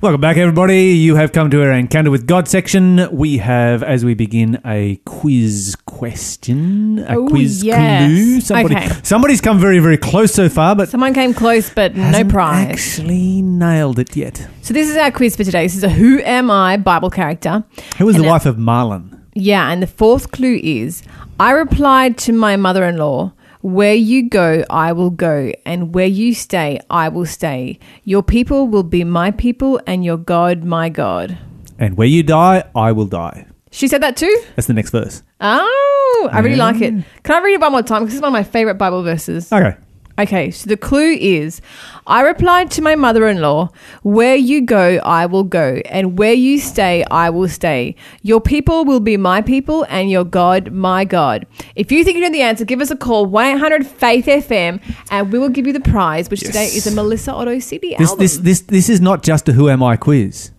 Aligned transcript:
Welcome 0.00 0.20
back, 0.20 0.36
everybody. 0.36 0.90
You 0.92 1.16
have 1.16 1.32
come 1.32 1.50
to 1.50 1.62
our 1.62 1.72
Encounter 1.72 2.10
with 2.10 2.26
God 2.26 2.46
section. 2.46 3.08
We 3.10 3.38
have, 3.38 3.82
as 3.82 4.04
we 4.04 4.14
begin, 4.14 4.60
a 4.64 4.96
quiz 5.06 5.76
question, 5.86 6.98
a 7.08 7.16
Oh, 7.16 7.26
quiz 7.28 7.62
yes. 7.64 8.06
clue. 8.10 8.40
Somebody, 8.40 8.76
Okay. 8.76 8.88
Somebody's 9.02 9.40
come 9.40 9.58
very, 9.58 9.78
very 9.78 9.96
close 9.96 10.32
so 10.34 10.48
far, 10.50 10.76
but 10.76 10.88
Someone 10.90 11.14
came 11.14 11.32
close, 11.32 11.70
but 11.70 11.96
no 11.96 12.22
prize. 12.24 12.66
actually 12.68 13.40
nailed 13.42 13.98
it 13.98 14.14
yet. 14.14 14.46
So 14.62 14.74
this 14.74 14.88
is 14.90 14.96
our 14.96 15.10
quiz 15.10 15.36
for 15.36 15.44
today. 15.44 15.64
This 15.64 15.76
is 15.76 15.84
a 15.84 15.88
Who 15.90 16.20
Am 16.20 16.50
I 16.50 16.76
Bible 16.76 17.10
character. 17.10 17.64
Who 17.98 18.04
was 18.06 18.16
And 18.16 18.24
the 18.24 18.28
wife 18.28 18.44
of 18.46 18.56
Mahlon? 18.56 19.20
Yeah, 19.34 19.70
and 19.70 19.82
the 19.82 19.86
fourth 19.86 20.30
clue 20.32 20.60
is 20.62 21.02
I 21.40 21.52
replied 21.52 22.18
to 22.18 22.32
my 22.32 22.56
mother 22.56 22.84
in 22.84 22.98
law, 22.98 23.32
Where 23.64 23.94
you 23.94 24.28
go, 24.28 24.62
I 24.68 24.92
will 24.92 25.08
go, 25.08 25.50
and 25.64 25.94
where 25.94 26.04
you 26.04 26.34
stay, 26.34 26.80
I 26.90 27.08
will 27.08 27.24
stay. 27.24 27.78
Your 28.04 28.22
people 28.22 28.68
will 28.68 28.82
be 28.82 29.04
my 29.04 29.30
people, 29.30 29.80
and 29.86 30.04
your 30.04 30.18
God, 30.18 30.64
my 30.64 30.90
God. 30.90 31.38
And 31.78 31.96
where 31.96 32.06
you 32.06 32.22
die, 32.22 32.64
I 32.76 32.92
will 32.92 33.06
die. 33.06 33.46
She 33.70 33.88
said 33.88 34.02
that 34.02 34.18
too? 34.18 34.42
That's 34.54 34.66
the 34.66 34.74
next 34.74 34.90
verse. 34.90 35.22
Oh, 35.40 36.28
I 36.30 36.40
really 36.40 36.56
like 36.56 36.82
it. 36.82 36.92
Can 37.22 37.36
I 37.36 37.42
read 37.42 37.54
it 37.54 37.60
one 37.62 37.72
more 37.72 37.82
time? 37.82 38.02
Because 38.02 38.16
it's 38.16 38.22
one 38.22 38.28
of 38.28 38.34
my 38.34 38.42
favorite 38.42 38.74
Bible 38.74 39.02
verses. 39.02 39.50
Okay. 39.50 39.74
Okay, 40.16 40.52
so 40.52 40.68
the 40.68 40.76
clue 40.76 41.12
is 41.14 41.60
I 42.06 42.20
replied 42.20 42.70
to 42.72 42.82
my 42.82 42.94
mother 42.94 43.26
in 43.26 43.40
law, 43.40 43.70
Where 44.02 44.36
you 44.36 44.60
go, 44.62 44.98
I 45.04 45.26
will 45.26 45.42
go, 45.42 45.80
and 45.86 46.16
where 46.16 46.32
you 46.32 46.58
stay, 46.60 47.02
I 47.10 47.30
will 47.30 47.48
stay. 47.48 47.96
Your 48.22 48.40
people 48.40 48.84
will 48.84 49.00
be 49.00 49.16
my 49.16 49.40
people, 49.42 49.84
and 49.88 50.08
your 50.08 50.22
God, 50.24 50.70
my 50.70 51.04
God. 51.04 51.46
If 51.74 51.90
you 51.90 52.04
think 52.04 52.16
you 52.16 52.22
know 52.22 52.30
the 52.30 52.42
answer, 52.42 52.64
give 52.64 52.80
us 52.80 52.92
a 52.92 52.96
call, 52.96 53.26
1 53.26 53.56
800 53.56 53.84
Faith 53.86 54.26
FM, 54.26 54.80
and 55.10 55.32
we 55.32 55.38
will 55.40 55.48
give 55.48 55.66
you 55.66 55.72
the 55.72 55.80
prize, 55.80 56.30
which 56.30 56.40
today 56.42 56.66
is 56.66 56.86
a 56.86 56.92
Melissa 56.92 57.32
Otto 57.32 57.58
CD 57.58 57.96
This, 57.98 58.10
album. 58.10 58.22
this, 58.22 58.36
this, 58.36 58.60
this 58.60 58.88
is 58.88 59.00
not 59.00 59.24
just 59.24 59.48
a 59.48 59.52
Who 59.52 59.68
Am 59.68 59.82
I 59.82 59.96
quiz. 59.96 60.52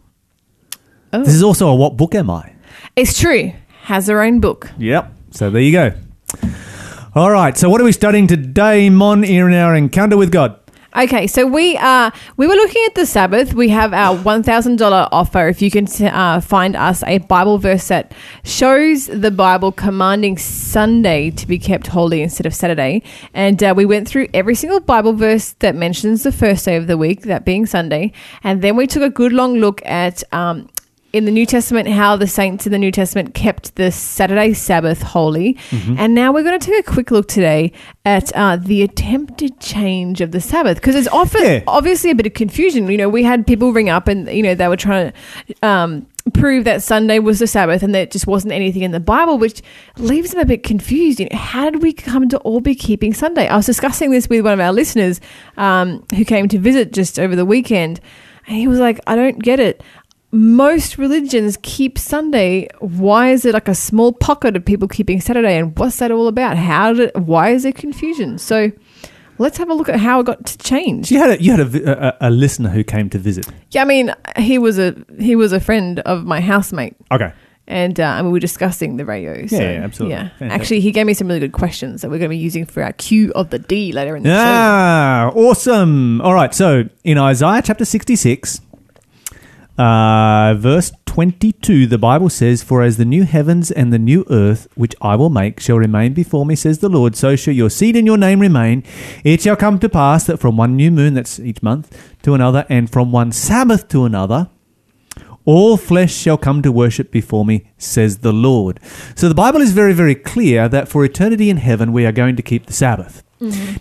Oh. 1.13 1.19
This 1.23 1.33
is 1.33 1.43
also 1.43 1.69
a 1.69 1.75
What 1.75 1.95
Book 1.95 2.13
Am 2.13 2.29
I? 2.29 2.51
it's 2.97 3.17
true, 3.17 3.53
has 3.83 4.07
her 4.07 4.21
own 4.21 4.41
book. 4.41 4.69
Yep. 4.79 5.13
So 5.31 5.49
there 5.49 5.61
you 5.61 5.71
go. 5.71 5.93
All 7.15 7.31
right. 7.31 7.57
So 7.57 7.69
what 7.69 7.79
are 7.79 7.85
we 7.85 7.93
studying 7.93 8.27
today, 8.27 8.89
Mon, 8.89 9.23
in 9.23 9.53
our 9.53 9.73
encounter 9.73 10.17
with 10.17 10.33
God? 10.33 10.59
Okay, 10.97 11.27
so 11.27 11.45
we 11.45 11.77
uh 11.77 12.11
we 12.35 12.45
were 12.45 12.55
looking 12.55 12.83
at 12.87 12.95
the 12.95 13.05
Sabbath. 13.05 13.53
We 13.53 13.69
have 13.69 13.93
our 13.93 14.17
one 14.17 14.43
thousand 14.43 14.77
dollar 14.79 15.07
offer 15.13 15.47
if 15.47 15.61
you 15.61 15.71
can 15.71 15.87
uh, 16.07 16.41
find 16.41 16.75
us 16.75 17.03
a 17.03 17.19
Bible 17.19 17.57
verse 17.57 17.87
that 17.87 18.13
shows 18.43 19.07
the 19.07 19.31
Bible 19.31 19.71
commanding 19.71 20.37
Sunday 20.37 21.31
to 21.31 21.47
be 21.47 21.57
kept 21.57 21.87
holy 21.87 22.21
instead 22.21 22.45
of 22.45 22.53
Saturday. 22.53 23.01
And 23.33 23.63
uh, 23.63 23.73
we 23.75 23.85
went 23.85 24.09
through 24.09 24.27
every 24.33 24.55
single 24.55 24.81
Bible 24.81 25.13
verse 25.13 25.53
that 25.59 25.73
mentions 25.73 26.23
the 26.23 26.33
first 26.33 26.65
day 26.65 26.75
of 26.75 26.87
the 26.87 26.97
week, 26.97 27.21
that 27.21 27.45
being 27.45 27.65
Sunday, 27.65 28.11
and 28.43 28.61
then 28.61 28.75
we 28.75 28.87
took 28.87 29.03
a 29.03 29.09
good 29.09 29.31
long 29.31 29.55
look 29.55 29.81
at 29.85 30.21
um, 30.33 30.67
in 31.15 31.25
the 31.25 31.31
New 31.31 31.45
Testament 31.45 31.87
how 31.87 32.15
the 32.17 32.27
saints 32.27 32.65
in 32.65 32.71
the 32.71 32.77
New 32.77 32.91
Testament 32.91 33.33
kept 33.33 33.75
the 33.75 33.91
Saturday 33.91 34.53
Sabbath 34.53 35.01
holy. 35.01 35.57
And 35.97 36.13
now 36.13 36.33
we're 36.33 36.43
going 36.43 36.59
to 36.59 36.65
take 36.65 36.87
a 36.87 36.91
quick 36.91 37.09
look 37.09 37.27
today 37.27 37.71
at 38.03 38.35
uh, 38.35 38.57
the 38.57 38.81
attempted 38.83 39.59
change 39.59 40.19
of 40.21 40.31
the 40.31 40.41
Sabbath 40.41 40.75
because 40.77 40.93
there's 40.95 41.07
often 41.07 41.43
Yeah. 41.43 41.63
obviously 41.67 42.11
a 42.11 42.15
bit 42.15 42.25
of 42.27 42.33
confusion. 42.33 42.87
You 42.89 42.97
know, 42.97 43.09
we 43.09 43.23
had 43.23 43.47
people 43.47 43.71
ring 43.71 43.89
up 43.89 44.07
and 44.07 44.27
you 44.29 44.43
know 44.43 44.55
they 44.55 44.67
were 44.67 44.75
trying 44.77 45.13
to 45.13 45.65
um, 45.67 46.05
prove 46.33 46.65
that 46.65 46.83
Sunday 46.83 47.19
was 47.19 47.39
the 47.39 47.47
Sabbath 47.47 47.81
and 47.81 47.95
there 47.95 48.05
just 48.05 48.27
wasn't 48.27 48.51
anything 48.53 48.81
in 48.81 48.91
the 48.91 48.99
Bible, 48.99 49.37
which 49.37 49.61
leaves 49.97 50.31
them 50.31 50.41
a 50.41 50.45
bit 50.45 50.63
confused. 50.63 51.19
You 51.21 51.27
know, 51.31 51.37
how 51.37 51.69
did 51.69 51.81
we 51.81 51.93
come 51.93 52.27
to 52.29 52.37
all 52.39 52.59
be 52.59 52.75
keeping 52.75 53.13
Sunday? 53.13 53.47
I 53.47 53.55
was 53.55 53.65
discussing 53.65 54.11
this 54.11 54.27
with 54.27 54.43
one 54.43 54.53
of 54.53 54.59
our 54.59 54.73
listeners 54.73 55.21
um, 55.57 56.03
who 56.15 56.25
came 56.25 56.47
to 56.49 56.59
visit 56.59 56.91
just 56.91 57.17
over 57.19 57.35
the 57.35 57.45
weekend, 57.45 58.01
and 58.47 58.57
he 58.57 58.67
was 58.67 58.79
like, 58.79 58.99
"I 59.07 59.15
don't 59.15 59.41
get 59.41 59.59
it." 59.59 59.81
Most 60.39 60.97
religions 60.97 61.57
keep 61.61 61.97
Sunday. 61.97 62.67
Why 62.79 63.29
is 63.31 63.45
it 63.45 63.53
like 63.53 63.69
a 63.69 63.73
small 63.75 64.11
pocket 64.11 64.57
of 64.57 64.65
people 64.65 64.87
keeping 64.89 65.21
Saturday? 65.21 65.57
And 65.57 65.77
what's 65.79 65.95
that 65.99 66.11
all 66.11 66.27
about? 66.27 66.57
How 66.57 66.91
did? 66.93 67.11
Why 67.15 67.51
is 67.51 67.63
there 67.63 67.71
confusion? 67.71 68.37
So, 68.37 68.69
let's 69.37 69.57
have 69.57 69.69
a 69.69 69.73
look 69.73 69.87
at 69.87 69.97
how 69.97 70.19
it 70.19 70.25
got 70.25 70.45
to 70.45 70.57
change. 70.57 71.09
You 71.09 71.19
had 71.19 71.29
a, 71.39 71.41
you 71.41 71.51
had 71.51 71.59
a, 71.61 72.25
a, 72.25 72.27
a 72.27 72.29
listener 72.29 72.69
who 72.69 72.83
came 72.83 73.09
to 73.11 73.17
visit. 73.17 73.47
Yeah, 73.71 73.83
I 73.83 73.85
mean, 73.85 74.13
he 74.37 74.57
was 74.57 74.77
a 74.77 74.93
he 75.19 75.37
was 75.37 75.53
a 75.53 75.61
friend 75.61 75.99
of 76.01 76.25
my 76.25 76.41
housemate, 76.41 76.95
Okay. 77.13 77.31
and 77.67 77.97
uh, 77.97 78.03
I 78.03 78.17
mean, 78.21 78.25
we 78.25 78.31
were 78.33 78.39
discussing 78.41 78.97
the 78.97 79.05
radio. 79.05 79.47
So, 79.47 79.55
Yeah, 79.55 79.71
yeah, 79.71 79.83
absolutely. 79.85 80.15
Yeah, 80.17 80.29
Fantastic. 80.37 80.51
actually, 80.61 80.79
he 80.81 80.91
gave 80.91 81.05
me 81.05 81.13
some 81.13 81.27
really 81.27 81.39
good 81.39 81.53
questions 81.53 82.01
that 82.01 82.09
we're 82.09 82.17
going 82.19 82.29
to 82.29 82.35
be 82.35 82.43
using 82.43 82.65
for 82.65 82.83
our 82.83 82.91
Q 82.91 83.31
of 83.35 83.51
the 83.51 83.59
D 83.59 83.93
later 83.93 84.17
in 84.17 84.23
the 84.23 84.29
show. 84.29 84.35
Ah, 84.37 85.31
awesome. 85.33 86.19
All 86.19 86.33
right. 86.33 86.53
So 86.53 86.83
in 87.05 87.17
Isaiah 87.17 87.61
chapter 87.63 87.85
66, 87.85 88.59
uh, 89.77 90.55
verse 90.57 90.91
22, 91.05 91.87
the 91.87 91.97
Bible 91.97 92.29
says, 92.29 92.63
For 92.63 92.81
as 92.81 92.97
the 92.97 93.05
new 93.05 93.23
heavens 93.23 93.71
and 93.71 93.91
the 93.91 93.99
new 93.99 94.25
earth, 94.29 94.67
which 94.75 94.95
I 95.01 95.15
will 95.15 95.29
make, 95.29 95.59
shall 95.59 95.77
remain 95.77 96.13
before 96.13 96.45
me, 96.45 96.55
says 96.55 96.79
the 96.79 96.89
Lord, 96.89 97.15
so 97.15 97.35
shall 97.35 97.53
your 97.53 97.69
seed 97.69 97.95
and 97.95 98.05
your 98.05 98.17
name 98.17 98.39
remain. 98.39 98.83
It 99.23 99.41
shall 99.41 99.55
come 99.55 99.79
to 99.79 99.89
pass 99.89 100.25
that 100.25 100.39
from 100.39 100.57
one 100.57 100.75
new 100.75 100.91
moon, 100.91 101.13
that's 101.13 101.39
each 101.39 101.63
month, 101.63 101.97
to 102.23 102.33
another, 102.33 102.65
and 102.69 102.89
from 102.89 103.11
one 103.11 103.31
Sabbath 103.31 103.87
to 103.89 104.05
another, 104.05 104.49
all 105.45 105.77
flesh 105.77 106.13
shall 106.13 106.37
come 106.37 106.61
to 106.63 106.71
worship 106.71 107.11
before 107.11 107.45
me, 107.45 107.69
says 107.77 108.19
the 108.19 108.33
Lord. 108.33 108.79
So 109.15 109.29
the 109.29 109.35
Bible 109.35 109.61
is 109.61 109.71
very, 109.71 109.93
very 109.93 110.15
clear 110.15 110.67
that 110.67 110.87
for 110.89 111.05
eternity 111.05 111.49
in 111.49 111.57
heaven, 111.57 111.93
we 111.93 112.05
are 112.05 112.11
going 112.11 112.35
to 112.35 112.41
keep 112.41 112.65
the 112.65 112.73
Sabbath. 112.73 113.23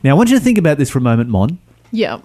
Now, 0.02 0.10
I 0.10 0.14
want 0.14 0.28
you 0.30 0.38
to 0.38 0.44
think 0.44 0.58
about 0.58 0.78
this 0.78 0.90
for 0.90 0.98
a 0.98 1.02
moment, 1.02 1.30
Mon. 1.30 1.58
Yeah. 1.90 2.20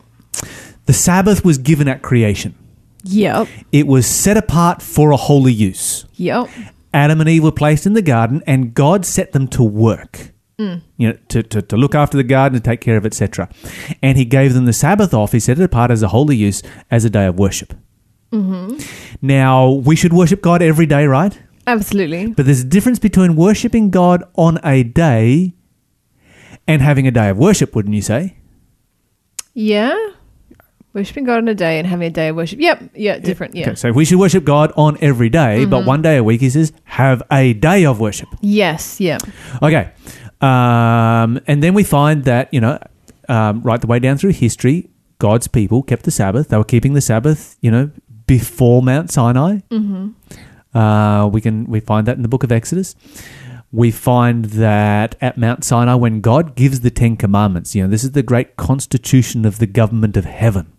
The 0.86 0.94
Sabbath 0.94 1.46
was 1.46 1.58
given 1.58 1.88
at 1.88 2.02
creation, 2.02 2.56
Yep. 3.04 3.48
it 3.72 3.88
was 3.88 4.06
set 4.06 4.38
apart 4.38 4.82
for 4.82 5.12
a 5.12 5.18
holy 5.18 5.54
use. 5.54 6.06
Yep. 6.16 6.50
Adam 6.94 7.22
and 7.22 7.30
Eve 7.30 7.44
were 7.44 7.52
placed 7.52 7.86
in 7.86 7.94
the 7.94 8.02
garden, 8.02 8.42
and 8.48 8.74
God 8.74 9.06
set 9.06 9.32
them 9.32 9.48
to 9.50 9.64
work. 9.64 10.32
Mm. 10.58 10.82
You 10.98 11.08
know, 11.10 11.18
to, 11.30 11.44
to, 11.44 11.62
to 11.62 11.78
look 11.78 11.96
after 11.96 12.18
the 12.18 12.24
garden 12.24 12.58
and 12.58 12.66
take 12.66 12.82
care 12.82 12.98
of, 12.98 13.06
etc. 13.06 13.50
And 14.02 14.18
he 14.18 14.26
gave 14.26 14.54
them 14.54 14.66
the 14.66 14.74
Sabbath 14.74 15.14
off. 15.14 15.32
He 15.32 15.40
set 15.40 15.60
it 15.60 15.64
apart 15.64 15.92
as 15.92 16.04
a 16.04 16.10
holy 16.10 16.36
use, 16.36 16.62
as 16.92 17.06
a 17.06 17.10
day 17.10 17.26
of 17.26 17.40
worship. 17.40 17.74
Mm-hmm. 18.32 18.78
Now, 19.22 19.70
we 19.70 19.96
should 19.96 20.14
worship 20.14 20.42
God 20.42 20.62
every 20.62 20.86
day, 20.86 21.06
right? 21.06 21.40
Absolutely. 21.66 22.28
But 22.28 22.46
there's 22.46 22.62
a 22.62 22.66
difference 22.66 23.00
between 23.00 23.36
worshiping 23.36 23.90
God 23.90 24.24
on 24.36 24.60
a 24.64 24.84
day 24.84 25.54
and 26.68 26.82
having 26.82 27.08
a 27.08 27.12
day 27.12 27.30
of 27.30 27.38
worship, 27.38 27.76
wouldn't 27.76 27.96
you 27.96 28.02
say? 28.02 28.38
Yeah. 29.54 29.96
Worshiping 30.94 31.24
God 31.24 31.38
on 31.38 31.48
a 31.48 31.54
day 31.54 31.78
and 31.78 31.88
having 31.88 32.08
a 32.08 32.10
day 32.10 32.30
of 32.30 32.36
worship. 32.36 32.60
Yep. 32.60 32.92
Yeah. 32.96 33.20
Different. 33.20 33.56
Yeah. 33.56 33.68
Okay, 33.68 33.76
so 33.76 33.92
we 33.92 34.06
should 34.06 34.20
worship 34.20 34.44
God 34.44 34.72
on 34.76 34.98
every 35.02 35.30
day, 35.30 35.66
but 35.66 35.86
one 35.86 36.02
day 36.02 36.18
a 36.18 36.24
week, 36.24 36.42
he 36.42 36.50
says, 36.50 36.74
have 36.86 37.22
a 37.32 37.54
day 37.54 37.86
of 37.86 38.00
worship. 38.00 38.30
Yes. 38.42 39.00
Yeah. 39.00 39.20
Okay. 39.62 39.92
Um, 40.42 41.40
and 41.48 41.62
then 41.62 41.74
we 41.74 41.84
find 41.84 42.24
that, 42.24 42.52
you 42.54 42.62
know, 42.62 42.80
um, 43.28 43.62
right 43.62 43.80
the 43.80 43.88
way 43.88 44.00
down 44.00 44.18
through 44.18 44.32
history, 44.32 44.90
God's 45.20 45.48
people 45.48 45.84
kept 45.84 46.04
the 46.04 46.12
Sabbath. 46.12 46.48
They 46.48 46.58
were 46.58 46.64
keeping 46.64 46.94
the 46.94 47.02
Sabbath, 47.02 47.58
you 47.62 47.70
know, 47.70 47.92
before 48.26 48.82
Mount 48.82 49.12
Sinai. 49.12 49.60
Mm-hmm. 49.70 50.78
Uh, 50.78 51.28
we 51.28 51.42
can 51.42 51.66
we 51.66 51.80
find 51.80 52.08
that 52.08 52.16
in 52.16 52.22
the 52.24 52.30
book 52.30 52.44
of 52.44 52.52
Exodus. 52.52 52.96
We 53.72 53.92
find 53.92 54.46
that 54.46 55.16
at 55.22 55.38
Mount 55.38 55.64
Sinai, 55.64 55.94
when 55.96 56.22
God 56.22 56.56
gives 56.56 56.80
the 56.80 56.90
Ten 56.90 57.18
Commandments, 57.18 57.76
you 57.76 57.84
know, 57.84 57.90
this 57.90 58.04
is 58.04 58.14
the 58.14 58.24
great 58.24 58.56
constitution 58.56 59.46
of 59.46 59.60
the 59.60 59.68
government 59.68 60.18
of 60.18 60.26
heaven, 60.26 60.72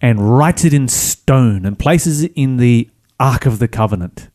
and 0.00 0.38
writes 0.38 0.64
it 0.64 0.74
in 0.74 0.88
stone 0.88 1.64
and 1.64 1.78
places 1.78 2.22
it 2.22 2.32
in 2.34 2.56
the 2.58 2.90
Ark 3.18 3.46
of 3.46 3.58
the 3.58 3.68
Covenant, 3.68 4.28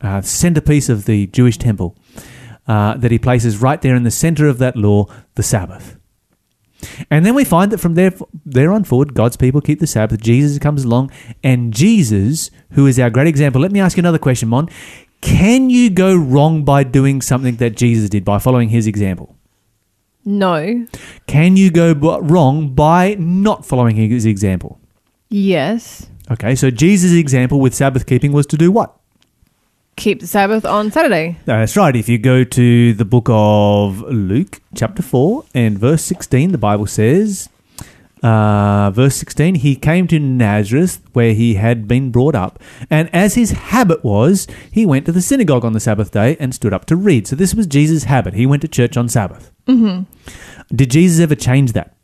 uh, 0.00 0.20
centerpiece 0.22 0.88
of 0.88 1.04
the 1.06 1.26
Jewish 1.28 1.58
temple, 1.58 1.96
uh, 2.66 2.96
that 2.96 3.10
he 3.10 3.18
places 3.18 3.58
right 3.58 3.80
there 3.82 3.96
in 3.96 4.02
the 4.04 4.10
center 4.10 4.46
of 4.48 4.58
that 4.58 4.76
law, 4.76 5.06
the 5.34 5.42
Sabbath. 5.42 5.96
And 7.10 7.24
then 7.24 7.34
we 7.34 7.44
find 7.44 7.70
that 7.72 7.78
from 7.78 7.94
there, 7.94 8.12
there 8.44 8.72
on 8.72 8.84
forward, 8.84 9.14
God's 9.14 9.36
people 9.36 9.60
keep 9.60 9.78
the 9.80 9.86
Sabbath. 9.86 10.20
Jesus 10.20 10.58
comes 10.58 10.84
along, 10.84 11.10
and 11.42 11.72
Jesus, 11.72 12.50
who 12.72 12.86
is 12.86 12.98
our 12.98 13.10
great 13.10 13.28
example. 13.28 13.60
Let 13.60 13.72
me 13.72 13.80
ask 13.80 13.96
you 13.96 14.02
another 14.02 14.18
question, 14.18 14.48
Mon. 14.48 14.68
Can 15.20 15.70
you 15.70 15.88
go 15.90 16.16
wrong 16.16 16.64
by 16.64 16.82
doing 16.82 17.22
something 17.22 17.56
that 17.56 17.76
Jesus 17.76 18.10
did 18.10 18.24
by 18.24 18.38
following 18.38 18.70
his 18.70 18.88
example? 18.88 19.36
No. 20.24 20.86
Can 21.26 21.56
you 21.56 21.70
go 21.70 21.94
b- 21.94 22.18
wrong 22.22 22.74
by 22.74 23.16
not 23.18 23.66
following 23.66 23.96
his 23.96 24.24
example? 24.26 24.78
Yes. 25.28 26.08
Okay, 26.30 26.54
so 26.54 26.70
Jesus' 26.70 27.12
example 27.12 27.60
with 27.60 27.74
Sabbath 27.74 28.06
keeping 28.06 28.32
was 28.32 28.46
to 28.46 28.56
do 28.56 28.70
what? 28.70 28.94
Keep 29.96 30.20
the 30.20 30.26
Sabbath 30.26 30.64
on 30.64 30.90
Saturday. 30.90 31.38
That's 31.44 31.76
right. 31.76 31.94
If 31.94 32.08
you 32.08 32.18
go 32.18 32.44
to 32.44 32.94
the 32.94 33.04
book 33.04 33.26
of 33.28 34.00
Luke, 34.02 34.60
chapter 34.74 35.02
4, 35.02 35.44
and 35.54 35.78
verse 35.78 36.02
16, 36.04 36.52
the 36.52 36.58
Bible 36.58 36.86
says, 36.86 37.48
uh, 38.22 38.90
verse 38.92 39.16
16, 39.16 39.56
he 39.56 39.74
came 39.74 40.06
to 40.08 40.18
Nazareth 40.18 41.00
where 41.12 41.34
he 41.34 41.54
had 41.54 41.88
been 41.88 42.10
brought 42.10 42.34
up, 42.34 42.60
and 42.88 43.12
as 43.12 43.34
his 43.34 43.50
habit 43.50 44.04
was, 44.04 44.46
he 44.70 44.86
went 44.86 45.06
to 45.06 45.12
the 45.12 45.22
synagogue 45.22 45.64
on 45.64 45.72
the 45.72 45.80
Sabbath 45.80 46.12
day 46.12 46.36
and 46.38 46.54
stood 46.54 46.72
up 46.72 46.84
to 46.86 46.96
read. 46.96 47.26
So 47.26 47.36
this 47.36 47.54
was 47.54 47.66
Jesus' 47.66 48.04
habit. 48.04 48.34
He 48.34 48.46
went 48.46 48.62
to 48.62 48.68
church 48.68 48.96
on 48.96 49.08
Sabbath. 49.08 49.50
Mm-hmm. 49.66 50.04
Did 50.74 50.90
Jesus 50.90 51.20
ever 51.20 51.34
change 51.34 51.72
that? 51.72 51.96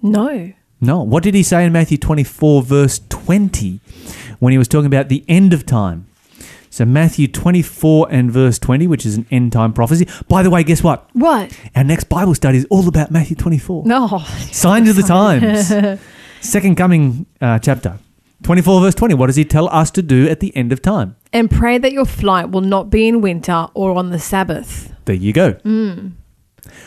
No. 0.00 0.52
No. 0.80 1.02
What 1.02 1.22
did 1.22 1.34
he 1.34 1.42
say 1.42 1.64
in 1.64 1.72
Matthew 1.72 1.98
24, 1.98 2.62
verse 2.62 3.00
20, 3.08 3.80
when 4.38 4.52
he 4.52 4.58
was 4.58 4.68
talking 4.68 4.86
about 4.86 5.08
the 5.08 5.24
end 5.28 5.52
of 5.52 5.66
time? 5.66 6.06
So, 6.72 6.86
Matthew 6.86 7.28
24 7.28 8.08
and 8.10 8.32
verse 8.32 8.58
20, 8.58 8.86
which 8.86 9.04
is 9.04 9.18
an 9.18 9.26
end 9.30 9.52
time 9.52 9.74
prophecy. 9.74 10.08
By 10.26 10.42
the 10.42 10.48
way, 10.48 10.64
guess 10.64 10.82
what? 10.82 11.06
What? 11.12 11.54
Our 11.76 11.84
next 11.84 12.04
Bible 12.04 12.34
study 12.34 12.56
is 12.56 12.66
all 12.70 12.88
about 12.88 13.10
Matthew 13.10 13.36
24. 13.36 13.84
No. 13.84 14.20
Signs 14.50 14.88
of 14.88 14.96
the 14.96 15.02
times. 15.06 16.00
Second 16.40 16.76
coming 16.76 17.26
uh, 17.42 17.58
chapter. 17.58 17.98
24 18.44 18.80
verse 18.80 18.94
20. 18.94 19.12
What 19.16 19.26
does 19.26 19.36
he 19.36 19.44
tell 19.44 19.68
us 19.68 19.90
to 19.90 20.00
do 20.02 20.26
at 20.30 20.40
the 20.40 20.56
end 20.56 20.72
of 20.72 20.80
time? 20.80 21.14
And 21.30 21.50
pray 21.50 21.76
that 21.76 21.92
your 21.92 22.06
flight 22.06 22.48
will 22.50 22.62
not 22.62 22.88
be 22.88 23.06
in 23.06 23.20
winter 23.20 23.66
or 23.74 23.94
on 23.94 24.08
the 24.08 24.18
Sabbath. 24.18 24.94
There 25.04 25.14
you 25.14 25.34
go. 25.34 25.56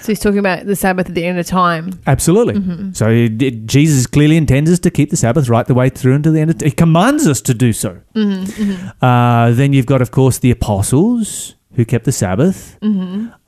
So 0.02 0.08
he's 0.08 0.20
talking 0.20 0.40
about 0.40 0.66
the 0.66 0.76
Sabbath 0.76 1.10
at 1.10 1.16
the 1.16 1.26
end 1.26 1.38
of 1.38 1.46
time. 1.46 2.00
Absolutely. 2.08 2.56
Mm-hmm. 2.56 2.92
So 2.94 3.10
it- 3.10 3.42
it- 3.42 3.66
Jesus 3.68 4.08
clearly 4.08 4.38
intends 4.38 4.72
us 4.72 4.80
to 4.80 4.90
keep 4.92 5.10
the 5.10 5.18
Sabbath 5.18 5.50
right 5.50 5.66
the 5.68 5.74
way 5.74 5.90
through 5.90 6.14
until 6.14 6.32
the 6.34 6.40
end. 6.42 6.52
Of, 6.52 6.62
he 6.62 6.72
commands 6.72 7.28
us 7.28 7.42
to 7.42 7.54
do 7.54 7.74
so. 7.74 8.00
Mm-hmm, 8.16 8.44
mm-hmm. 8.72 9.04
Uh, 9.06 9.52
then 9.52 9.74
you've 9.74 9.86
got, 9.86 10.02
of 10.02 10.12
course, 10.12 10.38
the 10.40 10.52
apostles 10.52 11.56
who 11.76 11.84
kept 11.84 12.06
the 12.06 12.12
Sabbath, 12.14 12.78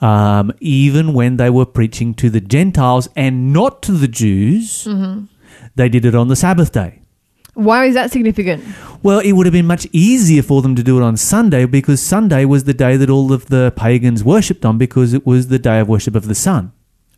um, 0.02 0.52
even 0.60 1.14
when 1.14 1.38
they 1.38 1.50
were 1.50 1.66
preaching 1.66 2.14
to 2.16 2.30
the 2.30 2.42
Gentiles 2.42 3.08
and 3.16 3.54
not 3.54 3.82
to 3.84 3.94
the 3.94 4.08
Jews. 4.10 4.86
They 5.76 5.88
did 5.90 6.04
it 6.06 6.14
on 6.16 6.28
the 6.28 6.36
Sabbath 6.36 6.72
day. 6.74 7.02
Why 7.58 7.86
is 7.86 7.96
that 7.96 8.12
significant? 8.12 8.64
Well, 9.02 9.20
it 9.20 9.32
would 9.34 9.46
have 9.48 9.54
been 9.54 9.66
much 9.66 9.88
easier 9.92 10.44
for 10.44 10.62
them 10.62 10.76
to 10.76 10.84
do 10.84 11.00
it 11.00 11.04
on 11.04 11.18
Sunday 11.18 11.66
because 11.66 12.02
Sunday 12.02 12.46
was 12.46 12.64
the 12.66 12.74
day 12.74 12.98
that 12.98 13.10
all 13.10 13.34
of 13.34 13.48
the 13.48 13.74
pagans 13.76 14.24
worshipped 14.24 14.64
on 14.66 14.78
because 14.78 15.14
it 15.14 15.26
was 15.26 15.48
the 15.48 15.58
day 15.60 15.80
of 15.80 15.88
worship 15.90 16.16
of 16.16 16.28
the 16.28 16.36
sun. 16.36 16.72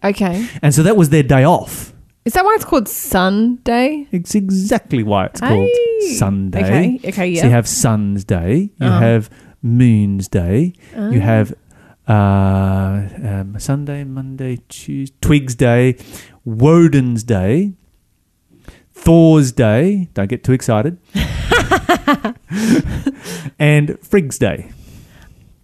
Okay. 0.04 0.48
And 0.62 0.74
so 0.74 0.82
that 0.84 0.96
was 0.96 1.10
their 1.10 1.24
day 1.24 1.44
off. 1.44 1.94
Is 2.26 2.34
that 2.34 2.46
why 2.46 2.54
it's 2.56 2.66
called 2.66 2.88
Sunday? 2.88 4.08
It's 4.12 4.34
exactly 4.36 5.04
why 5.04 5.26
it's 5.26 5.40
called 5.42 5.68
Hey. 6.00 6.16
Sunday. 6.16 6.64
Okay. 6.64 7.10
Okay. 7.10 7.28
Yeah. 7.32 7.42
So 7.42 7.48
you 7.48 7.52
have 7.54 7.68
Sun's 7.68 8.24
Day, 8.24 8.70
you 8.80 8.86
Uh-huh. 8.88 9.00
have 9.00 9.30
Moon's 9.62 10.28
Day, 10.30 10.74
Ah. 10.98 11.10
you 11.10 11.20
have 11.22 11.54
uh, 12.08 13.02
um, 13.24 13.56
Sunday, 13.60 14.04
Monday, 14.04 14.60
Tuesday, 14.70 15.16
Tiw's 15.22 15.56
Day, 15.56 15.96
Woden's 16.46 17.24
Day, 17.24 17.74
Thor's 19.02 19.52
Day. 19.52 20.10
Don't 20.14 20.28
get 20.30 20.44
too 20.44 20.54
excited. 20.54 20.98
and 23.60 23.90
Frigg's 24.02 24.38
Day. 24.38 24.72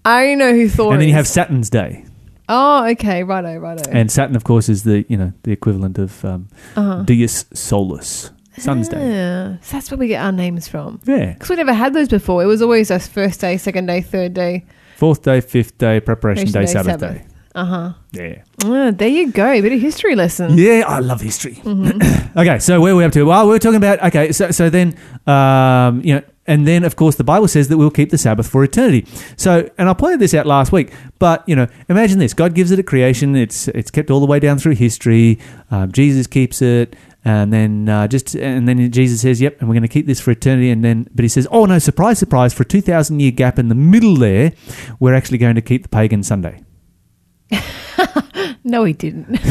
I 0.04 0.36
know 0.36 0.54
who 0.54 0.70
Thor 0.70 0.94
and 0.94 1.02
then 1.02 1.08
you 1.10 1.14
is. 1.14 1.18
have 1.18 1.28
Saturn's 1.28 1.70
Day. 1.70 2.06
Oh, 2.48 2.86
okay. 2.92 3.24
Righto. 3.24 3.58
Righto. 3.58 3.90
And 3.92 4.12
Saturn, 4.12 4.36
of 4.36 4.44
course, 4.44 4.70
is 4.70 4.84
the 4.84 5.04
you 5.10 5.18
know 5.18 5.34
the 5.44 5.52
equivalent 5.52 5.98
of 5.98 6.24
um, 6.24 6.48
uh-huh. 6.76 7.02
Dies 7.04 7.46
Solis, 7.54 8.30
Sun's 8.58 8.88
Day. 8.88 9.10
Yeah. 9.10 9.58
So 9.62 9.78
that's 9.78 9.90
where 9.90 9.98
we 9.98 10.08
get 10.08 10.24
our 10.24 10.32
names 10.32 10.68
from. 10.68 11.00
Yeah, 11.06 11.34
Because 11.34 11.50
we 11.50 11.56
never 11.56 11.74
had 11.74 11.94
those 11.94 12.08
before. 12.08 12.44
It 12.44 12.46
was 12.46 12.62
always 12.62 12.92
us 12.92 13.08
first 13.08 13.42
day, 13.42 13.58
second 13.58 13.88
day, 13.88 14.02
third 14.02 14.34
day. 14.36 14.64
fourth 14.98 15.24
day, 15.24 15.42
fifth 15.42 15.78
day, 15.80 16.00
preparation 16.00 16.52
Preparation 16.52 16.52
day, 16.52 16.66
day, 16.68 16.72
Sabbath, 16.72 17.00
Sabbath. 17.02 17.28
day. 17.28 17.35
Uh 17.56 17.66
huh. 17.66 17.94
Yeah, 18.12 18.44
Ah, 18.66 18.92
there 18.92 19.08
you 19.08 19.32
go. 19.32 19.50
A 19.50 19.62
bit 19.62 19.72
of 19.72 19.80
history 19.80 20.14
lesson. 20.16 20.58
yeah, 20.58 20.84
I 20.86 21.00
love 21.00 21.22
history. 21.22 21.56
Mm-hmm. 21.56 22.38
okay, 22.40 22.60
so 22.60 22.82
where 22.82 22.92
are 22.94 22.96
we 22.98 23.06
up 23.06 23.14
to? 23.14 23.24
Well, 23.24 23.48
we're 23.48 23.60
talking 23.60 23.78
about 23.78 24.04
okay. 24.04 24.32
So 24.34 24.52
so 24.52 24.70
then 24.70 24.98
um, 25.26 26.02
you 26.04 26.16
know. 26.16 26.22
And 26.48 26.68
then, 26.68 26.84
of 26.84 26.96
course, 26.96 27.16
the 27.16 27.24
Bible 27.24 27.48
says 27.48 27.70
that 27.70 27.78
we'll 27.80 27.90
keep 27.90 28.12
the 28.12 28.20
Sabbath 28.20 28.48
for 28.48 28.64
eternity. 28.64 29.08
So, 29.36 29.68
and 29.80 29.90
I 29.90 29.94
pointed 29.96 30.20
this 30.20 30.36
out 30.36 30.46
last 30.46 30.72
week, 30.72 30.94
but 31.18 31.44
you 31.48 31.56
know, 31.56 31.66
imagine 31.90 32.20
this: 32.20 32.36
God 32.36 32.54
gives 32.54 32.70
it 32.70 32.78
at 32.78 32.86
creation. 32.86 33.36
It's 33.36 33.68
it's 33.70 33.90
kept 33.90 34.12
all 34.12 34.20
the 34.20 34.28
way 34.28 34.40
down 34.40 34.60
through 34.60 34.76
history. 34.76 35.40
Um, 35.72 35.92
Jesus 35.92 36.28
keeps 36.28 36.62
it, 36.62 36.96
and 37.24 37.52
then 37.52 37.90
uh, 37.90 38.08
just 38.08 38.36
and 38.36 38.68
then 38.68 38.92
Jesus 38.92 39.22
says, 39.22 39.42
"Yep," 39.42 39.60
and 39.60 39.68
we're 39.68 39.74
going 39.74 39.82
to 39.82 39.88
keep 39.88 40.06
this 40.06 40.20
for 40.20 40.30
eternity. 40.30 40.70
And 40.70 40.86
then, 40.86 41.08
but 41.16 41.24
he 41.24 41.30
says, 41.30 41.48
"Oh 41.50 41.66
no, 41.66 41.80
surprise, 41.80 42.20
surprise! 42.20 42.54
For 42.54 42.62
a 42.62 42.68
two 42.68 42.82
thousand 42.82 43.22
year 43.22 43.32
gap 43.32 43.58
in 43.58 43.70
the 43.70 43.74
middle 43.74 44.16
there, 44.16 44.52
we're 45.00 45.16
actually 45.16 45.40
going 45.40 45.56
to 45.56 45.64
keep 45.64 45.82
the 45.82 45.90
pagan 45.90 46.22
Sunday." 46.22 46.62
No, 48.64 48.84
he 48.84 48.94
didn't. 48.94 49.40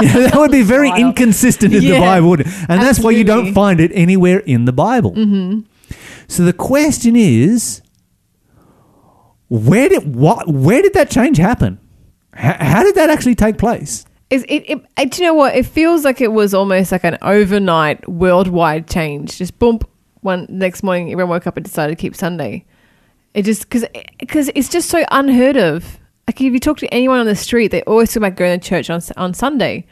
Yeah, 0.00 0.18
that 0.20 0.32
would 0.36 0.50
be 0.50 0.62
very 0.62 0.88
Wild. 0.88 1.00
inconsistent 1.00 1.74
in 1.74 1.84
the 1.84 1.98
Bible, 1.98 2.30
wouldn't 2.30 2.48
it? 2.48 2.54
and 2.70 2.80
that's 2.80 3.00
why 3.00 3.10
you 3.10 3.22
don't 3.22 3.52
find 3.52 3.80
it 3.80 3.90
anywhere 3.94 4.38
in 4.38 4.64
the 4.64 4.72
Bible. 4.72 5.12
Mm-hmm. 5.12 5.60
So 6.26 6.42
the 6.42 6.54
question 6.54 7.16
is, 7.16 7.82
where 9.50 9.90
did 9.90 10.16
what? 10.16 10.48
Where 10.48 10.80
did 10.80 10.94
that 10.94 11.10
change 11.10 11.36
happen? 11.36 11.78
How, 12.32 12.56
how 12.58 12.82
did 12.82 12.94
that 12.94 13.10
actually 13.10 13.34
take 13.34 13.58
place? 13.58 14.06
Is 14.30 14.44
it, 14.48 14.64
it, 14.70 14.80
it? 14.98 15.10
Do 15.10 15.22
you 15.22 15.28
know 15.28 15.34
what? 15.34 15.54
It 15.54 15.66
feels 15.66 16.02
like 16.04 16.22
it 16.22 16.32
was 16.32 16.54
almost 16.54 16.90
like 16.90 17.04
an 17.04 17.18
overnight 17.20 18.08
worldwide 18.08 18.88
change. 18.88 19.36
Just 19.36 19.58
boom, 19.58 19.80
one 20.22 20.46
next 20.48 20.82
morning, 20.82 21.12
everyone 21.12 21.30
woke 21.30 21.46
up 21.46 21.56
and 21.58 21.64
decided 21.64 21.96
to 21.96 22.00
keep 22.00 22.16
Sunday. 22.16 22.64
It 23.34 23.42
just 23.42 23.62
because 23.62 23.84
because 24.18 24.50
it's 24.54 24.68
just 24.70 24.88
so 24.88 25.04
unheard 25.10 25.56
of. 25.56 26.00
Like 26.26 26.40
if 26.40 26.52
you 26.52 26.58
talk 26.60 26.78
to 26.78 26.86
anyone 26.94 27.18
on 27.20 27.26
the 27.26 27.36
street, 27.36 27.68
they 27.68 27.82
always 27.82 28.10
talk 28.10 28.18
about 28.18 28.36
going 28.36 28.58
to 28.58 28.68
church 28.68 28.88
on 28.90 29.00
on 29.16 29.34
Sunday. 29.34 29.86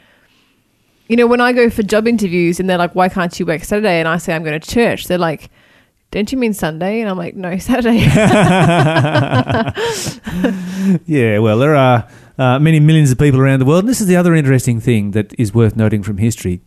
You 1.07 1.17
know, 1.17 1.27
when 1.27 1.41
I 1.41 1.51
go 1.53 1.69
for 1.69 1.83
job 1.83 2.07
interviews 2.07 2.59
and 2.59 2.69
they're 2.69 2.77
like, 2.77 2.95
"Why 2.95 3.09
can't 3.09 3.37
you 3.39 3.45
work 3.45 3.63
Saturday?" 3.63 3.99
and 3.99 4.07
I 4.07 4.17
say, 4.17 4.33
"I'm 4.33 4.43
going 4.43 4.59
to 4.59 4.67
church," 4.67 5.05
they're 5.05 5.17
like, 5.17 5.49
"Don't 6.11 6.31
you 6.31 6.37
mean 6.37 6.53
Sunday?" 6.53 7.01
And 7.01 7.09
I'm 7.09 7.17
like, 7.17 7.35
"No, 7.35 7.57
Saturday." 7.69 7.99
Yeah, 11.05 11.39
well, 11.39 11.57
there 11.59 11.75
are 11.75 12.07
uh, 12.37 12.59
many 12.59 12.79
millions 12.79 13.11
of 13.11 13.17
people 13.17 13.39
around 13.39 13.59
the 13.59 13.65
world. 13.65 13.83
And 13.83 13.89
this 13.89 14.01
is 14.01 14.07
the 14.07 14.15
other 14.15 14.33
interesting 14.35 14.79
thing 14.79 15.11
that 15.11 15.33
is 15.39 15.53
worth 15.53 15.75
noting 15.75 16.03
from 16.03 16.17
history. 16.17 16.61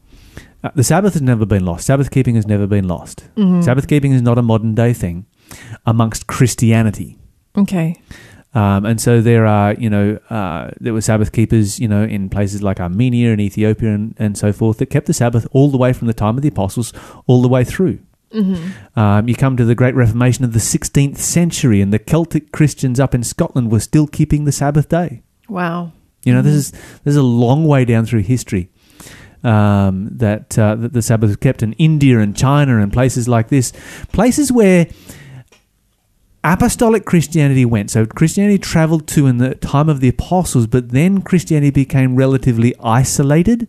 Uh, 0.65 0.71
the 0.75 0.85
Sabbath 0.85 1.13
has 1.15 1.23
never 1.23 1.45
been 1.47 1.65
lost. 1.65 1.87
Sabbath 1.87 2.11
keeping 2.11 2.35
has 2.35 2.47
never 2.47 2.67
been 2.67 2.89
lost. 2.89 3.25
Sabbath 3.63 3.87
keeping 3.89 4.13
is 4.13 4.23
not 4.23 4.39
a 4.39 4.43
modern 4.43 4.75
day 4.75 4.93
thing 4.93 5.27
amongst 5.85 6.27
Christianity. 6.27 7.19
okay. 7.57 7.97
Um, 8.55 8.87
and 8.87 9.01
so 9.01 9.21
there 9.21 9.45
are, 9.47 9.75
you 9.75 9.91
know, 9.91 10.19
uh, 10.31 10.71
there 10.81 10.95
were 10.95 11.03
Sabbath 11.03 11.33
keepers, 11.33 11.79
you 11.79 11.89
know, 11.89 12.05
in 12.05 12.31
places 12.31 12.63
like 12.63 12.81
Armenia 12.81 13.33
and 13.33 13.41
Ethiopia 13.41 13.93
and, 13.93 14.15
and 14.19 14.39
so 14.39 14.53
forth 14.53 14.79
that 14.79 14.87
kept 14.87 15.07
the 15.07 15.13
Sabbath 15.13 15.47
all 15.51 15.71
the 15.71 15.77
way 15.77 15.93
from 15.93 16.07
the 16.07 16.15
time 16.15 16.37
of 16.37 16.43
the 16.43 16.49
apostles 16.49 16.93
all 17.27 17.43
the 17.43 17.49
way 17.49 17.65
through. 17.65 17.99
Um, 18.97 19.29
you 19.29 19.35
come 19.35 19.57
to 19.57 19.65
the 19.65 19.75
Great 19.75 19.95
Reformation 19.95 20.45
of 20.45 20.53
the 20.53 20.59
16th 20.59 21.19
century, 21.19 21.81
and 21.81 21.93
the 21.93 21.99
Celtic 21.99 22.53
Christians 22.53 22.99
up 22.99 23.15
in 23.15 23.23
Scotland 23.23 23.71
were 23.71 23.81
still 23.81 24.07
keeping 24.07 24.45
the 24.45 24.53
Sabbath 24.53 24.89
day. 24.89 25.23
Wow. 25.49 25.93
You 26.25 26.35
know, 26.35 26.43
this 26.43 26.55
is 26.55 26.71
this 26.73 27.13
is 27.13 27.17
a 27.17 27.23
long 27.23 27.67
way 27.67 27.85
down 27.85 28.05
through 28.05 28.23
history 28.23 28.69
um, 29.45 30.09
that 30.11 30.59
uh, 30.59 30.75
that 30.75 30.93
the 30.93 31.03
Sabbath 31.03 31.31
was 31.31 31.37
kept 31.37 31.63
in 31.63 31.73
India 31.75 32.19
and 32.19 32.37
China 32.37 32.81
and 32.81 32.93
places 32.93 33.29
like 33.29 33.49
this, 33.49 33.73
places 34.13 34.51
where 34.51 34.89
apostolic 36.53 37.05
Christianity 37.05 37.65
went. 37.65 37.91
So 37.91 38.07
Christianity 38.07 38.59
traveled 38.59 39.07
to 39.09 39.27
in 39.27 39.39
the 39.39 39.55
time 39.57 39.89
of 39.89 40.01
the 40.01 40.09
apostles, 40.09 40.67
but 40.67 40.91
then 40.91 41.23
Christianity 41.23 41.71
became 41.71 42.17
relatively 42.17 42.75
isolated 42.83 43.69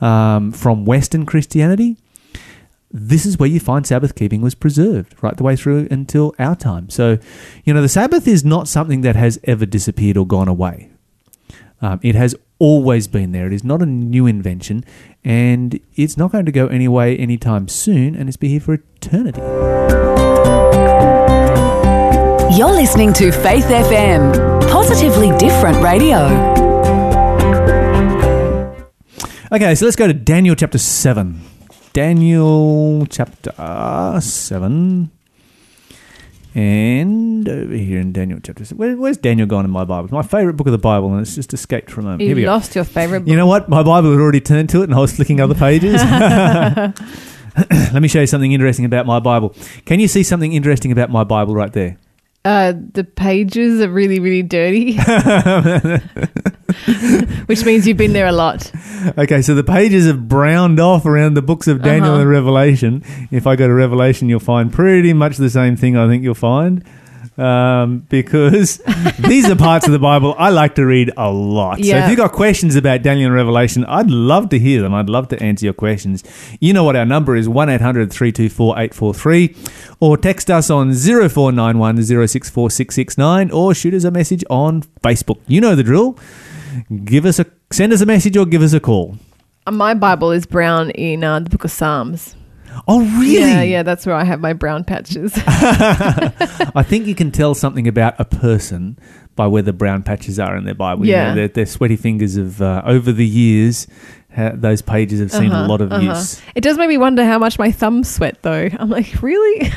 um, 0.00 0.52
from 0.52 0.84
Western 0.84 1.26
Christianity. 1.26 1.96
This 2.90 3.26
is 3.26 3.38
where 3.38 3.48
you 3.48 3.60
find 3.60 3.86
Sabbath 3.86 4.14
keeping 4.14 4.40
was 4.40 4.54
preserved 4.54 5.14
right 5.22 5.36
the 5.36 5.42
way 5.42 5.56
through 5.56 5.88
until 5.90 6.34
our 6.38 6.56
time. 6.56 6.88
So, 6.88 7.18
you 7.64 7.74
know, 7.74 7.82
the 7.82 7.88
Sabbath 7.88 8.26
is 8.26 8.44
not 8.44 8.68
something 8.68 9.02
that 9.02 9.16
has 9.16 9.38
ever 9.44 9.66
disappeared 9.66 10.16
or 10.16 10.26
gone 10.26 10.48
away. 10.48 10.90
Um, 11.82 12.00
it 12.02 12.14
has 12.14 12.34
always 12.58 13.06
been 13.06 13.32
there. 13.32 13.46
It 13.46 13.52
is 13.52 13.64
not 13.64 13.82
a 13.82 13.86
new 13.86 14.26
invention, 14.26 14.84
and 15.24 15.78
it's 15.94 16.16
not 16.16 16.32
going 16.32 16.46
to 16.46 16.52
go 16.52 16.68
anyway 16.68 17.16
anytime 17.16 17.68
soon, 17.68 18.14
and 18.14 18.28
it's 18.28 18.38
be 18.38 18.48
here 18.48 18.60
for 18.60 18.74
eternity. 18.74 19.42
You're 22.54 22.70
listening 22.70 23.12
to 23.14 23.32
Faith 23.32 23.64
FM, 23.64 24.70
positively 24.70 25.36
different 25.36 25.82
radio. 25.82 26.26
Okay, 29.52 29.74
so 29.74 29.84
let's 29.84 29.96
go 29.96 30.06
to 30.06 30.14
Daniel 30.14 30.54
chapter 30.54 30.78
7. 30.78 31.40
Daniel 31.92 33.04
chapter 33.06 33.52
7. 34.20 35.10
And 36.54 37.48
over 37.48 37.74
here 37.74 38.00
in 38.00 38.12
Daniel 38.12 38.38
chapter 38.42 38.64
7. 38.64 38.78
Where, 38.78 38.96
where's 38.96 39.18
Daniel 39.18 39.46
gone 39.46 39.64
in 39.64 39.70
my 39.70 39.84
Bible? 39.84 40.04
It's 40.04 40.12
my 40.12 40.22
favourite 40.22 40.56
book 40.56 40.68
of 40.68 40.72
the 40.72 40.78
Bible, 40.78 41.12
and 41.12 41.20
it's 41.20 41.34
just 41.34 41.52
escaped 41.52 41.90
from 41.90 42.04
a 42.04 42.10
moment. 42.10 42.22
You 42.22 42.28
Here 42.28 42.36
we 42.36 42.42
go. 42.42 42.52
lost 42.52 42.74
your 42.74 42.84
favorite 42.84 43.20
book. 43.20 43.28
You 43.28 43.36
know 43.36 43.46
what? 43.46 43.68
My 43.68 43.82
Bible 43.82 44.12
had 44.12 44.20
already 44.20 44.40
turned 44.40 44.70
to 44.70 44.80
it, 44.80 44.84
and 44.84 44.94
I 44.94 44.98
was 44.98 45.14
flicking 45.14 45.40
other 45.40 45.54
pages. 45.54 45.94
Let 47.92 48.00
me 48.00 48.08
show 48.08 48.20
you 48.20 48.26
something 48.26 48.52
interesting 48.52 48.84
about 48.84 49.04
my 49.04 49.18
Bible. 49.18 49.54
Can 49.84 50.00
you 50.00 50.08
see 50.08 50.22
something 50.22 50.52
interesting 50.52 50.92
about 50.92 51.10
my 51.10 51.24
Bible 51.24 51.54
right 51.54 51.72
there? 51.72 51.98
Uh, 52.46 52.74
the 52.92 53.02
pages 53.02 53.80
are 53.80 53.88
really, 53.88 54.20
really 54.20 54.42
dirty, 54.44 54.96
which 57.46 57.64
means 57.64 57.88
you've 57.88 57.96
been 57.96 58.12
there 58.12 58.26
a 58.28 58.32
lot. 58.32 58.70
Okay, 59.18 59.42
so 59.42 59.52
the 59.54 59.64
pages 59.64 60.06
have 60.06 60.28
browned 60.28 60.78
off 60.78 61.06
around 61.06 61.34
the 61.34 61.42
books 61.42 61.66
of 61.66 61.82
Daniel 61.82 62.12
Uh-huh. 62.12 62.20
and 62.20 62.30
Revelation. 62.30 63.02
If 63.32 63.48
I 63.48 63.56
go 63.56 63.66
to 63.66 63.74
Revelation, 63.74 64.28
you'll 64.28 64.38
find 64.40 64.72
pretty 64.72 65.12
much 65.12 65.38
the 65.38 65.50
same 65.50 65.74
thing. 65.76 65.96
I 65.96 66.06
think 66.06 66.22
you'll 66.22 66.34
find. 66.34 66.84
Um, 67.38 68.06
because 68.08 68.78
these 69.18 69.48
are 69.48 69.56
parts 69.56 69.86
of 69.86 69.92
the 69.92 69.98
Bible 69.98 70.34
I 70.38 70.50
like 70.50 70.74
to 70.76 70.86
read 70.86 71.12
a 71.16 71.30
lot. 71.30 71.84
So 71.84 71.96
if 71.96 72.08
you've 72.08 72.16
got 72.16 72.32
questions 72.32 72.76
about 72.76 73.02
Daniel 73.02 73.26
and 73.26 73.34
Revelation, 73.34 73.84
I'd 73.84 74.10
love 74.10 74.48
to 74.50 74.58
hear 74.58 74.82
them. 74.82 74.94
I'd 74.94 75.08
love 75.08 75.28
to 75.28 75.42
answer 75.42 75.66
your 75.66 75.74
questions. 75.74 76.24
You 76.60 76.72
know 76.72 76.84
what 76.84 76.96
our 76.96 77.04
number 77.04 77.36
is 77.36 77.48
1 77.48 77.68
800 77.68 78.12
324 78.12 78.74
843 78.74 79.56
or 80.00 80.16
text 80.16 80.50
us 80.50 80.70
on 80.70 80.92
0491 80.94 81.96
064669 82.02 83.50
or 83.50 83.74
shoot 83.74 83.94
us 83.94 84.04
a 84.04 84.10
message 84.10 84.44
on 84.50 84.82
Facebook. 85.02 85.40
You 85.46 85.60
know 85.60 85.74
the 85.74 85.82
drill. 85.82 86.18
Give 87.04 87.24
us 87.24 87.38
a 87.38 87.46
send 87.70 87.92
us 87.92 88.00
a 88.00 88.06
message 88.06 88.36
or 88.36 88.46
give 88.46 88.62
us 88.62 88.72
a 88.72 88.80
call. 88.80 89.16
My 89.70 89.94
Bible 89.94 90.30
is 90.30 90.46
brown 90.46 90.90
in 90.90 91.24
uh, 91.24 91.40
the 91.40 91.50
Book 91.50 91.64
of 91.64 91.72
Psalms. 91.72 92.36
Oh, 92.88 93.00
really? 93.18 93.38
Yeah, 93.40 93.62
yeah, 93.62 93.82
that's 93.82 94.06
where 94.06 94.14
I 94.14 94.24
have 94.24 94.40
my 94.40 94.52
brown 94.52 94.84
patches. 94.84 95.32
I 95.46 96.84
think 96.86 97.06
you 97.06 97.14
can 97.14 97.30
tell 97.30 97.54
something 97.54 97.88
about 97.88 98.14
a 98.18 98.24
person 98.24 98.98
by 99.34 99.46
where 99.46 99.62
the 99.62 99.72
brown 99.72 100.02
patches 100.02 100.38
are 100.38 100.56
in 100.56 100.64
their 100.64 100.74
Bible. 100.74 101.04
You 101.06 101.12
Yeah. 101.12 101.28
know, 101.30 101.34
their, 101.34 101.48
their 101.48 101.66
sweaty 101.66 101.96
fingers 101.96 102.36
have, 102.36 102.60
uh, 102.62 102.82
over 102.86 103.12
the 103.12 103.26
years, 103.26 103.86
ha- 104.34 104.52
those 104.54 104.80
pages 104.82 105.20
have 105.20 105.30
seen 105.32 105.50
a 105.52 105.54
Uh-huh, 105.56 105.68
lot 105.68 105.80
of 105.80 105.92
uh-huh. 105.92 106.02
use. 106.14 106.40
It 106.54 106.62
does 106.62 106.78
make 106.78 106.88
me 106.88 106.96
wonder 106.98 107.24
how 107.24 107.38
much 107.38 107.58
my 107.58 107.70
thumbs 107.70 108.08
sweat, 108.08 108.42
though. 108.42 108.68
I'm 108.78 108.88
like, 108.88 109.14
really? 109.22 109.70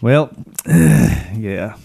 Well, 0.00 0.30
yeah. 0.66 1.76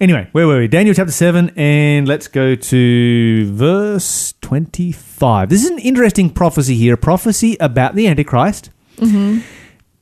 Anyway, 0.00 0.26
where 0.32 0.46
were 0.46 0.60
we? 0.60 0.66
Daniel 0.66 0.94
chapter 0.94 1.12
7, 1.12 1.52
and 1.56 2.08
let's 2.08 2.26
go 2.26 2.54
to 2.54 3.52
verse 3.52 4.32
25. 4.40 5.50
This 5.50 5.62
is 5.62 5.68
an 5.68 5.78
interesting 5.78 6.30
prophecy 6.30 6.74
here, 6.74 6.94
a 6.94 6.96
prophecy 6.96 7.58
about 7.60 7.94
the 7.94 8.06
Antichrist. 8.06 8.70
Mm-hmm. 8.96 9.40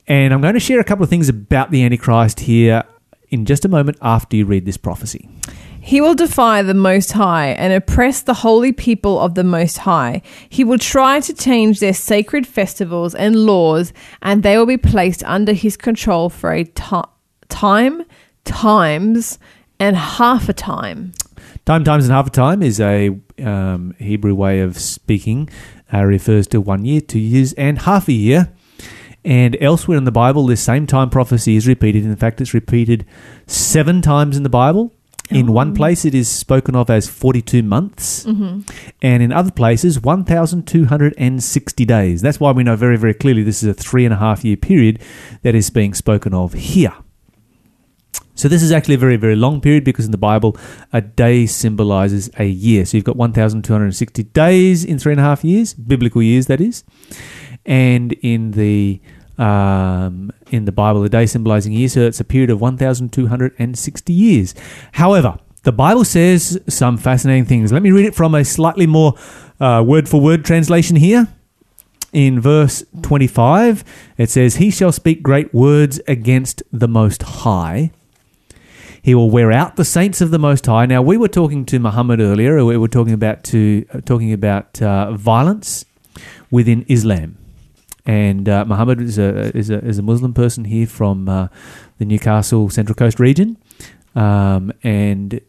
And 0.07 0.33
I'm 0.33 0.41
going 0.41 0.55
to 0.55 0.61
share 0.61 0.79
a 0.79 0.85
couple 0.85 1.03
of 1.03 1.11
things 1.11 1.29
about 1.29 1.73
the 1.73 1.83
Antichrist 1.83 2.39
here 2.39 2.85
in 3.31 3.45
just 3.45 3.65
a 3.65 3.69
moment 3.69 3.99
after 4.01 4.37
you 4.37 4.45
read 4.45 4.67
this 4.67 4.77
prophecy. 4.77 5.29
He 5.81 6.01
will 6.01 6.15
defy 6.15 6.63
the 6.63 6.75
Most 6.75 7.11
High 7.11 7.49
and 7.49 7.73
oppress 7.73 8.21
the 8.21 8.35
holy 8.35 8.71
people 8.71 9.19
of 9.19 9.35
the 9.35 9.43
Most 9.43 9.79
High. 9.79 10.23
He 10.49 10.63
will 10.63 10.79
try 10.79 11.19
to 11.19 11.35
change 11.35 11.81
their 11.81 11.93
sacred 11.93 12.47
festivals 12.47 13.17
and 13.17 13.35
laws, 13.35 13.93
and 14.23 14.45
they 14.45 14.57
will 14.59 14.67
be 14.67 14.77
placed 14.77 15.25
under 15.25 15.55
his 15.55 15.77
control 15.77 16.31
for 16.31 16.53
a 16.53 16.63
time, 16.63 18.05
times, 18.45 19.41
and 19.81 19.97
half 19.97 20.49
a 20.49 20.53
time. 20.53 21.13
Time, 21.65 21.85
times, 21.85 22.05
and 22.05 22.13
half 22.13 22.27
a 22.27 22.31
time 22.31 22.63
is 22.63 22.81
a 22.81 23.19
um, 23.43 23.95
Hebrew 23.99 24.35
way 24.35 24.61
of 24.61 24.79
speaking. 24.79 25.49
Uh, 25.93 26.05
refers 26.05 26.47
to 26.49 26.61
one 26.61 26.85
year, 26.85 27.01
two 27.01 27.19
years, 27.19 27.53
and 27.55 27.81
half 27.81 28.09
a 28.09 28.13
year. 28.13 28.53
And 29.25 29.57
elsewhere 29.61 29.99
in 29.99 30.05
the 30.05 30.13
Bible, 30.13 30.47
this 30.47 30.63
same 30.63 30.87
time 30.87 31.11
prophecy 31.11 31.57
is 31.57 31.67
repeated. 31.67 32.05
In 32.05 32.17
fact, 32.17 32.41
it's 32.41 32.55
repeated 32.55 33.05
seven 33.47 34.01
times 34.01 34.37
in 34.37 34.43
the 34.43 34.49
Bible. 34.49 34.95
In 35.31 35.53
one 35.53 35.75
place, 35.75 36.07
it 36.07 36.15
is 36.15 36.27
spoken 36.27 36.75
of 36.75 36.89
as 36.89 37.07
42 37.07 37.63
months, 37.63 38.25
and 39.03 39.23
in 39.23 39.31
other 39.31 39.51
places, 39.51 40.01
1,260 40.01 41.85
days. 41.85 42.23
That's 42.23 42.41
why 42.41 42.53
we 42.53 42.63
know 42.63 42.77
very, 42.77 42.97
very 42.97 43.13
clearly 43.13 43.43
this 43.43 43.63
is 43.63 43.69
a 43.69 43.75
three 43.75 44.07
and 44.07 44.15
a 44.15 44.17
half 44.17 44.43
year 44.43 44.57
period 44.57 45.03
that 45.43 45.55
is 45.55 45.69
being 45.69 45.93
spoken 45.93 46.33
of 46.33 46.55
here. 46.55 46.95
So 48.39 48.47
this 48.47 48.63
is 48.63 48.71
actually 48.71 48.95
a 48.95 48.99
very, 48.99 49.17
very 49.17 49.35
long 49.35 49.61
period 49.61 49.83
because 49.83 50.05
in 50.05 50.13
the 50.13 50.17
Bible, 50.17 50.57
a 50.93 51.01
day 51.01 51.45
symbolizes 51.45 52.31
a 52.39 52.45
year. 52.45 52.87
So 52.87 52.97
you've 52.97 53.05
got 53.05 53.17
1,260 53.17 54.23
days 54.23 54.85
in 54.85 55.01
three 55.01 55.13
and 55.13 55.21
a 55.21 55.25
half 55.25 55.43
years, 55.43 55.75
biblical 55.75 56.23
years, 56.23 56.47
that 56.47 56.61
is. 56.61 56.85
And 57.67 58.13
in 58.13 58.53
the 58.53 59.01
um, 59.39 60.33
in 60.51 60.67
the 60.67 60.73
Bible, 60.73 61.03
a 61.03 61.09
day 61.09 61.27
symbolizing 61.27 61.73
a 61.75 61.79
year, 61.79 61.89
so 61.89 62.01
it's 62.03 62.21
a 62.21 62.25
period 62.25 62.51
of 62.51 62.61
1,260 62.61 64.13
years. 64.13 64.55
However, 64.93 65.39
the 65.65 65.73
Bible 65.73 66.05
says 66.05 66.61
some 66.69 66.97
fascinating 66.97 67.45
things. 67.45 67.73
Let 67.73 67.83
me 67.83 67.91
read 67.91 68.07
it 68.07 68.15
from 68.15 68.35
a 68.35 68.45
slightly 68.45 68.87
more 68.87 69.15
uh, 69.61 69.83
word 69.85 70.09
for 70.09 70.21
word 70.21 70.45
translation 70.45 70.97
here. 70.97 71.27
In 72.13 72.41
verse 72.41 72.85
25, 73.03 73.85
it 74.17 74.31
says, 74.31 74.57
He 74.57 74.71
shall 74.71 74.93
speak 74.93 75.23
great 75.23 75.53
words 75.53 76.01
against 76.07 76.63
the 76.73 76.89
Most 76.89 77.23
High. 77.23 77.91
He 79.09 79.15
will 79.15 79.31
wear 79.31 79.51
out 79.51 79.77
the 79.77 79.87
saints 79.87 80.21
of 80.21 80.31
the 80.31 80.39
Most 80.39 80.67
High. 80.67 80.85
Now, 80.85 81.01
we 81.01 81.17
were 81.17 81.29
talking 81.29 81.65
to 81.65 81.79
Muhammad 81.79 82.21
earlier. 82.21 82.63
We 82.63 82.77
were 82.77 82.89
talking 82.89 83.15
about 83.15 83.43
to 83.45 83.87
uh, 83.91 84.03
talking 84.03 84.35
about 84.35 84.83
uh, 84.83 85.13
violence 85.13 85.87
within 86.51 86.85
Islam, 86.89 87.39
and 88.05 88.47
uh, 88.51 88.67
Muhammad 88.67 89.01
is 89.01 89.17
a, 89.17 89.57
is 89.57 89.71
a 89.71 89.79
is 89.83 89.99
a 89.99 90.03
Muslim 90.03 90.35
person 90.35 90.67
here 90.67 90.87
from 90.87 91.27
uh, 91.27 91.49
the 91.97 92.05
Newcastle 92.05 92.69
Central 92.69 92.95
Coast 92.95 93.19
region, 93.19 93.57
um, 94.15 94.75
and 94.83 95.41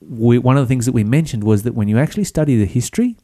we, 0.00 0.38
one 0.38 0.56
of 0.56 0.62
the 0.62 0.68
things 0.68 0.86
that 0.86 0.92
we 0.92 1.04
mentioned 1.04 1.44
was 1.44 1.64
that 1.64 1.74
when 1.74 1.88
you 1.88 1.98
actually 1.98 2.24
study 2.24 2.56
the 2.56 2.64
history, 2.64 3.18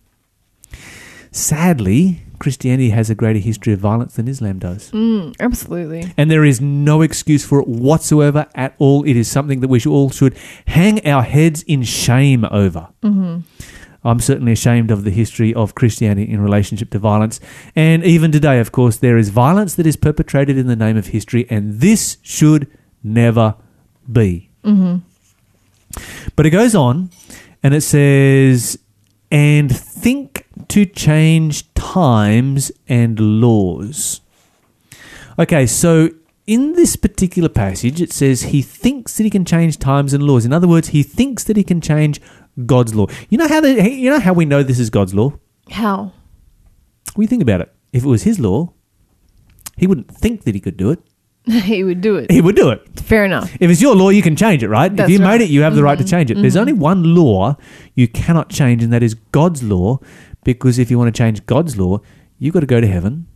sadly, 1.33 2.25
Christianity 2.41 2.91
has 2.91 3.11
a 3.11 3.15
greater 3.15 3.39
history 3.39 3.73
of 3.73 3.79
violence 3.79 4.17
than 4.17 4.27
Islam 4.27 4.59
does. 4.59 4.91
Mm, 4.91 5.37
absolutely. 5.39 6.13
And 6.17 6.31
there 6.31 6.45
is 6.45 6.61
no 6.61 7.03
excuse 7.03 7.45
for 7.45 7.61
it 7.61 7.69
whatsoever 7.69 8.47
at 8.55 8.75
all. 8.79 9.05
It 9.05 9.17
is 9.17 9.29
something 9.29 9.61
that 9.61 9.69
we 9.69 9.79
should 9.79 9.93
all 9.93 10.11
should 10.11 10.37
hang 10.67 11.07
our 11.07 11.23
heads 11.23 11.63
in 11.63 11.85
shame 11.85 12.45
over. 12.51 12.89
Mm-hmm. 13.03 13.41
I'm 14.03 14.19
certainly 14.19 14.53
ashamed 14.53 14.91
of 14.91 15.05
the 15.05 15.11
history 15.11 15.53
of 15.55 15.75
Christianity 15.75 16.33
in 16.33 16.41
relationship 16.41 16.91
to 16.91 16.99
violence. 16.99 17.39
And 17.77 18.03
even 18.03 18.33
today, 18.33 18.59
of 18.59 18.73
course, 18.73 18.97
there 18.97 19.19
is 19.19 19.29
violence 19.29 19.75
that 19.75 19.87
is 19.87 19.97
perpetrated 19.97 20.57
in 20.57 20.67
the 20.67 20.77
name 20.77 20.97
of 20.97 21.09
history, 21.09 21.47
and 21.51 21.81
this 21.81 22.17
should 22.23 22.67
never 23.05 23.57
be. 24.11 24.49
Mm-hmm. 24.65 24.97
But 26.35 26.47
it 26.47 26.51
goes 26.51 26.75
on 26.75 27.11
and 27.63 27.75
it 27.75 27.83
says, 27.83 28.79
and 29.31 29.75
think 29.75 30.40
to 30.69 30.87
change 30.87 31.73
times 31.75 32.73
and 32.89 33.19
laws. 33.19 34.21
Okay, 35.39 35.67
so 35.67 36.11
in 36.47 36.73
this 36.75 36.97
particular 36.97 37.49
passage, 37.49 38.01
it 38.01 38.13
says 38.13 38.43
he 38.43 38.63
thinks 38.63 39.17
that 39.17 39.25
he 39.25 39.31
can 39.31 39.45
change 39.45 39.79
times 39.79 40.13
and 40.13 40.23
laws. 40.23 40.45
In 40.45 40.53
other 40.53 40.69
words, 40.69 40.89
he 40.89 41.03
thinks 41.03 41.45
that 41.45 41.57
he 41.57 41.65
can 41.65 41.81
change 41.81 42.21
God's 42.67 42.95
law. 42.95 43.07
You 43.29 43.39
know 43.39 43.49
how 43.49 43.61
the, 43.61 43.91
you 43.91 44.11
know 44.11 44.21
how 44.21 44.33
we 44.33 44.45
know 44.45 44.63
this 44.63 44.79
is 44.79 44.91
God's 44.91 45.15
law? 45.15 45.33
How? 45.71 46.13
We 47.17 47.27
think 47.27 47.43
about 47.43 47.61
it. 47.61 47.73
If 47.93 48.05
it 48.05 48.09
was 48.09 48.25
his 48.25 48.39
law, 48.39 48.73
he 49.77 49.87
wouldn't 49.87 50.11
think 50.11 50.43
that 50.45 50.55
he 50.55 50.61
could 50.61 50.77
do 50.77 50.91
it. 50.91 51.01
he 51.45 51.83
would 51.85 52.01
do 52.01 52.17
it. 52.17 52.31
He 52.31 52.41
would 52.41 52.57
do 52.57 52.69
it. 52.71 53.01
Fair 53.01 53.25
enough. 53.25 53.51
If 53.61 53.71
it's 53.71 53.81
your 53.81 53.97
law, 53.97 54.11
you 54.11 54.23
can 54.23 54.37
change 54.37 54.63
it, 54.63 54.69
right? 54.69 54.95
That's 54.95 55.09
if 55.09 55.19
you 55.19 55.25
right. 55.25 55.39
made 55.39 55.45
it, 55.45 55.51
you 55.51 55.63
have 55.63 55.75
the 55.75 55.83
right 55.83 55.97
to 55.99 56.05
Mhm, 56.05 56.11
change 56.11 56.31
it. 56.31 56.35
There's 56.35 56.55
mhm. 56.55 56.61
only 56.61 56.73
one 56.75 57.15
law 57.15 57.57
you 57.95 58.09
cannot 58.09 58.51
change, 58.51 58.83
and 58.83 58.93
that 58.93 59.03
is 59.03 59.15
God's 59.15 59.63
law. 59.63 60.01
Because 60.45 60.79
if 60.79 60.91
you 60.91 60.99
want 60.99 61.15
to 61.15 61.19
change 61.19 61.45
God's 61.47 61.77
law, 61.79 62.01
you've 62.39 62.55
got 62.55 62.61
to 62.61 62.67
go 62.67 62.81
to 62.81 62.87
heaven, 62.87 63.27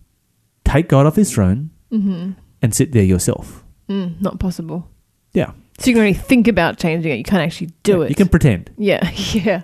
take 0.64 0.88
God 0.88 1.06
off 1.06 1.16
his 1.16 1.32
throne, 1.32 1.70
Mm-hmm. 1.92 2.32
and 2.62 2.74
sit 2.74 2.90
there 2.92 3.04
yourself. 3.04 3.62
Mm, 3.88 4.20
not 4.20 4.40
possible. 4.40 4.88
Yeah. 5.32 5.52
So 5.78 5.90
you 5.90 5.94
can 5.94 6.00
only 6.00 6.14
think 6.14 6.48
about 6.48 6.78
changing 6.78 7.12
it. 7.12 7.16
You 7.16 7.24
can't 7.24 7.42
actually 7.42 7.70
do 7.84 8.02
it. 8.02 8.08
You 8.08 8.14
can 8.16 8.28
pretend. 8.28 8.70
Yeah, 8.78 9.08
yeah. 9.32 9.62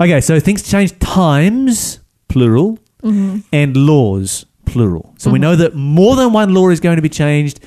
Okay, 0.00 0.20
so 0.20 0.38
things 0.40 0.62
change 0.68 0.98
times, 0.98 2.00
plural, 2.28 2.78
Mm-hmm. 3.02 3.38
and 3.52 3.74
laws, 3.76 4.44
plural. 4.66 5.14
So 5.16 5.30
we 5.30 5.38
know 5.38 5.56
that 5.56 5.74
more 5.74 6.16
than 6.16 6.34
one 6.34 6.52
law 6.52 6.68
is 6.68 6.80
going 6.80 6.96
to 6.96 7.02
be 7.02 7.08
changed, 7.08 7.60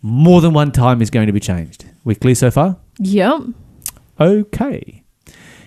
more 0.00 0.40
than 0.40 0.54
one 0.54 0.72
time 0.72 1.02
is 1.02 1.10
going 1.10 1.26
to 1.26 1.32
be 1.34 1.40
changed. 1.40 1.84
We 2.04 2.14
clear 2.14 2.34
so 2.34 2.50
far? 2.50 2.78
Yep. 2.98 3.40
Okay. 4.18 5.02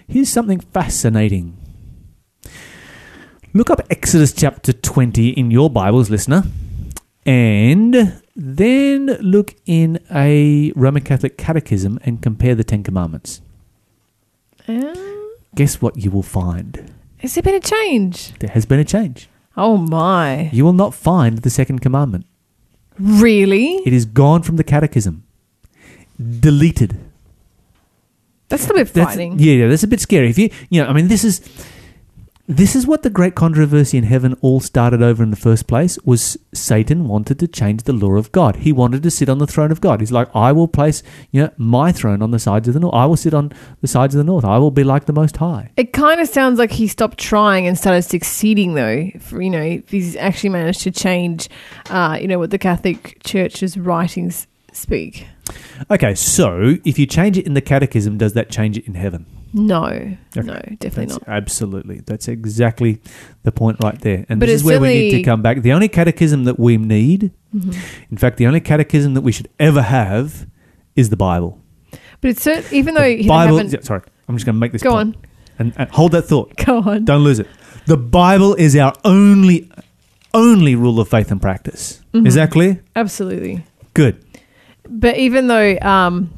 Here's 0.08 0.30
something 0.30 0.60
fascinating. 0.60 1.58
Look 3.54 3.70
up 3.70 3.82
Exodus 3.90 4.34
chapter 4.34 4.74
20 4.74 5.30
in 5.30 5.52
your 5.52 5.70
Bibles, 5.70 6.10
listener, 6.10 6.44
and 7.26 8.20
then 8.36 9.06
look 9.22 9.54
in 9.68 10.00
a 10.14 10.72
Roman 10.76 11.04
Catholic 11.04 11.38
catechism 11.38 12.00
and 12.04 12.22
compare 12.22 12.56
the 12.56 12.64
Ten 12.64 12.82
Commandments. 12.84 13.42
Uh, 14.68 14.94
Guess 15.56 15.82
what 15.82 15.98
you 15.98 16.10
will 16.10 16.24
find? 16.24 16.92
has 17.18 17.36
there 17.36 17.44
been 17.44 17.56
a 17.56 17.60
change? 17.60 18.34
There 18.40 18.50
has 18.50 18.66
been 18.66 18.80
a 18.80 18.84
change. 18.86 19.30
Oh 19.56 19.78
my! 19.78 20.50
You 20.52 20.66
will 20.66 20.74
not 20.74 20.94
find 20.96 21.38
the 21.40 21.50
second 21.52 21.80
commandment. 21.80 22.26
Really? 23.00 23.76
It 23.86 23.94
is 23.94 24.06
gone 24.06 24.42
from 24.42 24.56
the 24.58 24.64
catechism. 24.64 25.24
Deleted. 26.20 26.98
That's 28.50 28.66
a 28.70 28.74
bit 28.74 28.94
That's, 28.94 29.14
frightening. 29.14 29.40
yeah, 29.40 29.54
yeah, 29.54 29.68
that's 29.68 29.84
a 29.84 29.88
bit 29.88 30.00
scary. 30.02 30.30
If 30.30 30.38
you, 30.38 30.50
you 30.70 30.82
know, 30.82 30.88
I 30.90 30.94
mean, 30.94 31.08
this 31.08 31.24
is 31.24 31.40
this 32.48 32.76
is 32.76 32.86
what 32.86 33.04
the 33.04 33.10
great 33.10 33.36
controversy 33.36 33.98
in 33.98 34.04
heaven 34.04 34.36
all 34.42 34.60
started 34.60 35.02
over 35.02 35.24
in 35.24 35.30
the 35.30 35.38
first 35.38 35.66
place. 35.66 35.98
Was 36.04 36.38
Satan 36.54 37.08
wanted 37.08 37.40
to 37.40 37.48
change 37.48 37.84
the 37.84 37.94
law 37.94 38.16
of 38.16 38.34
God? 38.34 38.58
He 38.58 38.74
wanted 38.74 39.02
to 39.04 39.12
sit 39.12 39.30
on 39.30 39.38
the 39.38 39.48
throne 39.48 39.72
of 39.72 39.80
God. 39.80 40.02
He's 40.02 40.12
like, 40.12 40.30
I 40.36 40.52
will 40.52 40.68
place, 40.68 41.04
you 41.32 41.42
know, 41.42 41.52
my 41.56 41.94
throne 41.94 42.22
on 42.22 42.32
the 42.32 42.40
sides 42.40 42.68
of 42.68 42.74
the 42.74 42.82
north. 42.82 42.94
I 42.94 43.06
will 43.06 43.16
sit 43.16 43.34
on 43.34 43.54
the 43.80 43.88
sides 43.88 44.14
of 44.14 44.18
the 44.18 44.26
north. 44.26 44.44
I 44.44 44.58
will 44.58 44.72
be 44.72 44.84
like 44.84 45.06
the 45.06 45.14
Most 45.14 45.38
High. 45.38 45.72
It 45.78 45.94
kind 45.94 46.20
of 46.20 46.28
sounds 46.28 46.60
like 46.60 46.72
he 46.72 46.88
stopped 46.88 47.18
trying 47.18 47.66
and 47.66 47.78
started 47.78 48.02
succeeding, 48.02 48.74
though. 48.74 49.10
For, 49.20 49.42
you 49.42 49.50
know, 49.50 49.82
he's 49.88 50.18
actually 50.18 50.50
managed 50.50 50.82
to 50.82 50.92
change, 50.92 51.50
uh, 51.90 52.18
you 52.20 52.28
know, 52.28 52.40
what 52.40 52.52
the 52.52 52.58
Catholic 52.58 53.22
Church's 53.24 53.78
writings 53.78 54.48
speak. 54.74 55.28
Okay, 55.90 56.14
so 56.14 56.76
if 56.84 57.00
you 57.00 57.06
change 57.06 57.38
it 57.38 57.46
in 57.46 57.54
the 57.54 57.62
catechism, 57.62 58.18
does 58.18 58.34
that 58.34 58.50
change 58.50 58.78
it 58.78 58.86
in 58.86 58.96
heaven? 58.96 59.26
No, 59.56 59.84
Okay. 59.86 60.18
no, 60.36 60.54
definitely 60.80 61.06
That's 61.06 61.20
not. 61.20 61.24
Absolutely. 61.28 62.02
That's 62.06 62.28
exactly 62.28 63.00
the 63.44 63.52
point 63.52 63.78
right 63.84 64.00
there. 64.02 64.26
And 64.28 64.40
But 64.40 64.48
this 64.48 64.62
is 64.62 64.64
where 64.64 64.80
we 64.80 64.88
need 64.88 65.12
to 65.18 65.24
come 65.24 65.42
back. 65.44 65.62
The 65.62 65.74
only 65.74 65.88
catechism 65.88 66.46
that 66.46 66.60
we 66.60 66.78
need, 66.78 67.32
Mm-hmm. 67.56 67.72
in 68.10 68.18
fact, 68.18 68.38
the 68.38 68.48
only 68.48 68.60
catechism 68.60 69.14
that 69.14 69.22
we 69.22 69.32
should 69.32 69.48
ever 69.60 69.84
have 69.84 70.48
is 70.96 71.10
the 71.12 71.16
Bible. 71.18 71.60
But 72.20 72.32
it's 72.32 72.48
even 72.74 72.96
though 72.96 73.02
The 73.02 73.22
you 73.24 73.28
Bible. 73.30 73.62
yeah, 73.64 73.80
sorry, 73.82 74.02
I'm 74.28 74.36
just 74.36 74.46
going 74.46 74.56
to 74.56 74.60
make 74.60 74.72
this 74.72 74.82
Go 74.82 74.96
on, 74.96 75.16
And, 75.60 75.72
and 75.78 75.88
hold 75.92 76.14
that 76.14 76.24
thought. 76.24 76.56
go 76.66 76.80
on. 76.80 77.06
Don't 77.06 77.24
lose 77.24 77.38
it. 77.40 77.48
The 77.86 77.98
Bible 77.98 78.56
is 78.56 78.76
our 78.76 78.94
only, 79.06 79.70
only 80.34 80.74
rule 80.76 81.00
of 81.00 81.10
faith 81.10 81.30
and 81.32 81.40
practice. 81.42 82.02
Mm-hmm. 82.14 82.26
Is 82.26 82.36
that 82.36 82.50
clear? 82.50 82.82
Absolutely. 82.96 83.64
Good. 83.94 84.24
But 84.90 85.18
even 85.18 85.46
though, 85.48 85.78
um, 85.80 86.34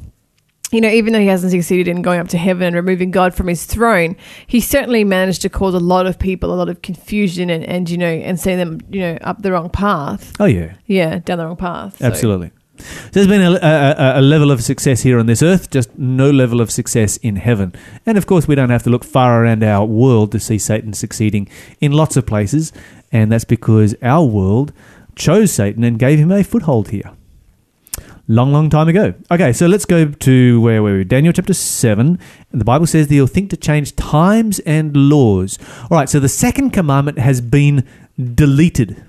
you 0.72 0.80
know, 0.80 0.88
even 0.90 1.12
though 1.12 1.20
he 1.20 1.26
hasn't 1.28 1.52
succeeded 1.52 1.86
in 1.88 2.02
going 2.02 2.18
up 2.18 2.28
to 2.28 2.38
heaven 2.38 2.66
and 2.66 2.74
removing 2.76 3.10
God 3.12 3.34
from 3.34 3.46
his 3.46 3.64
throne, 3.66 4.16
he 4.46 4.60
certainly 4.60 5.04
managed 5.04 5.42
to 5.42 5.48
cause 5.48 5.74
a 5.74 5.78
lot 5.78 6.06
of 6.06 6.18
people 6.18 6.52
a 6.52 6.56
lot 6.56 6.68
of 6.68 6.82
confusion 6.82 7.50
and, 7.50 7.62
and 7.64 7.88
you 7.88 7.96
know, 7.96 8.06
and 8.06 8.38
send 8.40 8.60
them, 8.60 8.80
you 8.90 9.00
know, 9.00 9.18
up 9.22 9.42
the 9.42 9.52
wrong 9.52 9.70
path. 9.70 10.32
Oh, 10.40 10.44
yeah. 10.46 10.74
Yeah, 10.86 11.18
down 11.20 11.38
the 11.38 11.46
wrong 11.46 11.56
path. 11.56 11.98
So- 11.98 12.06
Absolutely. 12.06 12.50
So 12.78 12.84
there's 13.12 13.26
been 13.26 13.40
a, 13.40 13.52
a, 13.62 14.20
a 14.20 14.22
level 14.22 14.50
of 14.50 14.62
success 14.62 15.00
here 15.00 15.18
on 15.18 15.24
this 15.24 15.42
earth, 15.42 15.70
just 15.70 15.96
no 15.96 16.30
level 16.30 16.60
of 16.60 16.70
success 16.70 17.16
in 17.18 17.36
heaven. 17.36 17.72
And 18.04 18.18
of 18.18 18.26
course, 18.26 18.46
we 18.46 18.54
don't 18.54 18.68
have 18.68 18.82
to 18.82 18.90
look 18.90 19.02
far 19.02 19.42
around 19.42 19.64
our 19.64 19.86
world 19.86 20.30
to 20.32 20.40
see 20.40 20.58
Satan 20.58 20.92
succeeding 20.92 21.48
in 21.80 21.92
lots 21.92 22.18
of 22.18 22.26
places. 22.26 22.72
And 23.10 23.32
that's 23.32 23.44
because 23.46 23.94
our 24.02 24.24
world 24.26 24.74
chose 25.14 25.52
Satan 25.52 25.84
and 25.84 25.98
gave 25.98 26.18
him 26.18 26.30
a 26.30 26.44
foothold 26.44 26.90
here. 26.90 27.12
Long, 28.28 28.52
long 28.52 28.70
time 28.70 28.88
ago. 28.88 29.14
Okay, 29.30 29.52
so 29.52 29.66
let's 29.68 29.84
go 29.84 30.06
to 30.06 30.60
where 30.60 30.82
were 30.82 30.98
we? 30.98 31.04
Daniel 31.04 31.32
chapter 31.32 31.54
7. 31.54 32.18
And 32.50 32.60
the 32.60 32.64
Bible 32.64 32.86
says 32.86 33.06
that 33.06 33.14
you'll 33.14 33.28
think 33.28 33.50
to 33.50 33.56
change 33.56 33.94
times 33.94 34.58
and 34.60 34.96
laws. 34.96 35.58
All 35.90 35.96
right, 35.96 36.08
so 36.08 36.18
the 36.18 36.28
second 36.28 36.70
commandment 36.70 37.18
has 37.20 37.40
been 37.40 37.84
deleted 38.34 39.00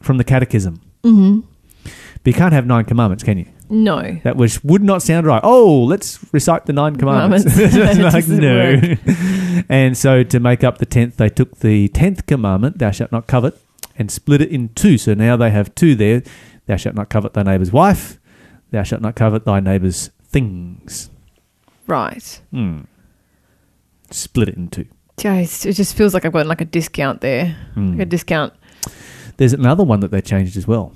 from 0.00 0.16
the 0.16 0.24
catechism. 0.24 0.80
Mhm. 1.04 1.42
But 1.84 2.26
you 2.26 2.32
can't 2.32 2.54
have 2.54 2.66
nine 2.66 2.84
commandments, 2.86 3.24
can 3.24 3.36
you? 3.38 3.46
No. 3.68 4.18
That 4.24 4.36
which 4.36 4.62
would 4.64 4.82
not 4.82 5.02
sound 5.02 5.26
right. 5.26 5.40
Oh, 5.44 5.82
let's 5.84 6.18
recite 6.32 6.64
the 6.66 6.72
nine 6.72 6.96
commandments. 6.96 7.52
Commandments. 7.52 8.14
Like 8.14 8.28
no. 8.28 9.62
and 9.68 9.96
so 9.96 10.22
to 10.22 10.40
make 10.40 10.62
up 10.64 10.78
the 10.78 10.86
tenth, 10.86 11.16
they 11.16 11.28
took 11.28 11.58
the 11.58 11.88
tenth 11.88 12.26
commandment, 12.26 12.78
"Thou 12.78 12.90
shalt 12.90 13.12
not 13.12 13.26
covet," 13.26 13.58
and 13.98 14.10
split 14.10 14.40
it 14.40 14.50
in 14.50 14.70
two. 14.74 14.98
So 14.98 15.14
now 15.14 15.36
they 15.36 15.50
have 15.50 15.74
two 15.74 15.94
there: 15.94 16.22
"Thou 16.66 16.76
shalt 16.76 16.94
not 16.94 17.08
covet 17.08 17.32
thy 17.34 17.42
neighbour's 17.42 17.72
wife," 17.72 18.18
"Thou 18.72 18.82
shalt 18.82 19.00
not 19.02 19.14
covet 19.14 19.44
thy 19.44 19.60
neighbour's 19.60 20.10
things." 20.24 21.10
Right. 21.86 22.40
Hmm. 22.50 22.80
Split 24.10 24.48
it 24.48 24.56
in 24.56 24.68
two. 24.68 24.86
Guys, 25.22 25.64
it 25.64 25.74
just 25.74 25.94
feels 25.94 26.14
like 26.14 26.24
I've 26.24 26.32
gotten 26.32 26.48
like 26.48 26.60
a 26.60 26.64
discount 26.66 27.20
there. 27.20 27.56
Hmm. 27.74 27.92
Like 27.92 28.00
a 28.00 28.06
discount. 28.06 28.52
There's 29.36 29.52
another 29.52 29.84
one 29.84 30.00
that 30.00 30.10
they 30.10 30.20
changed 30.20 30.56
as 30.56 30.66
well. 30.66 30.92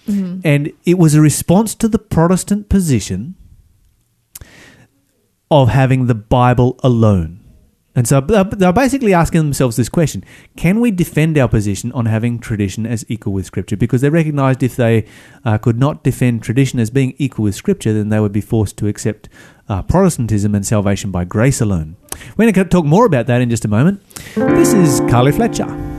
And 0.44 0.72
it 0.84 0.98
was 0.98 1.14
a 1.14 1.20
response 1.20 1.74
to 1.76 1.88
the 1.88 1.98
Protestant 1.98 2.68
position 2.68 3.36
of 5.50 5.68
having 5.68 6.06
the 6.06 6.14
Bible 6.14 6.78
alone. 6.82 7.40
And 7.96 8.08
so 8.08 8.20
they're 8.20 8.44
they're 8.44 8.72
basically 8.72 9.14
asking 9.14 9.42
themselves 9.42 9.76
this 9.76 9.88
question 9.88 10.24
Can 10.56 10.80
we 10.80 10.90
defend 10.90 11.38
our 11.38 11.48
position 11.48 11.92
on 11.92 12.06
having 12.06 12.40
tradition 12.40 12.86
as 12.86 13.04
equal 13.08 13.32
with 13.32 13.46
Scripture? 13.46 13.76
Because 13.76 14.00
they 14.00 14.10
recognized 14.10 14.62
if 14.62 14.74
they 14.74 15.06
uh, 15.44 15.58
could 15.58 15.78
not 15.78 16.02
defend 16.02 16.42
tradition 16.42 16.80
as 16.80 16.90
being 16.90 17.14
equal 17.18 17.44
with 17.44 17.54
Scripture, 17.54 17.92
then 17.92 18.08
they 18.08 18.18
would 18.18 18.32
be 18.32 18.40
forced 18.40 18.76
to 18.78 18.88
accept 18.88 19.28
uh, 19.68 19.82
Protestantism 19.82 20.54
and 20.54 20.66
salvation 20.66 21.12
by 21.12 21.24
grace 21.24 21.60
alone. 21.60 21.96
We're 22.36 22.50
going 22.50 22.54
to 22.54 22.64
talk 22.64 22.84
more 22.84 23.06
about 23.06 23.26
that 23.26 23.40
in 23.40 23.48
just 23.48 23.64
a 23.64 23.68
moment. 23.68 24.02
This 24.34 24.72
is 24.72 25.00
Carly 25.08 25.30
Fletcher. 25.30 25.93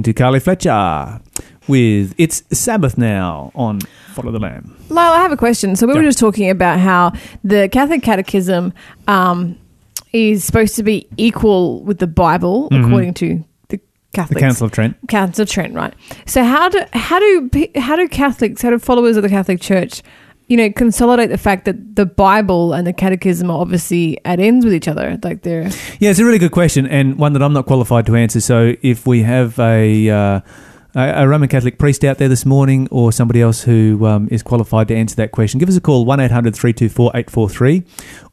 Listening 0.00 0.14
to 0.14 0.18
Carly 0.18 0.40
Fletcher 0.40 1.20
with 1.68 2.14
It's 2.16 2.42
Sabbath 2.58 2.96
Now 2.96 3.52
on 3.54 3.80
Follow 4.14 4.32
the 4.32 4.38
Lamb. 4.38 4.74
Lyle, 4.88 5.12
I 5.12 5.20
have 5.20 5.30
a 5.32 5.36
question. 5.36 5.76
So 5.76 5.86
we 5.86 5.92
were 5.94 6.00
Yeah. 6.00 6.08
just 6.08 6.18
talking 6.18 6.48
about 6.48 6.78
how 6.80 7.12
the 7.44 7.68
Catholic 7.68 8.02
Catechism 8.02 8.72
um, 9.08 9.56
is 10.12 10.42
supposed 10.44 10.74
to 10.76 10.82
be 10.82 11.06
equal 11.18 11.82
with 11.82 11.98
the 11.98 12.06
Bible, 12.06 12.68
according 12.72 13.12
to 13.14 13.44
the 13.68 13.78
The 14.14 14.34
Council 14.40 14.66
of 14.66 14.72
Trent. 14.72 14.96
Council 15.08 15.42
of 15.42 15.50
Trent, 15.50 15.74
right? 15.74 15.92
So 16.26 16.42
how 16.44 16.68
do 16.70 16.80
how 16.94 17.18
do 17.18 17.50
how 17.76 17.94
do 17.96 18.08
Catholics, 18.08 18.62
how 18.62 18.70
do 18.70 18.78
followers 18.78 19.16
of 19.18 19.22
the 19.22 19.28
Catholic 19.28 19.60
Church, 19.60 20.02
you 20.50 20.56
know, 20.56 20.68
consolidate 20.72 21.30
the 21.30 21.38
fact 21.38 21.64
that 21.66 21.94
the 21.94 22.04
Bible 22.04 22.72
and 22.72 22.84
the 22.84 22.92
Catechism 22.92 23.48
are 23.52 23.60
obviously 23.60 24.18
at 24.24 24.40
ends 24.40 24.64
with 24.64 24.74
each 24.74 24.88
other, 24.88 25.16
like 25.22 25.42
they're 25.42 25.70
Yeah, 26.00 26.10
it's 26.10 26.18
a 26.18 26.24
really 26.24 26.40
good 26.40 26.50
question 26.50 26.88
and 26.88 27.16
one 27.18 27.34
that 27.34 27.42
I'm 27.42 27.52
not 27.52 27.66
qualified 27.66 28.04
to 28.06 28.16
answer. 28.16 28.40
So 28.40 28.74
if 28.82 29.06
we 29.06 29.22
have 29.22 29.56
a 29.60 30.10
uh, 30.10 30.40
a 30.96 31.28
Roman 31.28 31.48
Catholic 31.48 31.78
priest 31.78 32.02
out 32.04 32.18
there 32.18 32.28
this 32.28 32.44
morning 32.44 32.88
or 32.90 33.12
somebody 33.12 33.40
else 33.40 33.62
who 33.62 34.04
um, 34.04 34.26
is 34.32 34.42
qualified 34.42 34.88
to 34.88 34.96
answer 34.96 35.14
that 35.16 35.30
question, 35.30 35.60
give 35.60 35.68
us 35.68 35.76
a 35.76 35.80
call 35.80 36.04
1 36.04 36.18
800 36.18 36.52
324 36.56 37.10
843 37.14 37.84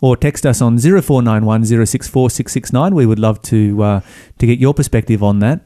or 0.02 0.18
text 0.18 0.44
us 0.44 0.60
on 0.60 0.80
0491 0.80 1.66
064 1.66 2.32
669. 2.32 2.96
We 2.96 3.06
would 3.06 3.20
love 3.20 3.40
to 3.44 3.84
uh, 3.84 4.02
to 4.40 4.48
get 4.48 4.58
your 4.58 4.74
perspective 4.74 5.22
on 5.22 5.38
that. 5.40 5.62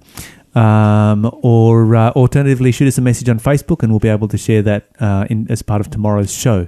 Um, 0.53 1.31
or 1.41 1.95
uh, 1.95 2.09
alternatively, 2.11 2.71
shoot 2.73 2.87
us 2.87 2.97
a 2.97 3.01
message 3.01 3.29
on 3.29 3.39
Facebook, 3.39 3.83
and 3.83 3.91
we'll 3.91 3.99
be 3.99 4.09
able 4.09 4.27
to 4.27 4.37
share 4.37 4.61
that 4.63 4.89
uh, 4.99 5.25
in 5.29 5.49
as 5.49 5.61
part 5.61 5.79
of 5.79 5.89
tomorrow's 5.89 6.33
show. 6.33 6.67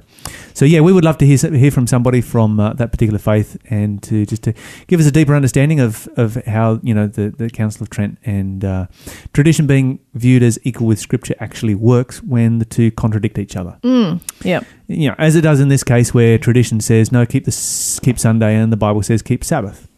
So 0.53 0.63
yeah, 0.63 0.79
we 0.79 0.93
would 0.93 1.03
love 1.03 1.17
to 1.17 1.25
hear 1.25 1.37
hear 1.51 1.71
from 1.71 1.87
somebody 1.87 2.21
from 2.21 2.59
uh, 2.59 2.73
that 2.73 2.91
particular 2.91 3.19
faith, 3.19 3.57
and 3.69 4.01
to 4.03 4.25
just 4.25 4.43
to 4.43 4.53
give 4.87 4.99
us 4.99 5.05
a 5.05 5.11
deeper 5.11 5.35
understanding 5.35 5.81
of, 5.81 6.07
of 6.15 6.35
how 6.45 6.79
you 6.81 6.93
know 6.93 7.07
the, 7.07 7.29
the 7.29 7.49
Council 7.49 7.83
of 7.83 7.89
Trent 7.89 8.17
and 8.23 8.63
uh, 8.63 8.87
tradition 9.33 9.67
being 9.67 9.99
viewed 10.13 10.43
as 10.43 10.57
equal 10.63 10.87
with 10.87 10.99
Scripture 10.99 11.35
actually 11.39 11.75
works 11.75 12.23
when 12.23 12.59
the 12.59 12.65
two 12.65 12.91
contradict 12.91 13.37
each 13.37 13.57
other. 13.57 13.77
mm, 13.83 14.21
yeah. 14.43 14.61
You 14.87 15.09
know, 15.09 15.15
as 15.17 15.35
it 15.35 15.41
does 15.41 15.59
in 15.59 15.69
this 15.69 15.83
case, 15.83 16.13
where 16.13 16.37
tradition 16.37 16.79
says 16.79 17.11
no, 17.11 17.25
keep 17.25 17.43
the 17.43 17.99
keep 18.01 18.17
Sunday, 18.17 18.55
and 18.55 18.71
the 18.71 18.77
Bible 18.77 19.03
says 19.03 19.21
keep 19.21 19.43
Sabbath. 19.43 19.89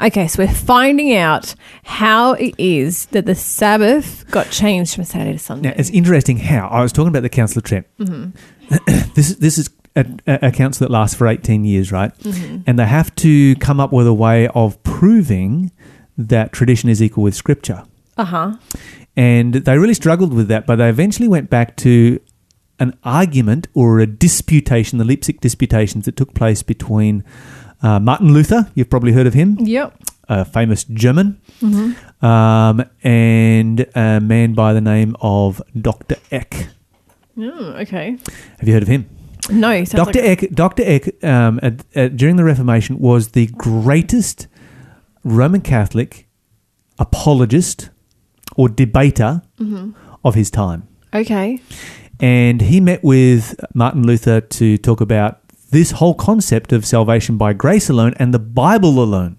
Okay, 0.00 0.26
so 0.28 0.42
we're 0.42 0.52
finding 0.52 1.14
out 1.14 1.54
how 1.84 2.32
it 2.32 2.54
is 2.58 3.06
that 3.06 3.26
the 3.26 3.34
Sabbath 3.34 4.24
got 4.30 4.50
changed 4.50 4.94
from 4.94 5.04
Saturday 5.04 5.32
to 5.32 5.38
Sunday. 5.38 5.68
Now, 5.68 5.74
it's 5.76 5.90
interesting 5.90 6.38
how 6.38 6.68
I 6.68 6.82
was 6.82 6.92
talking 6.92 7.08
about 7.08 7.22
the 7.22 7.28
Council 7.28 7.58
of 7.58 7.64
Trent. 7.64 7.86
this 9.14 9.34
this 9.38 9.58
is 9.58 9.70
a, 9.96 10.06
a 10.26 10.52
council 10.52 10.86
that 10.86 10.92
lasts 10.92 11.16
for 11.16 11.26
eighteen 11.26 11.64
years, 11.64 11.92
right? 11.92 12.12
And 12.66 12.78
they 12.78 12.86
have 12.86 13.14
to 13.16 13.56
come 13.56 13.80
up 13.80 13.92
with 13.92 14.06
a 14.06 14.14
way 14.14 14.48
of 14.48 14.82
proving 14.82 15.72
that 16.16 16.52
tradition 16.52 16.88
is 16.88 17.02
equal 17.02 17.24
with 17.24 17.34
Scripture. 17.34 17.84
Uh 18.16 18.24
huh. 18.24 18.56
And 19.16 19.54
they 19.54 19.76
really 19.76 19.94
struggled 19.94 20.32
with 20.32 20.48
that, 20.48 20.66
but 20.66 20.76
they 20.76 20.88
eventually 20.88 21.28
went 21.28 21.50
back 21.50 21.76
to 21.78 22.20
an 22.78 22.96
argument 23.04 23.68
or 23.74 24.00
a 24.00 24.06
disputation, 24.06 24.98
the 24.98 25.04
Leipzig 25.04 25.40
disputations 25.40 26.06
that 26.06 26.16
took 26.16 26.34
place 26.34 26.62
between 26.62 27.22
uh, 27.82 27.98
Martin 28.00 28.32
Luther, 28.32 28.70
you've 28.74 28.90
probably 28.90 29.12
heard 29.12 29.26
of 29.26 29.34
him, 29.34 29.56
Yep. 29.60 29.94
a 30.28 30.44
famous 30.44 30.84
German, 30.84 31.40
um, 32.22 32.84
and 33.02 33.86
a 33.94 34.20
man 34.20 34.54
by 34.54 34.72
the 34.72 34.80
name 34.80 35.16
of 35.20 35.62
Dr. 35.80 36.16
Eck. 36.30 36.68
Oh, 37.38 37.74
okay. 37.80 38.18
Have 38.58 38.68
you 38.68 38.74
heard 38.74 38.82
of 38.82 38.88
him? 38.88 39.08
No, 39.50 39.84
Dr. 39.84 40.20
like- 40.20 40.42
Eck, 40.42 40.50
Dr. 40.52 40.82
Eck 40.86 41.24
um, 41.24 41.58
at, 41.62 41.84
at, 41.94 42.16
during 42.16 42.36
the 42.36 42.44
Reformation 42.44 42.98
was 42.98 43.28
the 43.28 43.46
greatest 43.46 44.46
Roman 45.24 45.60
Catholic 45.60 46.28
apologist 46.98 47.90
or 48.56 48.68
debater 48.68 49.42
of 50.24 50.34
his 50.34 50.50
time. 50.50 50.86
Okay. 51.14 51.60
And 52.20 52.60
he 52.60 52.80
met 52.80 53.02
with 53.02 53.58
Martin 53.74 54.06
Luther 54.06 54.40
to 54.42 54.76
talk 54.76 55.00
about 55.00 55.39
this 55.70 55.92
whole 55.92 56.14
concept 56.14 56.72
of 56.72 56.84
salvation 56.84 57.36
by 57.36 57.52
grace 57.52 57.88
alone 57.88 58.14
and 58.18 58.34
the 58.34 58.38
Bible 58.38 59.02
alone. 59.02 59.36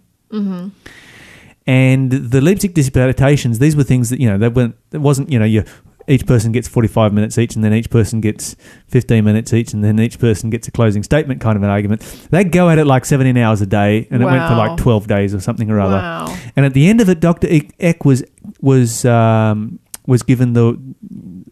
And 1.67 2.11
the 2.11 2.41
Leipzig 2.41 2.73
disputations, 2.73 3.59
these 3.59 3.75
were 3.75 3.83
things 3.83 4.09
that 4.09 4.19
you 4.19 4.29
know 4.29 4.37
they 4.37 4.49
weren't. 4.49 4.75
It 4.91 4.99
wasn't 4.99 5.31
you 5.31 5.39
know 5.39 5.45
you 5.45 5.63
each 6.07 6.25
person 6.25 6.51
gets 6.51 6.67
forty 6.67 6.87
five 6.87 7.13
minutes 7.13 7.37
each, 7.37 7.55
and 7.55 7.63
then 7.63 7.73
each 7.73 7.89
person 7.89 8.19
gets 8.19 8.55
fifteen 8.87 9.23
minutes 9.23 9.53
each, 9.53 9.73
and 9.73 9.83
then 9.83 9.99
each 9.99 10.19
person 10.19 10.49
gets 10.49 10.67
a 10.67 10.71
closing 10.71 11.03
statement 11.03 11.39
kind 11.39 11.55
of 11.55 11.63
an 11.63 11.69
argument. 11.69 12.01
They'd 12.31 12.51
go 12.51 12.69
at 12.69 12.79
it 12.79 12.85
like 12.85 13.05
seventeen 13.05 13.37
hours 13.37 13.61
a 13.61 13.65
day, 13.65 14.07
and 14.09 14.21
it 14.21 14.25
went 14.25 14.47
for 14.47 14.55
like 14.55 14.77
twelve 14.77 15.07
days 15.07 15.35
or 15.35 15.39
something 15.39 15.69
or 15.69 15.79
other. 15.79 15.97
Wow. 15.97 16.37
And 16.55 16.65
at 16.65 16.73
the 16.73 16.87
end 16.87 16.99
of 16.99 17.09
it, 17.09 17.19
Doctor 17.19 17.47
Eck 17.79 18.05
was 18.05 18.23
was 18.59 19.05
um, 19.05 19.79
was 20.07 20.23
given 20.23 20.53
the 20.53 20.79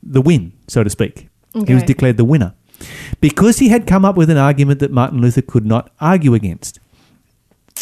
the 0.01 0.21
win, 0.21 0.53
so 0.67 0.83
to 0.83 0.89
speak. 0.89 1.29
He 1.65 1.73
was 1.73 1.83
declared 1.83 2.17
the 2.17 2.25
winner 2.25 2.53
because 3.21 3.59
he 3.59 3.69
had 3.69 3.87
come 3.87 4.05
up 4.05 4.15
with 4.15 4.29
an 4.29 4.37
argument 4.37 4.79
that 4.79 4.91
Martin 4.91 5.21
Luther 5.21 5.41
could 5.41 5.65
not 5.65 5.91
argue 5.99 6.33
against. 6.33 6.79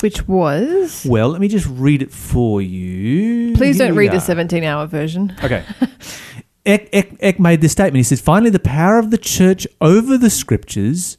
Which 0.01 0.27
was. 0.27 1.05
Well, 1.09 1.29
let 1.29 1.41
me 1.41 1.47
just 1.47 1.65
read 1.67 2.01
it 2.01 2.11
for 2.11 2.61
you. 2.61 3.55
Please 3.55 3.77
Here 3.77 3.87
don't 3.87 3.97
read 3.97 4.11
the 4.11 4.19
17 4.19 4.63
hour 4.63 4.85
version. 4.85 5.35
Okay. 5.43 5.63
Eck, 6.65 6.89
Eck, 6.91 7.15
Eck 7.21 7.39
made 7.39 7.61
this 7.61 7.71
statement. 7.71 7.97
He 7.97 8.03
says, 8.03 8.21
finally, 8.21 8.49
the 8.49 8.59
power 8.59 8.99
of 8.99 9.09
the 9.09 9.17
church 9.17 9.65
over 9.79 10.17
the 10.17 10.29
scriptures 10.29 11.17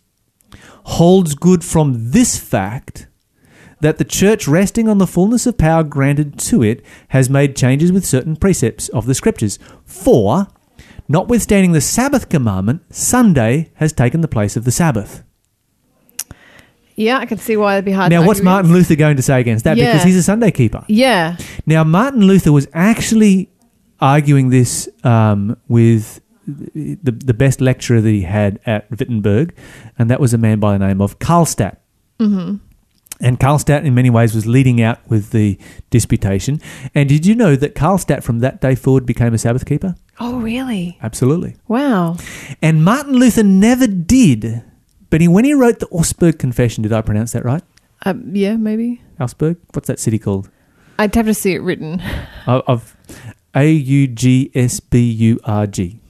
holds 0.84 1.34
good 1.34 1.64
from 1.64 2.10
this 2.10 2.38
fact 2.38 3.08
that 3.80 3.98
the 3.98 4.04
church, 4.04 4.46
resting 4.46 4.88
on 4.88 4.98
the 4.98 5.06
fullness 5.06 5.46
of 5.46 5.56
power 5.56 5.84
granted 5.84 6.38
to 6.38 6.62
it, 6.62 6.84
has 7.08 7.30
made 7.30 7.56
changes 7.56 7.92
with 7.92 8.04
certain 8.04 8.36
precepts 8.36 8.88
of 8.90 9.06
the 9.06 9.14
scriptures. 9.14 9.58
For, 9.84 10.48
notwithstanding 11.08 11.72
the 11.72 11.80
Sabbath 11.80 12.28
commandment, 12.28 12.82
Sunday 12.94 13.72
has 13.74 13.92
taken 13.92 14.20
the 14.20 14.28
place 14.28 14.56
of 14.56 14.64
the 14.64 14.70
Sabbath. 14.70 15.24
Yeah, 16.94 17.18
I 17.18 17.26
can 17.26 17.38
see 17.38 17.56
why 17.56 17.74
it'd 17.74 17.84
be 17.84 17.92
hard 17.92 18.10
Now, 18.10 18.26
what's 18.26 18.40
Martin 18.40 18.72
against. 18.72 18.90
Luther 18.90 18.98
going 18.98 19.16
to 19.16 19.22
say 19.22 19.40
against 19.40 19.64
that? 19.64 19.76
Yeah. 19.76 19.92
Because 19.92 20.04
he's 20.04 20.16
a 20.16 20.22
Sunday 20.22 20.50
keeper. 20.50 20.84
Yeah. 20.88 21.36
Now, 21.64 21.84
Martin 21.84 22.22
Luther 22.22 22.50
was 22.50 22.66
actually 22.74 23.50
arguing 24.00 24.50
this 24.50 24.88
um, 25.04 25.56
with 25.68 26.20
the, 26.48 27.12
the 27.12 27.34
best 27.34 27.60
lecturer 27.60 28.00
that 28.00 28.10
he 28.10 28.22
had 28.22 28.58
at 28.66 28.90
Wittenberg, 28.90 29.54
and 29.96 30.10
that 30.10 30.18
was 30.18 30.34
a 30.34 30.38
man 30.38 30.58
by 30.58 30.76
the 30.76 30.84
name 30.84 31.00
of 31.00 31.20
Karlstadt. 31.20 31.76
Mm-hmm. 32.18 32.56
And 33.20 33.38
Karlstadt, 33.38 33.84
in 33.84 33.94
many 33.94 34.10
ways, 34.10 34.34
was 34.34 34.46
leading 34.46 34.80
out 34.80 34.98
with 35.08 35.30
the 35.30 35.58
disputation. 35.90 36.60
And 36.94 37.08
did 37.08 37.26
you 37.26 37.34
know 37.34 37.56
that 37.56 37.74
Karlstadt, 37.74 38.22
from 38.22 38.40
that 38.40 38.60
day 38.60 38.74
forward, 38.74 39.06
became 39.06 39.34
a 39.34 39.38
Sabbath 39.38 39.66
keeper? 39.66 39.94
Oh, 40.20 40.40
really? 40.40 40.98
Absolutely. 41.02 41.57
Wow. 41.68 42.16
And 42.61 42.85
Martin 42.85 43.14
Luther 43.14 43.42
never 43.42 43.87
did. 43.87 44.62
But 45.11 45.20
he, 45.20 45.28
when 45.28 45.44
he 45.44 45.54
wrote 45.54 45.78
the 45.78 45.87
Augsburg 45.88 46.38
Confession, 46.38 46.83
did 46.83 46.92
I 46.92 47.02
pronounce 47.02 47.33
that 47.33 47.44
right? 47.44 47.62
Um, 48.04 48.35
yeah, 48.35 48.57
maybe. 48.57 49.00
Augsburg? 49.20 49.59
What's 49.72 49.88
that 49.88 49.98
city 49.98 50.18
called? 50.18 50.50
I'd 50.98 51.14
have 51.14 51.26
to 51.26 51.35
see 51.35 51.52
it 51.52 51.62
written. 51.62 52.02
of, 52.46 52.96
A 53.54 53.70
U 53.70 54.07
G 54.09 54.50
S 54.54 54.81
B 54.81 55.00
U 55.00 55.40
R 55.44 55.66
G. 55.66 56.00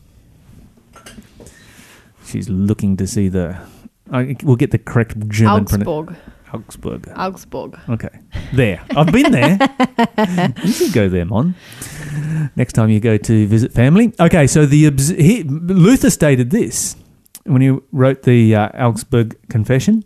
She's 2.24 2.48
looking 2.48 2.96
to 2.96 3.06
see 3.06 3.28
the. 3.28 3.58
I, 4.10 4.36
we'll 4.42 4.56
get 4.56 4.70
the 4.70 4.78
correct 4.78 5.18
German. 5.28 5.64
Augsburg. 5.64 6.16
Augsburg. 6.52 7.12
Augsburg. 7.14 7.78
Okay, 7.88 8.20
there. 8.54 8.82
I've 8.96 9.12
been 9.12 9.32
there. 9.32 9.58
you 10.64 10.72
should 10.72 10.92
go 10.92 11.08
there, 11.08 11.26
Mon. 11.26 11.54
Next 12.56 12.72
time 12.74 12.90
you 12.90 13.00
go 13.00 13.16
to 13.16 13.46
visit 13.46 13.72
family. 13.72 14.12
Okay, 14.18 14.46
so 14.46 14.66
the 14.66 14.90
he, 15.16 15.42
Luther 15.44 16.10
stated 16.10 16.50
this 16.50 16.96
when 17.44 17.62
he 17.62 17.78
wrote 17.92 18.22
the 18.22 18.54
uh, 18.54 18.68
Augsburg 18.86 19.36
Confession. 19.48 20.04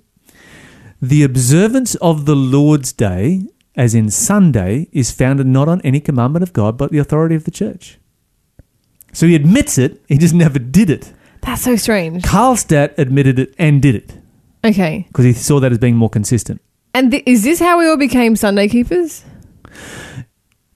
The 1.01 1.25
observance 1.25 1.95
of 1.97 2.27
the 2.27 2.37
Lord's 2.37 2.92
Day, 2.92 3.42
as 3.75 3.95
in 3.95 4.11
Sunday, 4.11 4.88
is 4.92 5.11
founded 5.11 5.47
not 5.47 5.68
on 5.68 5.81
any 5.83 5.99
commandment 6.01 6.42
of 6.45 6.53
God, 6.53 6.79
but 6.79 6.92
the 6.92 6.99
authority 6.99 7.35
of 7.35 7.45
the 7.45 7.51
church. 7.51 7.99
So 9.12 9.27
he 9.27 9.35
admits 9.35 9.79
it, 9.79 10.01
he 10.09 10.16
just 10.18 10.35
never 10.35 10.59
did 10.59 10.88
it. 10.90 11.12
That's 11.42 11.62
so 11.62 11.75
strange. 11.77 12.23
Karlstadt 12.23 12.97
admitted 12.99 13.38
it 13.40 13.55
and 13.59 13.83
did 13.83 13.97
it 13.97 14.14
Okay. 14.64 15.05
because 15.09 15.25
he 15.25 15.33
saw 15.33 15.59
that 15.61 15.73
as 15.73 15.79
being 15.79 15.97
more 15.97 16.09
consistent. 16.09 16.61
And 16.95 17.11
th- 17.11 17.25
is 17.27 17.42
this 17.42 17.59
how 17.59 17.79
we 17.81 17.88
all 17.88 17.97
became 17.97 18.37
Sunday 18.37 18.68
keepers? 18.68 19.25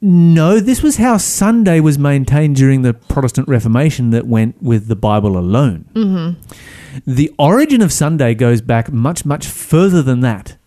No, 0.09 0.61
this 0.61 0.85
was 0.85 0.99
how 0.99 1.16
Sunday 1.16 1.81
was 1.81 1.99
maintained 1.99 2.55
during 2.55 2.83
the 2.83 2.95
Protestant 2.95 3.49
Reformation 3.49 4.11
that 4.11 4.25
went 4.25 4.62
with 4.62 4.87
the 4.87 4.95
Bible 4.95 5.37
alone. 5.37 5.85
Mm-hmm. 5.95 7.11
The 7.12 7.35
origin 7.40 7.83
of 7.83 7.92
Sunday 7.92 8.33
goes 8.37 8.61
back 8.61 8.92
much, 8.92 9.25
much 9.25 9.49
further 9.49 10.03
than 10.05 10.21
that. 10.21 10.59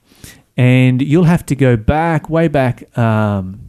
And 0.57 1.01
you'll 1.01 1.23
have 1.23 1.45
to 1.45 1.55
go 1.55 1.77
back, 1.77 2.29
way 2.29 2.49
back 2.49 2.97
um, 2.97 3.61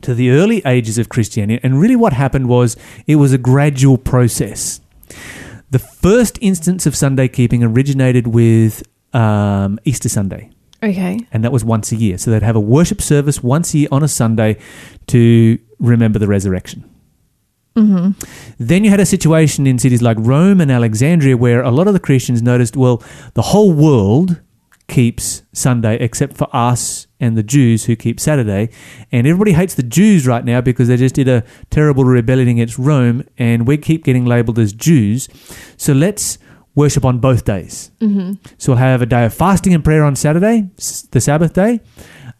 to 0.00 0.14
the 0.14 0.30
early 0.30 0.62
ages 0.66 0.98
of 0.98 1.08
Christianity. 1.08 1.60
And 1.62 1.80
really, 1.80 1.94
what 1.94 2.12
happened 2.12 2.48
was 2.48 2.76
it 3.06 3.16
was 3.16 3.32
a 3.32 3.38
gradual 3.38 3.96
process. 3.96 4.80
The 5.70 5.78
first 5.78 6.40
instance 6.42 6.86
of 6.86 6.96
Sunday 6.96 7.28
keeping 7.28 7.62
originated 7.62 8.26
with 8.26 8.82
um, 9.14 9.78
Easter 9.84 10.08
Sunday 10.08 10.50
Okay. 10.82 11.26
and 11.32 11.42
that 11.42 11.52
was 11.52 11.64
once 11.64 11.92
a 11.92 11.96
year. 11.96 12.18
So 12.18 12.30
they'd 12.30 12.42
have 12.42 12.56
a 12.56 12.60
worship 12.60 13.00
service 13.00 13.42
once 13.42 13.74
a 13.74 13.78
year 13.78 13.88
on 13.90 14.02
a 14.02 14.08
Sunday 14.08 14.58
to 15.08 15.58
remember 15.78 16.18
the 16.18 16.28
resurrection. 16.28 16.84
Mm-hmm. 17.76 18.12
Then 18.58 18.84
you 18.84 18.90
had 18.90 19.00
a 19.00 19.06
situation 19.06 19.66
in 19.66 19.78
cities 19.78 20.00
like 20.00 20.16
Rome 20.20 20.60
and 20.60 20.70
Alexandria 20.70 21.36
where 21.36 21.62
a 21.62 21.70
lot 21.70 21.86
of 21.86 21.92
the 21.92 22.00
Christians 22.00 22.42
noticed, 22.42 22.76
well, 22.76 23.02
the 23.34 23.42
whole 23.42 23.72
world 23.72 24.40
keeps 24.88 25.42
Sunday 25.52 25.96
except 25.98 26.36
for 26.36 26.48
us 26.54 27.06
and 27.18 27.36
the 27.36 27.42
Jews 27.42 27.84
who 27.84 27.96
keep 27.96 28.20
Saturday. 28.20 28.70
And 29.12 29.26
everybody 29.26 29.52
hates 29.52 29.74
the 29.74 29.82
Jews 29.82 30.26
right 30.26 30.44
now 30.44 30.60
because 30.60 30.88
they 30.88 30.96
just 30.96 31.14
did 31.14 31.28
a 31.28 31.44
terrible 31.70 32.04
rebellion 32.04 32.48
against 32.48 32.78
Rome 32.78 33.24
and 33.36 33.66
we 33.66 33.76
keep 33.76 34.04
getting 34.04 34.24
labeled 34.24 34.58
as 34.58 34.72
Jews. 34.72 35.28
So 35.76 35.92
let's 35.92 36.38
worship 36.76 37.04
on 37.04 37.18
both 37.18 37.44
days. 37.44 37.90
Mm-hmm. 38.00 38.34
So 38.58 38.72
we'll 38.72 38.78
have 38.78 39.02
a 39.02 39.06
day 39.06 39.24
of 39.24 39.34
fasting 39.34 39.74
and 39.74 39.82
prayer 39.82 40.04
on 40.04 40.14
Saturday, 40.14 40.70
the 41.10 41.20
Sabbath 41.20 41.52
day, 41.54 41.80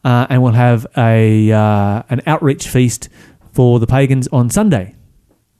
uh, 0.04 0.28
and 0.30 0.42
we'll 0.42 0.52
have 0.52 0.86
a 0.96 1.50
uh, 1.50 2.02
an 2.08 2.22
outreach 2.26 2.68
feast 2.68 3.08
for 3.52 3.80
the 3.80 3.86
pagans 3.88 4.28
on 4.28 4.50
Sunday. 4.50 4.94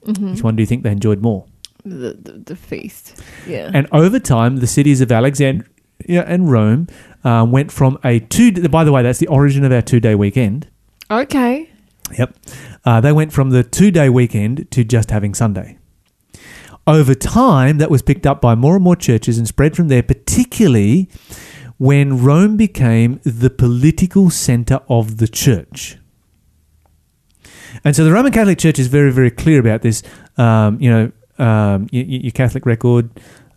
Which 0.02 0.42
one 0.42 0.54
do 0.54 0.62
you 0.62 0.66
think 0.66 0.84
they 0.84 0.92
enjoyed 0.92 1.20
more? 1.20 1.46
The, 1.84 2.16
the, 2.20 2.32
the 2.44 2.56
feast. 2.56 3.20
Yeah. 3.44 3.72
And 3.74 3.88
over 3.90 4.20
time, 4.20 4.58
the 4.58 4.66
cities 4.68 5.00
of 5.00 5.10
Alexandria 5.10 5.66
and 6.08 6.48
Rome 6.48 6.86
uh, 7.24 7.44
went 7.48 7.72
from 7.72 7.98
a 8.04 8.20
two. 8.20 8.52
By 8.68 8.84
the 8.84 8.92
way, 8.92 9.02
that's 9.02 9.18
the 9.18 9.26
origin 9.26 9.64
of 9.64 9.72
our 9.72 9.82
two 9.82 9.98
day 9.98 10.14
weekend. 10.14 10.68
okay. 11.10 11.70
Yep. 12.16 12.36
Uh, 12.84 13.00
they 13.00 13.10
went 13.10 13.32
from 13.32 13.50
the 13.50 13.64
two 13.64 13.90
day 13.90 14.08
weekend 14.08 14.70
to 14.70 14.84
just 14.84 15.10
having 15.10 15.34
Sunday. 15.34 15.78
Over 16.86 17.14
time, 17.14 17.78
that 17.78 17.90
was 17.90 18.02
picked 18.02 18.26
up 18.26 18.40
by 18.40 18.54
more 18.54 18.76
and 18.76 18.84
more 18.84 18.94
churches 18.94 19.38
and 19.38 19.48
spread 19.48 19.74
from 19.74 19.88
there, 19.88 20.02
particularly 20.04 21.08
when 21.78 22.22
Rome 22.22 22.56
became 22.56 23.20
the 23.24 23.50
political 23.50 24.30
center 24.30 24.80
of 24.88 25.18
the 25.18 25.26
church. 25.26 25.98
And 27.84 27.94
so 27.94 28.04
the 28.04 28.12
Roman 28.12 28.32
Catholic 28.32 28.58
Church 28.58 28.78
is 28.78 28.86
very, 28.86 29.10
very 29.12 29.30
clear 29.30 29.58
about 29.60 29.82
this. 29.82 30.02
Um, 30.38 30.80
you 30.80 30.90
know, 30.90 31.12
um, 31.38 31.88
y- 31.92 32.06
y- 32.08 32.20
your 32.22 32.30
Catholic 32.30 32.64
record 32.64 33.10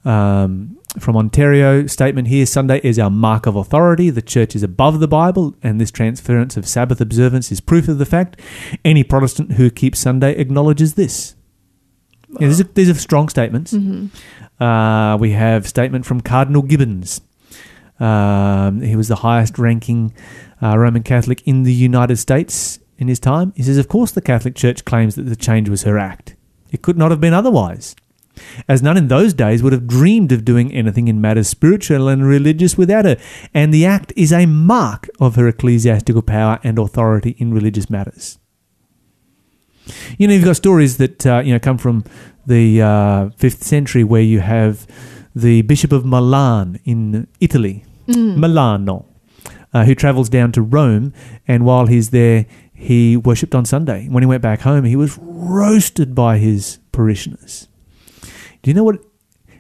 um, 0.06 0.78
from 1.00 1.16
Ontario 1.16 1.86
statement 1.88 2.28
here 2.28 2.46
Sunday 2.46 2.82
is 2.84 3.00
our 3.00 3.10
mark 3.10 3.46
of 3.46 3.56
authority. 3.56 4.10
The 4.10 4.22
church 4.22 4.56
is 4.56 4.64
above 4.64 5.00
the 5.00 5.08
Bible, 5.08 5.56
and 5.64 5.80
this 5.80 5.92
transference 5.92 6.58
of 6.58 6.68
Sabbath 6.68 7.00
observance 7.00 7.52
is 7.52 7.62
proof 7.62 7.88
of 7.88 8.00
the 8.00 8.06
fact. 8.06 8.40
Any 8.84 9.04
Protestant 9.04 9.54
who 9.54 9.70
keeps 9.70 10.00
Sunday 10.00 10.34
acknowledges 10.36 10.96
this. 10.96 11.36
Yeah, 12.40 12.48
these, 12.48 12.62
are, 12.62 12.66
these 12.66 12.90
are 12.90 12.94
strong 12.96 13.30
statements. 13.30 13.74
Uh, 14.60 15.18
we 15.20 15.32
have 15.32 15.68
statement 15.68 16.06
from 16.06 16.22
Cardinal 16.22 16.62
Gibbons. 16.62 17.22
Um, 18.00 18.82
he 18.82 18.96
was 18.96 19.08
the 19.08 19.18
highest 19.18 19.58
ranking 19.58 20.14
uh, 20.62 20.78
Roman 20.78 21.04
Catholic 21.04 21.42
in 21.46 21.64
the 21.64 21.74
United 21.74 22.18
States 22.18 22.80
in 22.98 23.08
his 23.08 23.20
time. 23.20 23.54
He 23.56 23.64
says, 23.64 23.78
Of 23.78 23.88
course, 23.88 24.12
the 24.12 24.22
Catholic 24.22 24.56
Church 24.56 24.86
claims 24.86 25.16
that 25.16 25.24
the 25.24 25.36
change 25.36 25.70
was 25.70 25.84
her 25.84 25.98
act. 25.98 26.36
It 26.72 26.82
could 26.82 26.98
not 26.98 27.12
have 27.12 27.22
been 27.22 27.34
otherwise, 27.34 27.96
as 28.68 28.82
none 28.82 28.98
in 28.98 29.08
those 29.08 29.34
days 29.34 29.64
would 29.64 29.74
have 29.74 29.88
dreamed 29.88 30.32
of 30.32 30.46
doing 30.46 30.72
anything 30.74 31.08
in 31.08 31.20
matters 31.20 31.48
spiritual 31.48 32.08
and 32.08 32.26
religious 32.26 32.78
without 32.78 33.06
her. 33.06 33.18
And 33.54 33.74
the 33.74 33.86
act 33.86 34.14
is 34.16 34.32
a 34.32 34.46
mark 34.46 35.10
of 35.20 35.36
her 35.36 35.48
ecclesiastical 35.48 36.22
power 36.22 36.60
and 36.64 36.78
authority 36.78 37.32
in 37.38 37.54
religious 37.54 37.90
matters. 37.90 38.39
You 40.18 40.28
know, 40.28 40.34
you've 40.34 40.46
got 40.46 40.56
stories 40.56 40.98
that 40.98 41.26
uh, 41.26 41.42
you 41.46 41.54
know 41.54 41.60
come 41.60 41.78
from 41.78 42.04
the 42.46 42.82
uh, 42.82 43.30
fifth 43.38 43.64
century, 43.64 44.04
where 44.04 44.22
you 44.22 44.40
have 44.40 44.88
the 45.36 45.62
Bishop 45.64 45.92
of 45.92 46.06
Milan 46.06 46.80
in 46.86 47.28
Italy, 47.40 47.86
Milano, 48.08 49.06
uh, 49.74 49.86
who 49.86 49.94
travels 49.96 50.30
down 50.30 50.52
to 50.54 50.62
Rome, 50.62 51.14
and 51.48 51.66
while 51.66 51.86
he's 51.86 52.10
there, 52.10 52.46
he 52.74 53.16
worshipped 53.18 53.54
on 53.54 53.66
Sunday. 53.66 54.08
When 54.10 54.24
he 54.24 54.28
went 54.28 54.42
back 54.42 54.62
home, 54.62 54.84
he 54.86 54.96
was 54.96 55.18
roasted 55.22 56.16
by 56.16 56.38
his 56.38 56.80
parishioners. 56.92 57.68
Do 58.64 58.70
you 58.72 58.74
know 58.74 58.84
what? 58.84 59.02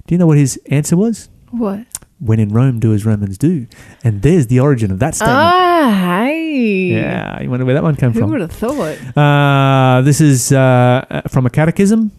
Do 0.07 0.15
you 0.15 0.17
know 0.17 0.27
what 0.27 0.37
his 0.37 0.59
answer 0.71 0.97
was? 0.97 1.29
What? 1.51 1.85
When 2.19 2.39
in 2.39 2.49
Rome, 2.49 2.79
do 2.79 2.93
as 2.93 3.05
Romans 3.05 3.37
do, 3.37 3.67
and 4.03 4.21
there's 4.23 4.47
the 4.47 4.59
origin 4.59 4.91
of 4.91 4.99
that 4.99 5.15
statement. 5.15 5.37
Ah, 5.37 6.23
hey. 6.25 6.38
Hey. 6.49 6.93
Yeah, 6.93 7.41
you 7.41 7.49
wonder 7.49 7.65
where 7.65 7.75
that 7.75 7.83
one 7.83 7.95
came 7.95 8.11
Who 8.11 8.19
from. 8.21 8.31
would 8.31 8.41
have 8.41 8.51
thought? 8.51 8.97
Uh, 9.17 10.01
this 10.01 10.19
is 10.19 10.51
uh, 10.51 11.21
from 11.29 11.45
a 11.45 11.49
catechism. 11.49 12.11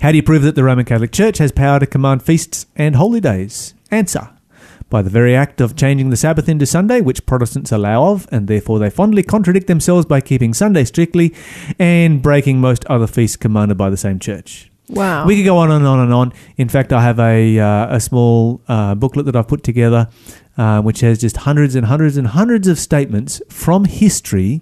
How 0.00 0.10
do 0.12 0.16
you 0.16 0.22
prove 0.22 0.42
that 0.42 0.54
the 0.54 0.62
Roman 0.62 0.84
Catholic 0.84 1.10
Church 1.12 1.38
has 1.38 1.50
power 1.50 1.80
to 1.80 1.86
command 1.86 2.22
feasts 2.22 2.66
and 2.76 2.94
holy 2.96 3.20
days? 3.20 3.74
Answer. 3.90 4.30
By 4.88 5.02
the 5.02 5.10
very 5.10 5.34
act 5.34 5.60
of 5.60 5.74
changing 5.74 6.10
the 6.10 6.16
Sabbath 6.16 6.48
into 6.48 6.66
Sunday, 6.66 7.00
which 7.00 7.26
Protestants 7.26 7.72
allow 7.72 8.12
of, 8.12 8.28
and 8.30 8.46
therefore 8.46 8.78
they 8.78 8.90
fondly 8.90 9.22
contradict 9.22 9.66
themselves 9.66 10.06
by 10.06 10.20
keeping 10.20 10.54
Sunday 10.54 10.84
strictly 10.84 11.34
and 11.78 12.22
breaking 12.22 12.60
most 12.60 12.84
other 12.86 13.06
feasts 13.06 13.36
commanded 13.36 13.76
by 13.78 13.90
the 13.90 13.96
same 13.96 14.18
church. 14.18 14.70
Wow. 14.92 15.26
We 15.26 15.36
could 15.36 15.44
go 15.44 15.56
on 15.56 15.70
and 15.70 15.86
on 15.86 16.00
and 16.00 16.12
on. 16.12 16.32
In 16.56 16.68
fact, 16.68 16.92
I 16.92 17.02
have 17.02 17.18
a 17.18 17.58
uh, 17.58 17.96
a 17.96 18.00
small 18.00 18.60
uh, 18.68 18.94
booklet 18.94 19.26
that 19.26 19.36
I've 19.36 19.48
put 19.48 19.62
together, 19.62 20.08
uh, 20.56 20.82
which 20.82 21.00
has 21.00 21.18
just 21.18 21.38
hundreds 21.38 21.74
and 21.74 21.86
hundreds 21.86 22.16
and 22.16 22.26
hundreds 22.28 22.68
of 22.68 22.78
statements 22.78 23.40
from 23.48 23.86
history 23.86 24.60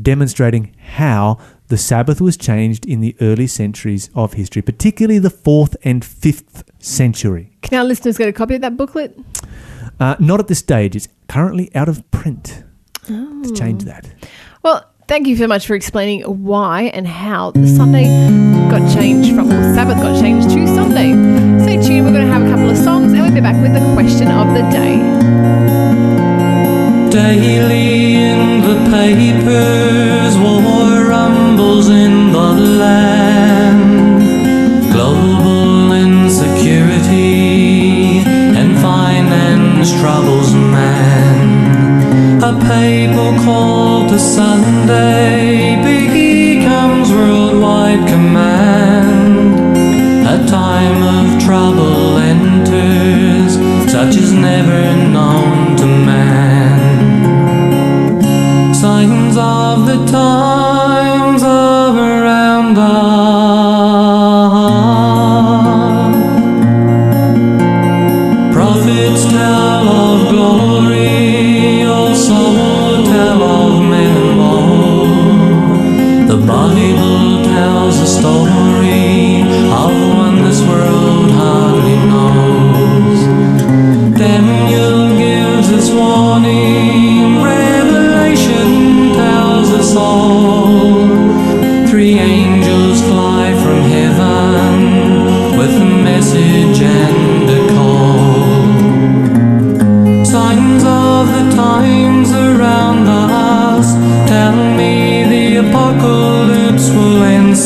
demonstrating 0.00 0.74
how 0.94 1.36
the 1.66 1.76
Sabbath 1.76 2.20
was 2.20 2.36
changed 2.36 2.86
in 2.86 3.00
the 3.00 3.16
early 3.20 3.46
centuries 3.46 4.08
of 4.14 4.34
history, 4.34 4.62
particularly 4.62 5.18
the 5.18 5.30
fourth 5.30 5.76
and 5.82 6.04
fifth 6.04 6.64
century. 6.78 7.52
Can 7.62 7.78
our 7.78 7.84
listeners 7.84 8.16
get 8.16 8.28
a 8.28 8.32
copy 8.32 8.54
of 8.54 8.60
that 8.60 8.76
booklet? 8.76 9.18
Uh, 9.98 10.16
not 10.20 10.40
at 10.40 10.48
this 10.48 10.60
stage; 10.60 10.94
it's 10.94 11.08
currently 11.28 11.74
out 11.74 11.88
of 11.88 12.08
print. 12.10 12.64
To 13.06 13.52
change 13.56 13.84
that. 13.84 14.08
Well, 14.62 14.84
thank 15.08 15.26
you 15.26 15.34
so 15.34 15.48
much 15.48 15.66
for 15.66 15.74
explaining 15.74 16.20
why 16.22 16.82
and 16.82 17.08
how 17.08 17.50
the 17.50 17.66
Sunday 17.66 18.04
got 18.70 18.94
changed 18.94 19.34
from, 19.34 19.50
or 19.50 19.74
Sabbath 19.74 19.96
got 19.96 20.20
changed 20.20 20.48
to 20.50 20.64
Sunday. 20.68 21.10
Stay 21.64 21.76
tuned, 21.82 22.06
we're 22.06 22.12
going 22.12 22.24
to 22.24 22.32
have 22.32 22.46
a 22.46 22.48
couple 22.48 22.70
of 22.70 22.76
songs 22.76 23.12
and 23.12 23.20
we'll 23.20 23.34
be 23.34 23.40
back 23.40 23.60
with 23.60 23.74
the 23.74 23.80
question 23.94 24.28
of 24.28 24.54
the 24.54 24.62
day. 24.70 24.94
Daily 27.10 28.14
in 28.14 28.60
the 28.62 28.76
papers, 28.94 30.36
war 30.38 31.08
rumbles 31.08 31.88
in 31.88 32.30
the 32.30 32.52
land. 32.82 34.22
Global 34.92 35.92
insecurity 35.92 37.10
and 38.60 38.78
finance 38.78 39.90
troubles 40.00 40.54
man. 40.54 42.40
A 42.44 42.52
papal 42.68 43.34
call 43.44 44.08
to 44.08 44.18
Sunday 44.18 45.82
becomes 46.80 47.10
worldwide 47.12 48.08
command. 48.08 49.76
A 50.26 50.46
time 50.48 51.02
of 51.02 51.42
trouble 51.44 52.16
enters, 52.16 53.52
such 53.92 54.16
as 54.16 54.32
never 54.32 54.96
known 55.12 55.76
to 55.76 55.84
man. 55.84 57.04
Signs 58.72 59.36
of 59.36 59.84
the 59.86 60.06
times 60.06 61.42
of 61.42 61.96
around 61.96 62.78
us. 62.78 63.09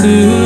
Will 0.06 0.43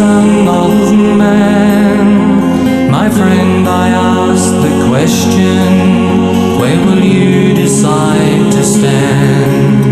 Son 0.00 0.48
of 0.48 0.72
Man. 1.18 2.90
My 2.90 3.10
friend, 3.10 3.68
I 3.68 3.88
ask 3.90 4.50
the 4.66 4.74
question, 4.88 6.58
where 6.58 6.80
will 6.86 7.04
you 7.04 7.54
decide 7.54 8.50
to 8.56 8.62
stand? 8.64 9.82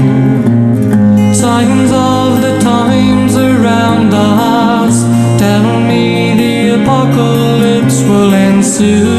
Signs 1.37 1.91
of 1.93 2.41
the 2.41 2.59
times 2.59 3.37
around 3.37 4.15
us 4.15 4.97
tell 5.39 5.69
me 5.91 6.05
the 6.43 6.55
apocalypse 6.81 8.01
will 8.09 8.33
ensue. 8.33 9.18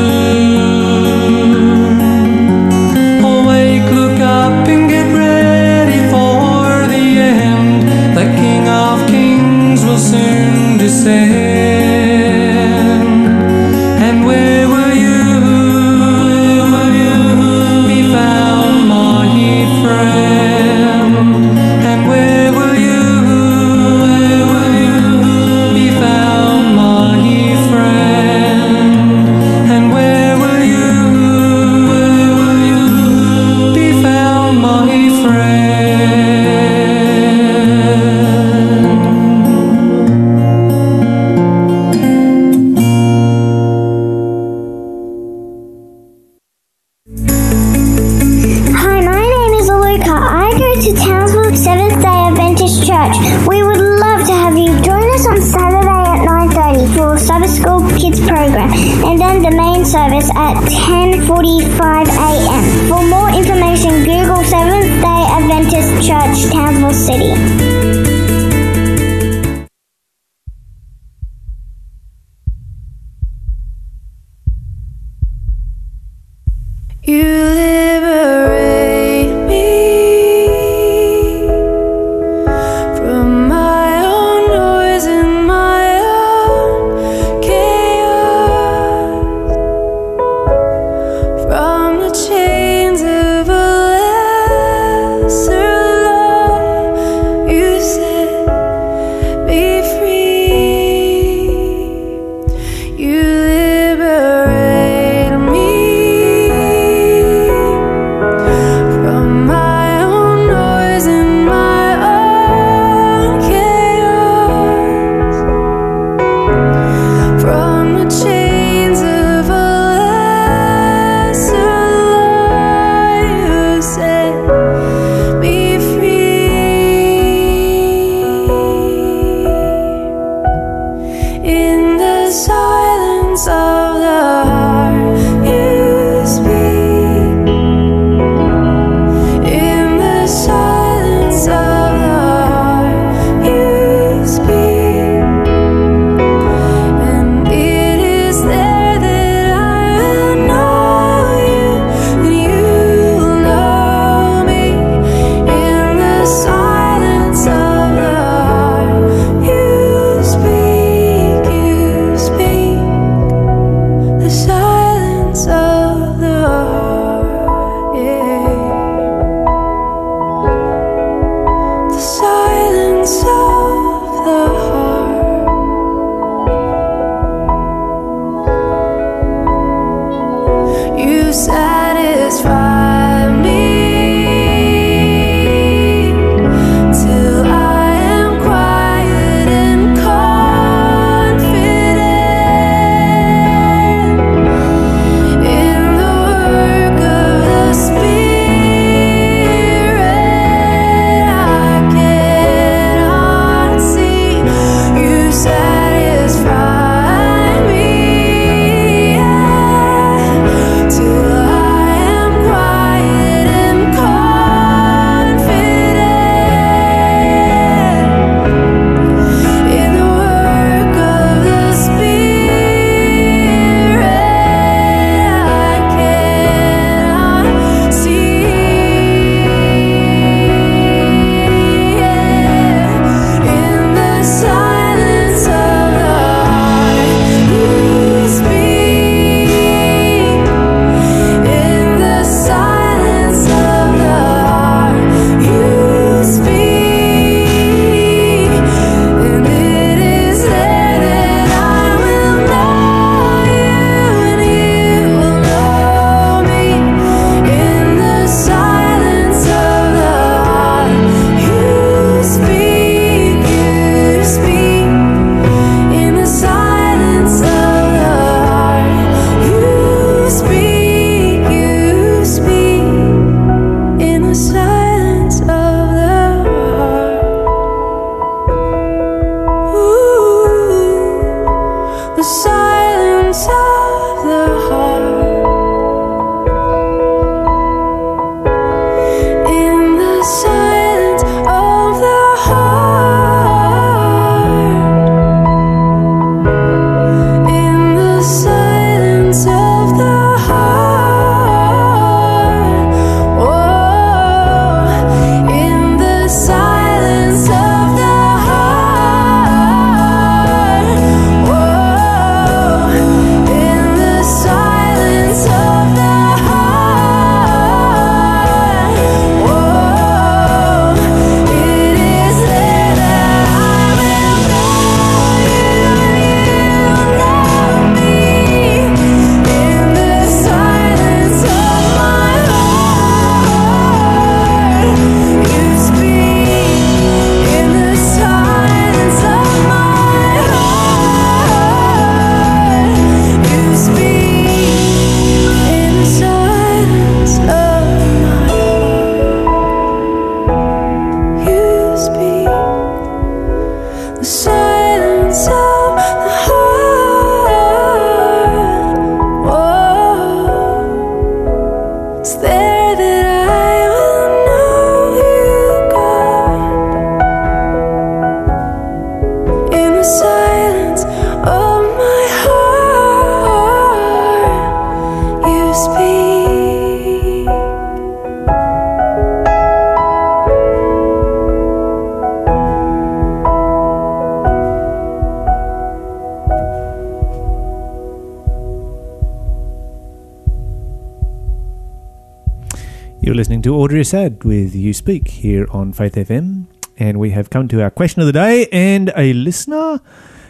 With 394.69 394.75
You 394.75 394.93
Speak 394.93 395.27
here 395.29 395.65
on 395.71 395.93
Faith 395.93 396.13
FM. 396.13 396.67
And 396.99 397.19
we 397.19 397.31
have 397.31 397.49
come 397.49 397.67
to 397.69 397.81
our 397.81 397.89
question 397.89 398.21
of 398.21 398.27
the 398.27 398.33
day, 398.33 398.67
and 398.71 399.11
a 399.17 399.33
listener 399.33 399.99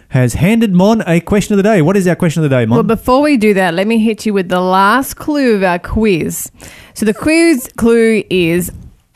has 0.10 0.34
handed 0.34 0.74
Mon 0.74 1.02
a 1.08 1.22
question 1.22 1.54
of 1.54 1.58
the 1.58 1.64
day. 1.64 1.82
What 1.82 1.96
is 1.96 2.06
our 2.06 2.18
question 2.18 2.44
of 2.44 2.50
the 2.50 2.54
day, 2.54 2.66
Mon? 2.66 2.76
Well, 2.76 2.84
before 2.84 3.22
we 3.22 3.38
do 3.38 3.54
that, 3.54 3.74
let 3.76 3.88
me 3.88 3.98
hit 3.98 4.26
you 4.26 4.34
with 4.34 4.50
the 4.50 4.60
last 4.60 5.14
clue 5.14 5.56
of 5.56 5.64
our 5.64 5.80
quiz. 5.80 6.52
So 6.96 7.06
the 7.06 7.14
quiz 7.14 7.70
clue 7.78 8.26
is 8.30 8.74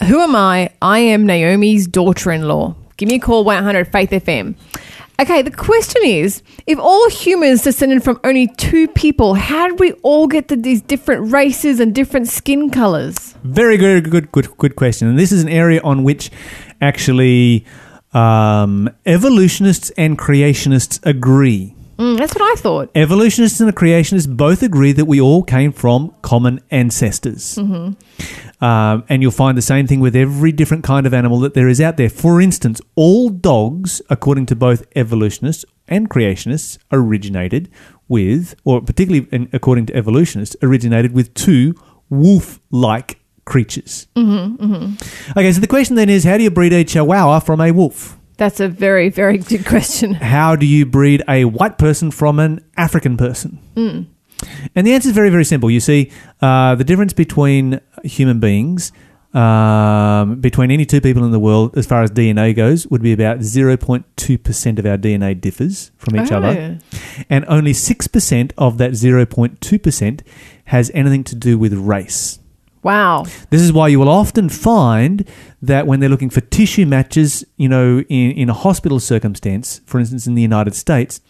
Who 0.08 0.22
am 0.22 0.38
I? 0.38 0.70
I 0.82 1.00
am 1.00 1.26
Naomi's 1.26 1.86
daughter 1.86 2.32
in 2.32 2.48
law. 2.48 2.74
Give 2.96 3.10
me 3.10 3.16
a 3.16 3.20
call, 3.20 3.44
100 3.44 3.92
Faith 3.92 4.12
FM. 4.12 4.56
Okay, 5.20 5.44
the 5.44 5.52
question 5.52 6.02
is 6.04 6.42
if 6.66 6.80
all 6.80 7.10
humans 7.10 7.62
descended 7.62 8.04
from 8.04 8.20
only 8.24 8.48
two 8.48 8.88
people, 8.88 9.36
how 9.36 9.68
did 9.68 9.80
we 9.80 9.92
all 10.02 10.28
get 10.28 10.48
to 10.48 10.56
these 10.56 10.82
different 10.82 11.32
races 11.32 11.80
and 11.80 11.94
different 11.94 12.28
skin 12.28 12.72
colors? 12.72 13.36
Very 13.44 13.78
good, 13.78 14.10
good, 14.10 14.32
good, 14.32 14.58
good 14.58 14.76
question. 14.76 15.08
And 15.08 15.20
this 15.20 15.32
is 15.32 15.44
an 15.44 15.50
area 15.50 15.82
on 15.84 16.04
which 16.04 16.32
actually 16.82 17.66
um, 18.14 18.90
evolutionists 19.06 19.92
and 19.92 20.18
creationists 20.18 21.00
agree. 21.06 21.76
Mm, 21.98 22.18
that's 22.18 22.34
what 22.34 22.42
I 22.42 22.56
thought. 22.60 22.90
Evolutionists 22.96 23.60
and 23.60 23.74
creationists 23.76 24.28
both 24.36 24.64
agree 24.64 24.92
that 24.94 25.06
we 25.06 25.22
all 25.22 25.44
came 25.44 25.72
from 25.72 26.14
common 26.22 26.60
ancestors. 26.72 27.58
Um, 27.58 27.96
and 29.10 29.22
you'll 29.22 29.32
find 29.32 29.58
the 29.58 29.62
same 29.62 29.88
thing 29.88 30.00
with 30.00 30.16
every 30.16 30.52
different 30.52 30.84
kind 30.84 31.06
of 31.06 31.14
animal 31.14 31.40
that 31.42 31.54
there 31.54 31.68
is 31.68 31.82
out 31.82 31.98
there. 31.98 32.10
For 32.10 32.40
instance, 32.42 32.80
all 32.96 33.30
dogs, 33.30 34.02
according 34.10 34.46
to 34.48 34.56
both 34.56 34.86
evolutionists 34.96 35.66
and 35.88 36.10
creationists, 36.10 36.78
originated 36.92 37.70
with, 38.08 38.56
or 38.64 38.82
particularly 38.82 39.28
in- 39.32 39.50
according 39.54 39.86
to 39.88 39.96
evolutionists, 39.96 40.56
originated 40.62 41.14
with 41.14 41.34
two 41.34 41.76
wolf 42.10 42.60
like 42.72 43.20
creatures. 43.46 44.08
Mm-hmm, 44.16 44.94
Okay, 45.38 45.52
so 45.52 45.60
the 45.60 45.68
question 45.68 45.96
then 45.98 46.10
is 46.10 46.24
how 46.24 46.38
do 46.38 46.44
you 46.44 46.50
breed 46.52 46.72
a 46.74 46.84
chihuahua 46.86 47.40
from 47.42 47.60
a 47.60 47.72
wolf? 47.72 48.18
That's 48.38 48.60
a 48.60 48.68
very, 48.68 49.10
very 49.10 49.38
good 49.38 49.66
question. 49.66 50.14
how 50.36 50.56
do 50.56 50.66
you 50.66 50.86
breed 50.86 51.24
a 51.28 51.46
white 51.46 51.78
person 51.78 52.12
from 52.12 52.40
an 52.40 52.64
African 52.78 53.18
person? 53.18 53.60
And 54.76 54.86
the 54.88 54.94
answer 54.94 55.10
is 55.10 55.16
very, 55.16 55.30
very 55.30 55.46
simple. 55.46 55.70
You 55.70 55.80
see, 55.80 56.12
uh, 56.42 56.76
the 56.76 56.84
difference 56.84 57.14
between 57.14 57.80
human 58.04 58.40
beings, 58.40 58.92
um, 59.34 60.36
between 60.42 60.70
any 60.70 60.86
two 60.86 61.02
people 61.02 61.24
in 61.24 61.32
the 61.32 61.40
world, 61.40 61.78
as 61.78 61.86
far 61.86 62.04
as 62.04 62.12
DNA 62.12 62.56
goes, 62.56 62.86
would 62.88 63.02
be 63.02 63.14
about 63.14 63.40
0.2% 63.40 64.80
of 64.80 64.86
our 64.86 64.98
DNA 64.98 65.40
differs 65.40 65.92
from 65.98 66.20
each 66.20 66.32
other. 66.32 66.80
And 67.30 67.46
only 67.48 67.74
6% 67.74 68.52
of 68.58 68.78
that 68.80 68.92
0.2% 68.92 70.22
has 70.66 70.92
anything 70.94 71.24
to 71.26 71.36
do 71.36 71.58
with 71.58 71.74
race. 71.74 72.40
Wow. 72.84 73.24
This 73.50 73.62
is 73.62 73.72
why 73.72 73.88
you 73.88 74.00
will 74.00 74.10
often 74.10 74.50
find 74.50 75.28
that 75.62 75.88
when 75.88 76.00
they're 76.00 76.10
looking 76.10 76.30
for 76.30 76.42
tissue 76.42 76.86
matches, 76.86 77.46
you 77.56 77.70
know, 77.70 78.00
in, 78.10 78.32
in 78.32 78.50
a 78.50 78.54
hospital 78.54 79.00
circumstance, 79.00 79.80
for 79.86 80.00
instance, 80.00 80.28
in 80.28 80.36
the 80.36 80.42
United 80.42 80.76
States, 80.76 81.22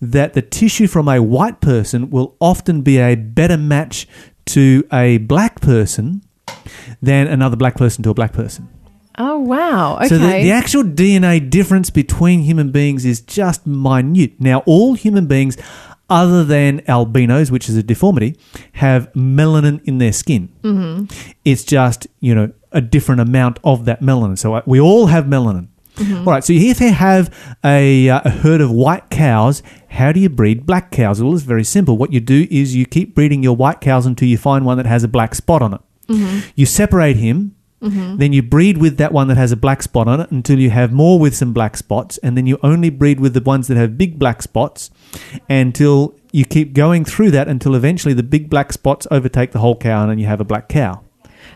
that 0.00 0.34
the 0.34 0.42
tissue 0.42 0.86
from 0.86 1.08
a 1.08 1.22
white 1.22 1.60
person 1.60 2.10
will 2.10 2.36
often 2.40 2.82
be 2.82 2.98
a 2.98 3.14
better 3.14 3.56
match 3.56 4.06
to 4.46 4.86
a 4.92 5.18
black 5.18 5.60
person 5.60 6.22
than 7.00 7.26
another 7.26 7.56
black 7.56 7.76
person 7.76 8.02
to 8.02 8.10
a 8.10 8.14
black 8.14 8.32
person. 8.32 8.68
Oh, 9.18 9.38
wow. 9.38 9.96
Okay. 9.96 10.08
So 10.08 10.18
the, 10.18 10.26
the 10.26 10.50
actual 10.50 10.82
DNA 10.82 11.50
difference 11.50 11.90
between 11.90 12.40
human 12.40 12.70
beings 12.70 13.04
is 13.04 13.20
just 13.20 13.66
minute. 13.66 14.40
Now, 14.40 14.60
all 14.66 14.94
human 14.94 15.26
beings, 15.26 15.58
other 16.10 16.44
than 16.44 16.82
albinos, 16.88 17.50
which 17.50 17.68
is 17.68 17.76
a 17.76 17.82
deformity, 17.82 18.36
have 18.72 19.10
melanin 19.12 19.82
in 19.84 19.98
their 19.98 20.12
skin. 20.12 20.52
Mm-hmm. 20.62 21.04
It's 21.44 21.64
just, 21.64 22.06
you 22.18 22.34
know, 22.34 22.52
a 22.72 22.80
different 22.80 23.20
amount 23.20 23.58
of 23.64 23.84
that 23.86 24.00
melanin. 24.02 24.36
So 24.36 24.54
uh, 24.54 24.62
we 24.66 24.80
all 24.80 25.06
have 25.06 25.24
melanin. 25.24 25.68
All 26.00 26.24
right, 26.24 26.42
so 26.42 26.54
if 26.54 26.80
you 26.80 26.92
have 26.92 27.56
a, 27.62 28.08
uh, 28.08 28.22
a 28.24 28.30
herd 28.30 28.62
of 28.62 28.70
white 28.70 29.10
cows, 29.10 29.62
how 29.88 30.12
do 30.12 30.20
you 30.20 30.30
breed 30.30 30.64
black 30.64 30.90
cows? 30.90 31.22
Well, 31.22 31.34
it's 31.34 31.42
very 31.42 31.64
simple. 31.64 31.98
What 31.98 32.10
you 32.10 32.20
do 32.20 32.46
is 32.50 32.74
you 32.74 32.86
keep 32.86 33.14
breeding 33.14 33.42
your 33.42 33.54
white 33.54 33.82
cows 33.82 34.06
until 34.06 34.26
you 34.26 34.38
find 34.38 34.64
one 34.64 34.78
that 34.78 34.86
has 34.86 35.04
a 35.04 35.08
black 35.08 35.34
spot 35.34 35.60
on 35.60 35.74
it. 35.74 35.80
You 36.54 36.64
separate 36.64 37.16
him, 37.16 37.54
then 38.18 38.32
you 38.32 38.42
breed 38.42 38.78
with 38.78 38.96
that 38.96 39.12
one 39.12 39.28
that 39.28 39.36
has 39.36 39.52
a 39.52 39.56
black 39.56 39.82
spot 39.82 40.08
on 40.08 40.20
it 40.20 40.30
until 40.30 40.58
you 40.58 40.70
have 40.70 40.90
more 40.90 41.18
with 41.18 41.34
some 41.36 41.52
black 41.52 41.76
spots, 41.76 42.18
and 42.18 42.34
then 42.36 42.46
you 42.46 42.58
only 42.62 42.88
breed 42.88 43.20
with 43.20 43.34
the 43.34 43.42
ones 43.42 43.68
that 43.68 43.76
have 43.76 43.98
big 43.98 44.18
black 44.18 44.40
spots 44.42 44.90
until 45.48 46.14
you 46.32 46.44
keep 46.44 46.72
going 46.72 47.04
through 47.04 47.30
that 47.32 47.48
until 47.48 47.74
eventually 47.74 48.14
the 48.14 48.22
big 48.22 48.48
black 48.48 48.72
spots 48.72 49.06
overtake 49.10 49.52
the 49.52 49.58
whole 49.58 49.76
cow 49.76 50.02
and 50.02 50.10
then 50.10 50.18
you 50.18 50.26
have 50.26 50.40
a 50.40 50.44
black 50.44 50.68
cow. 50.68 51.02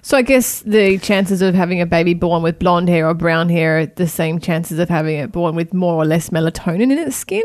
So 0.02 0.18
I 0.18 0.22
guess 0.22 0.60
the 0.60 0.98
chances 0.98 1.40
of 1.40 1.54
having 1.54 1.80
a 1.80 1.86
baby 1.86 2.12
born 2.12 2.42
with 2.42 2.58
blonde 2.58 2.90
hair 2.90 3.08
or 3.08 3.14
brown 3.14 3.48
hair 3.48 3.78
are 3.78 3.86
the 3.86 4.06
same 4.06 4.38
chances 4.38 4.78
of 4.78 4.90
having 4.90 5.16
it 5.16 5.32
born 5.32 5.54
with 5.54 5.72
more 5.72 5.94
or 5.94 6.04
less 6.04 6.28
melatonin 6.28 6.92
in 6.92 6.98
its 6.98 7.16
skin. 7.16 7.42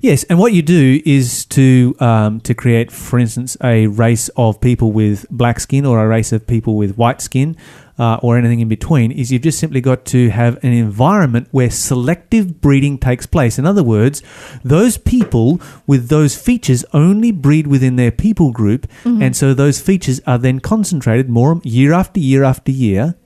Yes, 0.00 0.22
and 0.24 0.38
what 0.38 0.52
you 0.52 0.62
do 0.62 1.02
is 1.04 1.44
to 1.46 1.96
um, 1.98 2.40
to 2.42 2.54
create, 2.54 2.92
for 2.92 3.18
instance, 3.18 3.56
a 3.62 3.88
race 3.88 4.28
of 4.36 4.60
people 4.60 4.92
with 4.92 5.26
black 5.30 5.58
skin 5.58 5.84
or 5.84 6.02
a 6.02 6.06
race 6.06 6.32
of 6.32 6.46
people 6.46 6.76
with 6.76 6.96
white 6.96 7.20
skin. 7.20 7.56
Uh, 7.98 8.18
or 8.22 8.36
anything 8.36 8.60
in 8.60 8.68
between, 8.68 9.10
is 9.10 9.32
you've 9.32 9.40
just 9.40 9.58
simply 9.58 9.80
got 9.80 10.04
to 10.04 10.28
have 10.28 10.62
an 10.62 10.70
environment 10.70 11.48
where 11.50 11.70
selective 11.70 12.60
breeding 12.60 12.98
takes 12.98 13.24
place. 13.24 13.58
In 13.58 13.64
other 13.64 13.82
words, 13.82 14.22
those 14.62 14.98
people 14.98 15.58
with 15.86 16.10
those 16.10 16.36
features 16.36 16.84
only 16.92 17.32
breed 17.32 17.66
within 17.66 17.96
their 17.96 18.10
people 18.12 18.52
group, 18.52 18.86
and 19.22 19.34
so 19.34 19.54
those 19.54 19.80
features 19.80 20.20
are 20.26 20.36
then 20.36 20.60
concentrated 20.60 21.30
more 21.30 21.58
year 21.64 21.94
after 21.94 22.20
year 22.20 22.44
after 22.44 22.70
year. 22.70 23.16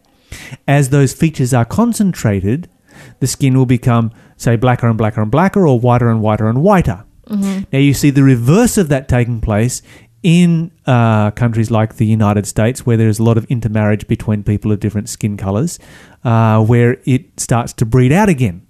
As 0.68 0.90
those 0.90 1.12
features 1.12 1.52
are 1.52 1.64
concentrated, 1.64 2.68
the 3.18 3.26
skin 3.26 3.58
will 3.58 3.66
become, 3.66 4.12
say, 4.36 4.54
blacker 4.54 4.86
and 4.86 4.96
blacker 4.96 5.20
and 5.20 5.32
blacker, 5.32 5.66
or 5.66 5.80
whiter 5.80 6.08
and 6.08 6.22
whiter 6.22 6.48
and 6.48 6.62
whiter. 6.62 7.04
Now, 7.72 7.78
you 7.78 7.94
see 7.94 8.10
the 8.10 8.22
reverse 8.22 8.78
of 8.78 8.88
that 8.88 9.08
taking 9.08 9.40
place 9.40 9.82
in 10.22 10.70
uh, 10.86 11.30
countries 11.32 11.70
like 11.70 11.96
the 11.96 12.06
United 12.06 12.46
States, 12.46 12.84
where 12.84 12.96
there's 12.96 13.18
a 13.18 13.22
lot 13.22 13.38
of 13.38 13.44
intermarriage 13.46 14.06
between 14.06 14.42
people 14.42 14.70
of 14.72 14.80
different 14.80 15.08
skin 15.08 15.36
colors, 15.36 15.78
uh, 16.24 16.62
where 16.64 16.98
it 17.04 17.40
starts 17.40 17.72
to 17.74 17.86
breed 17.86 18.12
out 18.12 18.28
again. 18.28 18.66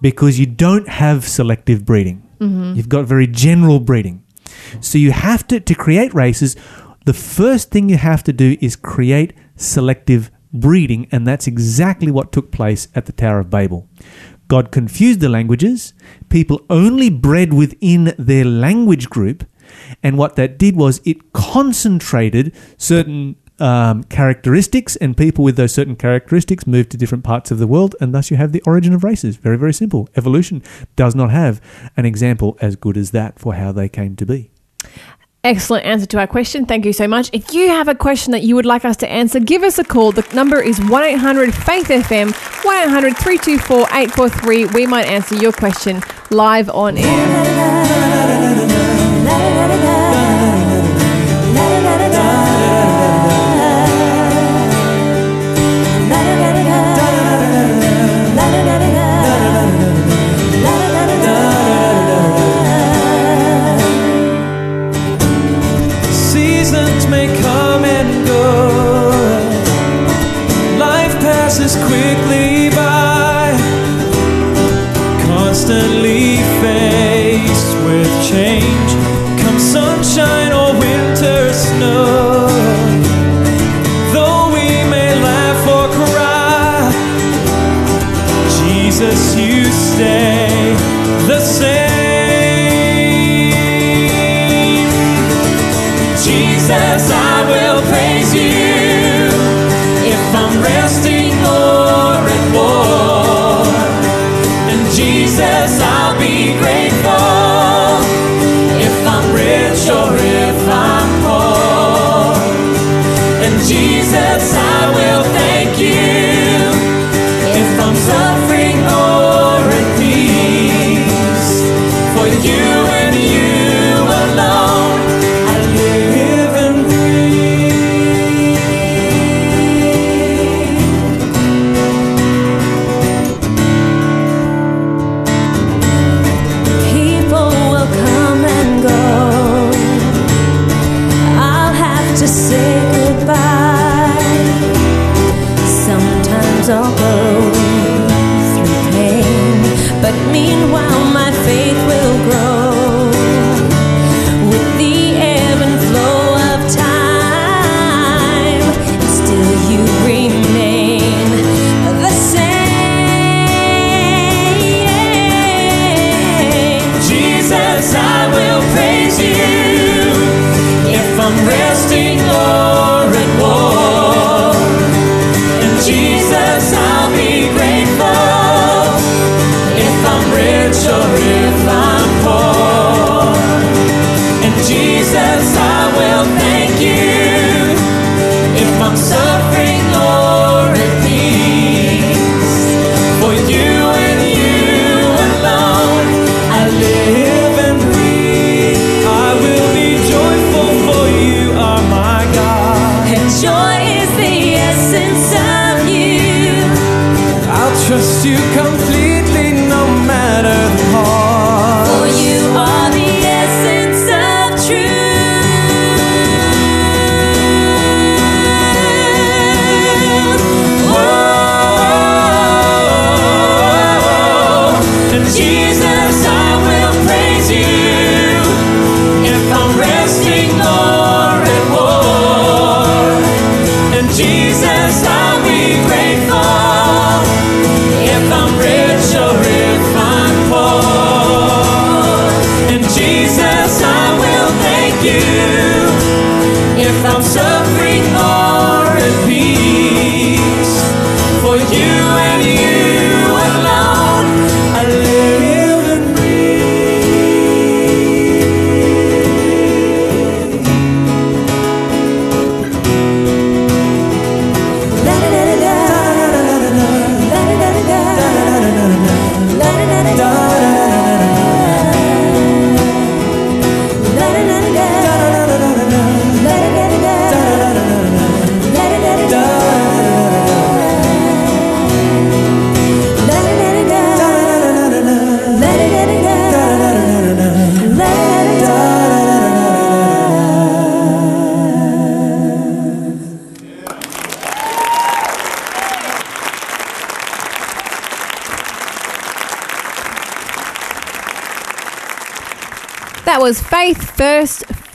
Because 0.00 0.38
you 0.38 0.46
don't 0.46 0.88
have 0.88 1.26
selective 1.26 1.84
breeding, 1.84 2.22
you've 2.76 2.88
got 2.88 3.04
very 3.06 3.26
general 3.26 3.78
breeding. 3.80 4.22
So, 4.80 4.98
you 4.98 5.12
have 5.12 5.46
to, 5.48 5.60
to 5.60 5.74
create 5.74 6.12
races, 6.14 6.56
the 7.06 7.12
first 7.12 7.70
thing 7.70 7.88
you 7.88 7.96
have 7.96 8.22
to 8.24 8.32
do 8.32 8.56
is 8.60 8.76
create 8.76 9.32
selective 9.56 10.30
breeding, 10.52 11.06
and 11.12 11.26
that's 11.26 11.46
exactly 11.46 12.10
what 12.10 12.32
took 12.32 12.50
place 12.50 12.88
at 12.94 13.06
the 13.06 13.12
Tower 13.12 13.40
of 13.40 13.50
Babel. 13.50 13.88
God 14.48 14.72
confused 14.72 15.20
the 15.20 15.28
languages. 15.28 15.94
People 16.28 16.60
only 16.68 17.08
bred 17.08 17.52
within 17.54 18.14
their 18.18 18.44
language 18.44 19.08
group. 19.08 19.44
And 20.02 20.18
what 20.18 20.36
that 20.36 20.58
did 20.58 20.76
was 20.76 21.00
it 21.04 21.32
concentrated 21.32 22.54
certain 22.76 23.36
um, 23.60 24.04
characteristics, 24.04 24.96
and 24.96 25.16
people 25.16 25.44
with 25.44 25.56
those 25.56 25.72
certain 25.72 25.94
characteristics 25.94 26.66
moved 26.66 26.90
to 26.90 26.96
different 26.96 27.24
parts 27.24 27.50
of 27.50 27.58
the 27.58 27.66
world, 27.66 27.94
and 28.00 28.14
thus 28.14 28.30
you 28.30 28.36
have 28.38 28.52
the 28.52 28.62
origin 28.66 28.94
of 28.94 29.04
races. 29.04 29.36
Very, 29.36 29.58
very 29.58 29.74
simple. 29.74 30.08
Evolution 30.16 30.62
does 30.96 31.14
not 31.14 31.30
have 31.30 31.60
an 31.96 32.06
example 32.06 32.56
as 32.60 32.74
good 32.74 32.96
as 32.96 33.10
that 33.10 33.38
for 33.38 33.54
how 33.54 33.70
they 33.70 33.88
came 33.88 34.16
to 34.16 34.26
be. 34.26 34.50
Excellent 35.42 35.86
answer 35.86 36.04
to 36.04 36.18
our 36.18 36.26
question. 36.26 36.66
Thank 36.66 36.84
you 36.84 36.92
so 36.92 37.08
much. 37.08 37.30
If 37.32 37.54
you 37.54 37.68
have 37.68 37.88
a 37.88 37.94
question 37.94 38.32
that 38.32 38.42
you 38.42 38.54
would 38.56 38.66
like 38.66 38.84
us 38.84 38.98
to 38.98 39.10
answer, 39.10 39.40
give 39.40 39.62
us 39.62 39.78
a 39.78 39.84
call. 39.84 40.12
The 40.12 40.28
number 40.34 40.60
is 40.60 40.78
1 40.78 41.02
800 41.02 41.54
Faith 41.54 41.86
FM, 41.88 42.34
1 42.62 42.76
800 42.88 43.16
324 43.16 43.80
843. 43.84 44.66
We 44.66 44.86
might 44.86 45.06
answer 45.06 45.36
your 45.36 45.52
question 45.52 46.02
live 46.30 46.68
on 46.68 46.98
air. 46.98 48.79
Seasons 49.40 49.89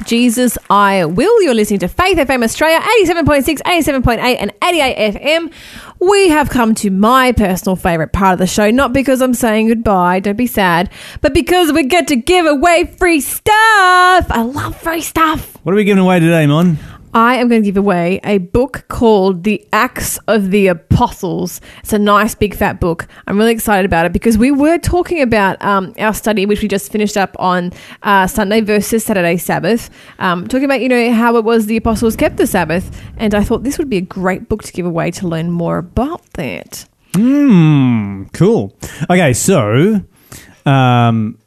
Jesus 0.05 0.57
I 0.69 1.05
Will. 1.05 1.41
You're 1.41 1.55
listening 1.55 1.79
to 1.79 1.87
Faith 1.87 2.17
FM 2.17 2.43
Australia, 2.43 2.79
87.6, 3.03 3.59
87.8, 3.63 4.19
and 4.39 4.53
88 4.63 5.15
FM. 5.15 5.51
We 5.99 6.29
have 6.29 6.49
come 6.49 6.75
to 6.75 6.91
my 6.91 7.31
personal 7.31 7.75
favourite 7.75 8.13
part 8.13 8.33
of 8.33 8.39
the 8.39 8.47
show, 8.47 8.69
not 8.69 8.93
because 8.93 9.21
I'm 9.21 9.33
saying 9.33 9.67
goodbye, 9.67 10.19
don't 10.19 10.37
be 10.37 10.47
sad, 10.47 10.91
but 11.21 11.33
because 11.33 11.73
we 11.73 11.83
get 11.83 12.07
to 12.09 12.15
give 12.15 12.45
away 12.45 12.85
free 12.85 13.19
stuff. 13.19 13.45
I 14.29 14.43
love 14.43 14.77
free 14.77 15.01
stuff. 15.01 15.57
What 15.63 15.73
are 15.73 15.75
we 15.75 15.83
giving 15.83 16.03
away 16.03 16.19
today, 16.19 16.45
Mon? 16.45 16.77
I 17.15 17.35
am 17.35 17.47
going 17.47 17.61
to 17.61 17.65
give 17.65 17.77
away 17.77 18.19
a 18.25 18.39
book 18.39 18.83
called 18.89 19.45
The 19.45 19.65
Acts 19.71 20.17
of 20.27 20.51
the 20.51 20.67
Apostles. 20.67 21.61
It's 21.79 21.93
a 21.93 21.97
nice 21.97 22.35
big 22.35 22.53
fat 22.53 22.81
book. 22.81 23.07
I'm 23.25 23.37
really 23.37 23.53
excited 23.53 23.85
about 23.85 24.05
it 24.05 24.11
because 24.11 24.37
we 24.37 24.51
were 24.51 24.77
talking 24.77 25.21
about 25.21 25.63
um, 25.63 25.93
our 25.97 26.13
study, 26.13 26.45
which 26.45 26.61
we 26.61 26.67
just 26.67 26.91
finished 26.91 27.15
up 27.15 27.33
on 27.39 27.71
uh, 28.03 28.27
Sunday 28.27 28.59
versus 28.59 29.05
Saturday 29.05 29.37
Sabbath, 29.37 29.89
um, 30.19 30.45
talking 30.45 30.65
about, 30.65 30.81
you 30.81 30.89
know, 30.89 31.13
how 31.13 31.37
it 31.37 31.45
was 31.45 31.67
the 31.67 31.77
apostles 31.77 32.17
kept 32.17 32.35
the 32.35 32.45
Sabbath. 32.45 33.01
And 33.15 33.33
I 33.33 33.45
thought 33.45 33.63
this 33.63 33.77
would 33.77 33.89
be 33.89 33.97
a 33.97 34.01
great 34.01 34.49
book 34.49 34.63
to 34.63 34.73
give 34.73 34.85
away 34.85 35.09
to 35.11 35.25
learn 35.25 35.51
more 35.51 35.77
about 35.77 36.21
that. 36.33 36.85
Hmm, 37.15 38.25
cool. 38.33 38.77
Okay, 39.09 39.31
so 39.31 40.01
um, 40.65 41.39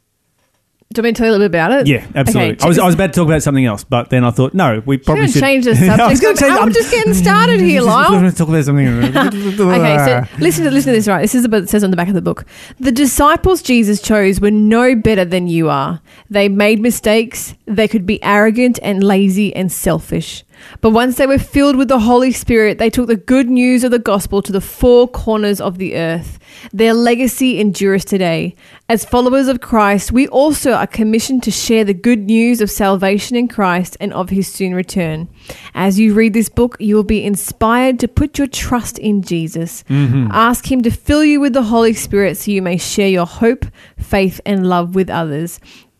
Do 0.91 1.01
you 1.01 1.03
want 1.03 1.09
me 1.09 1.13
to 1.13 1.17
tell 1.19 1.27
you 1.27 1.31
a 1.31 1.35
little 1.37 1.47
bit 1.49 1.55
about 1.59 1.71
it? 1.81 1.87
yeah, 1.87 2.03
absolutely. 2.15 2.53
Okay, 2.53 2.65
I 2.65 2.67
was 2.67 2.79
I 2.79 2.85
was 2.87 2.95
about 2.95 3.13
to 3.13 3.19
talk 3.19 3.27
about 3.27 3.43
something 3.43 3.63
else, 3.63 3.83
but 3.83 4.09
then 4.09 4.23
I 4.23 4.31
thought 4.31 4.55
no, 4.55 4.81
we 4.87 4.97
probably 4.97 5.27
should 5.27 5.39
change 5.39 5.65
the 5.65 5.71
I 5.73 5.73
was 6.09 6.19
subject. 6.19 6.21
gonna 6.23 6.35
change- 6.37 6.51
I'm 6.59 6.63
I'm 6.63 6.73
just 6.73 6.89
getting 6.89 7.13
started 7.13 7.59
here, 7.61 7.81
Lyle. 7.83 8.07
I'm 8.11 8.21
going 8.21 8.31
to 8.31 8.35
talk 8.35 8.49
about 8.49 8.63
something. 8.65 8.87
Okay, 9.69 9.97
so 10.25 10.37
listen 10.39 10.63
to 10.65 10.71
listen 10.71 10.91
to 10.91 10.97
this. 10.97 11.07
Right, 11.07 11.21
this 11.21 11.35
is 11.35 11.47
what 11.47 11.61
it 11.61 11.69
says 11.69 11.83
on 11.83 11.91
the 11.91 11.95
back 11.97 12.07
of 12.07 12.15
the 12.15 12.23
book. 12.23 12.43
The 12.79 12.91
disciples 12.91 13.61
Jesus 13.61 14.01
chose 14.01 14.41
were 14.41 14.49
no 14.49 14.95
better 14.95 15.25
than 15.25 15.47
you 15.47 15.69
are. 15.69 16.01
They 16.31 16.49
made 16.49 16.79
mistakes. 16.79 17.53
They 17.67 17.87
could 17.87 18.07
be 18.07 18.21
arrogant 18.23 18.79
and 18.81 19.03
lazy 19.03 19.55
and 19.55 19.71
selfish. 19.71 20.43
But 20.81 20.91
once 20.91 21.17
they 21.17 21.27
were 21.27 21.39
filled 21.39 21.75
with 21.75 21.87
the 21.87 21.99
Holy 21.99 22.31
Spirit, 22.31 22.77
they 22.77 22.89
took 22.89 23.07
the 23.07 23.15
good 23.15 23.49
news 23.49 23.83
of 23.83 23.91
the 23.91 23.99
gospel 23.99 24.41
to 24.41 24.51
the 24.51 24.61
four 24.61 25.07
corners 25.07 25.59
of 25.59 25.77
the 25.77 25.95
earth. 25.95 26.39
Their 26.73 26.93
legacy 26.93 27.59
endures 27.59 28.05
today. 28.05 28.55
As 28.87 29.05
followers 29.05 29.47
of 29.47 29.61
Christ, 29.61 30.11
we 30.11 30.27
also 30.27 30.73
are 30.73 30.87
commissioned 30.87 31.43
to 31.43 31.51
share 31.51 31.83
the 31.83 31.93
good 31.93 32.19
news 32.25 32.59
of 32.59 32.71
salvation 32.71 33.35
in 33.35 33.47
Christ 33.47 33.95
and 33.99 34.13
of 34.13 34.29
his 34.29 34.47
soon 34.47 34.73
return. 34.73 35.29
As 35.73 35.99
you 35.99 36.13
read 36.13 36.33
this 36.33 36.49
book, 36.49 36.75
you 36.79 36.95
will 36.95 37.03
be 37.03 37.23
inspired 37.23 37.99
to 37.99 38.07
put 38.07 38.37
your 38.37 38.47
trust 38.47 38.97
in 38.97 39.21
Jesus. 39.21 39.83
Mm-hmm. 39.89 40.29
Ask 40.31 40.71
him 40.71 40.81
to 40.81 40.91
fill 40.91 41.23
you 41.23 41.39
with 41.39 41.53
the 41.53 41.63
Holy 41.63 41.93
Spirit 41.93 42.37
so 42.37 42.51
you 42.51 42.61
may 42.61 42.77
share 42.77 43.09
your 43.09 43.27
hope, 43.27 43.65
faith, 43.97 44.41
and 44.45 44.67
love 44.67 44.95
with 44.95 45.09
others. 45.09 45.59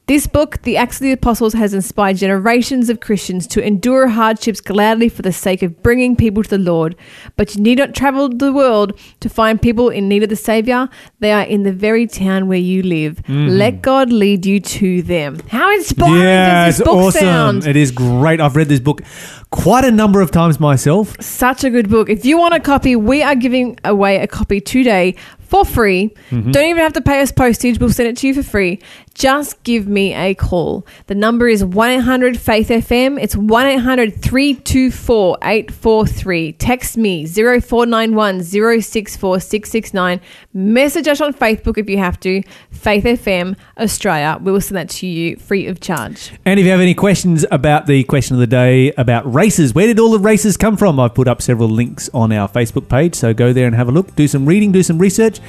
This 0.10 0.26
book, 0.26 0.64
The 0.64 0.76
Acts 0.76 0.96
of 0.96 1.02
the 1.02 1.12
Apostles, 1.12 1.54
has 1.54 1.72
inspired 1.72 2.18
generations 2.18 2.90
of 2.90 3.00
Christians 3.00 3.46
to 3.46 3.64
endure 3.64 4.08
hardships 4.08 4.60
gladly 4.60 5.08
for 5.08 5.22
the 5.22 5.32
sake 5.32 5.62
of 5.62 5.84
bringing 5.84 6.16
people 6.16 6.42
to 6.42 6.50
the 6.50 6.58
Lord. 6.58 6.96
But 7.36 7.54
you 7.54 7.62
need 7.62 7.78
not 7.78 7.94
travel 7.94 8.28
the 8.28 8.52
world 8.52 9.00
to 9.20 9.30
find 9.30 9.62
people 9.62 9.90
in 9.90 10.10
need 10.10 10.24
of 10.24 10.30
the 10.30 10.36
Savior. 10.36 10.90
They 11.20 11.32
are 11.32 11.44
in 11.44 11.62
the 11.62 11.72
very 11.72 12.08
town 12.08 12.48
where 12.48 12.58
you 12.58 12.82
live. 12.82 13.22
Let 13.30 13.84
God 13.84 14.12
lead 14.12 14.48
you 14.48 14.60
to 14.60 15.04
them. 15.04 15.42
How 15.48 15.72
inspiring 15.76 16.22
yeah, 16.24 16.66
does 16.66 16.78
this 16.78 16.80
it's 16.80 16.90
book 16.90 16.98
awesome. 16.98 17.22
sound? 17.22 17.68
It 17.68 17.76
is 17.76 17.92
great. 17.92 18.42
I've 18.42 18.56
read 18.56 18.68
this 18.68 18.80
book 18.80 19.04
quite 19.52 19.86
a 19.86 19.92
number 19.92 20.22
of 20.22 20.32
times 20.32 20.60
myself. 20.60 21.16
Such 21.22 21.64
a 21.64 21.70
good 21.70 21.88
book. 21.88 22.10
If 22.10 22.26
you 22.26 22.40
want 22.40 22.56
a 22.56 22.60
copy, 22.60 22.96
we 22.96 23.22
are 23.22 23.36
giving 23.36 23.78
away 23.84 24.18
a 24.18 24.26
copy 24.26 24.60
today 24.60 25.16
for 25.50 25.66
free. 25.66 26.14
Mm-hmm. 26.30 26.52
Don't 26.52 26.66
even 26.66 26.84
have 26.84 26.94
to 26.94 27.02
pay 27.02 27.22
us 27.22 27.32
postage. 27.32 27.80
We'll 27.80 27.92
send 27.92 28.10
it 28.10 28.18
to 28.18 28.28
you 28.28 28.36
for 28.36 28.44
free. 28.44 28.80
Just 29.20 29.62
give 29.64 29.86
me 29.86 30.14
a 30.14 30.34
call. 30.34 30.88
The 31.08 31.14
number 31.14 31.50
is 31.50 31.62
1 31.62 31.90
800 31.90 32.40
Faith 32.40 32.70
FM. 32.70 33.22
It's 33.22 33.36
1 33.36 33.66
800 33.66 34.22
324 34.22 35.38
843. 35.42 36.54
Text 36.54 36.96
me 36.96 37.28
0491 37.28 38.42
064 38.82 39.42
669. 39.42 40.22
Message 40.54 41.10
us 41.10 41.20
on 41.20 41.34
Facebook 41.34 41.78
if 41.78 41.90
you 41.90 41.98
have 41.98 42.18
to. 42.22 42.42
Faith 42.72 43.04
FM 43.04 43.58
Australia. 43.78 44.40
We 44.42 44.54
will 44.54 44.62
send 44.62 44.78
that 44.78 44.90
to 44.92 45.06
you 45.06 45.36
free 45.36 45.68
of 45.68 45.82
charge. 45.82 46.32
And 46.46 46.58
if 46.58 46.66
you 46.66 46.72
have 46.72 46.80
any 46.80 46.94
questions 46.94 47.46
about 47.52 47.88
the 47.88 48.06
question 48.06 48.38
of 48.38 48.40
the 48.40 48.48
day 48.48 48.94
about 48.94 49.32
races, 49.32 49.76
where 49.76 49.88
did 49.88 50.00
all 50.00 50.12
the 50.12 50.20
races 50.20 50.56
come 50.56 50.78
from? 50.78 50.98
I've 50.98 51.14
put 51.14 51.28
up 51.28 51.42
several 51.42 51.68
links 51.68 52.10
on 52.14 52.32
our 52.32 52.48
Facebook 52.48 52.88
page, 52.88 53.16
so 53.16 53.34
go 53.34 53.52
there 53.52 53.68
and 53.68 53.76
have 53.76 53.90
a 53.90 53.92
look, 53.92 54.16
do 54.16 54.30
some 54.30 54.46
reading, 54.46 54.72
do 54.72 54.82
some 54.82 54.98
research. 54.98 55.42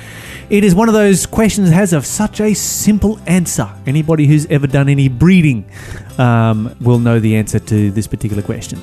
It 0.51 0.64
is 0.64 0.75
one 0.75 0.89
of 0.89 0.95
those 0.95 1.25
questions 1.25 1.71
that 1.71 1.77
has 1.77 1.93
a, 1.93 2.03
such 2.03 2.41
a 2.41 2.53
simple 2.55 3.21
answer. 3.29 3.60
Anybody 3.87 4.27
who's 4.27 4.47
ever 4.47 4.67
done 4.67 4.89
any 4.89 5.09
breeding 5.09 5.65
um, 6.19 6.75
will 6.81 6.99
know 6.99 7.21
the 7.21 7.37
answer 7.37 7.59
to 7.59 7.91
this 7.91 8.07
particular 8.07 8.43
question. 8.43 8.81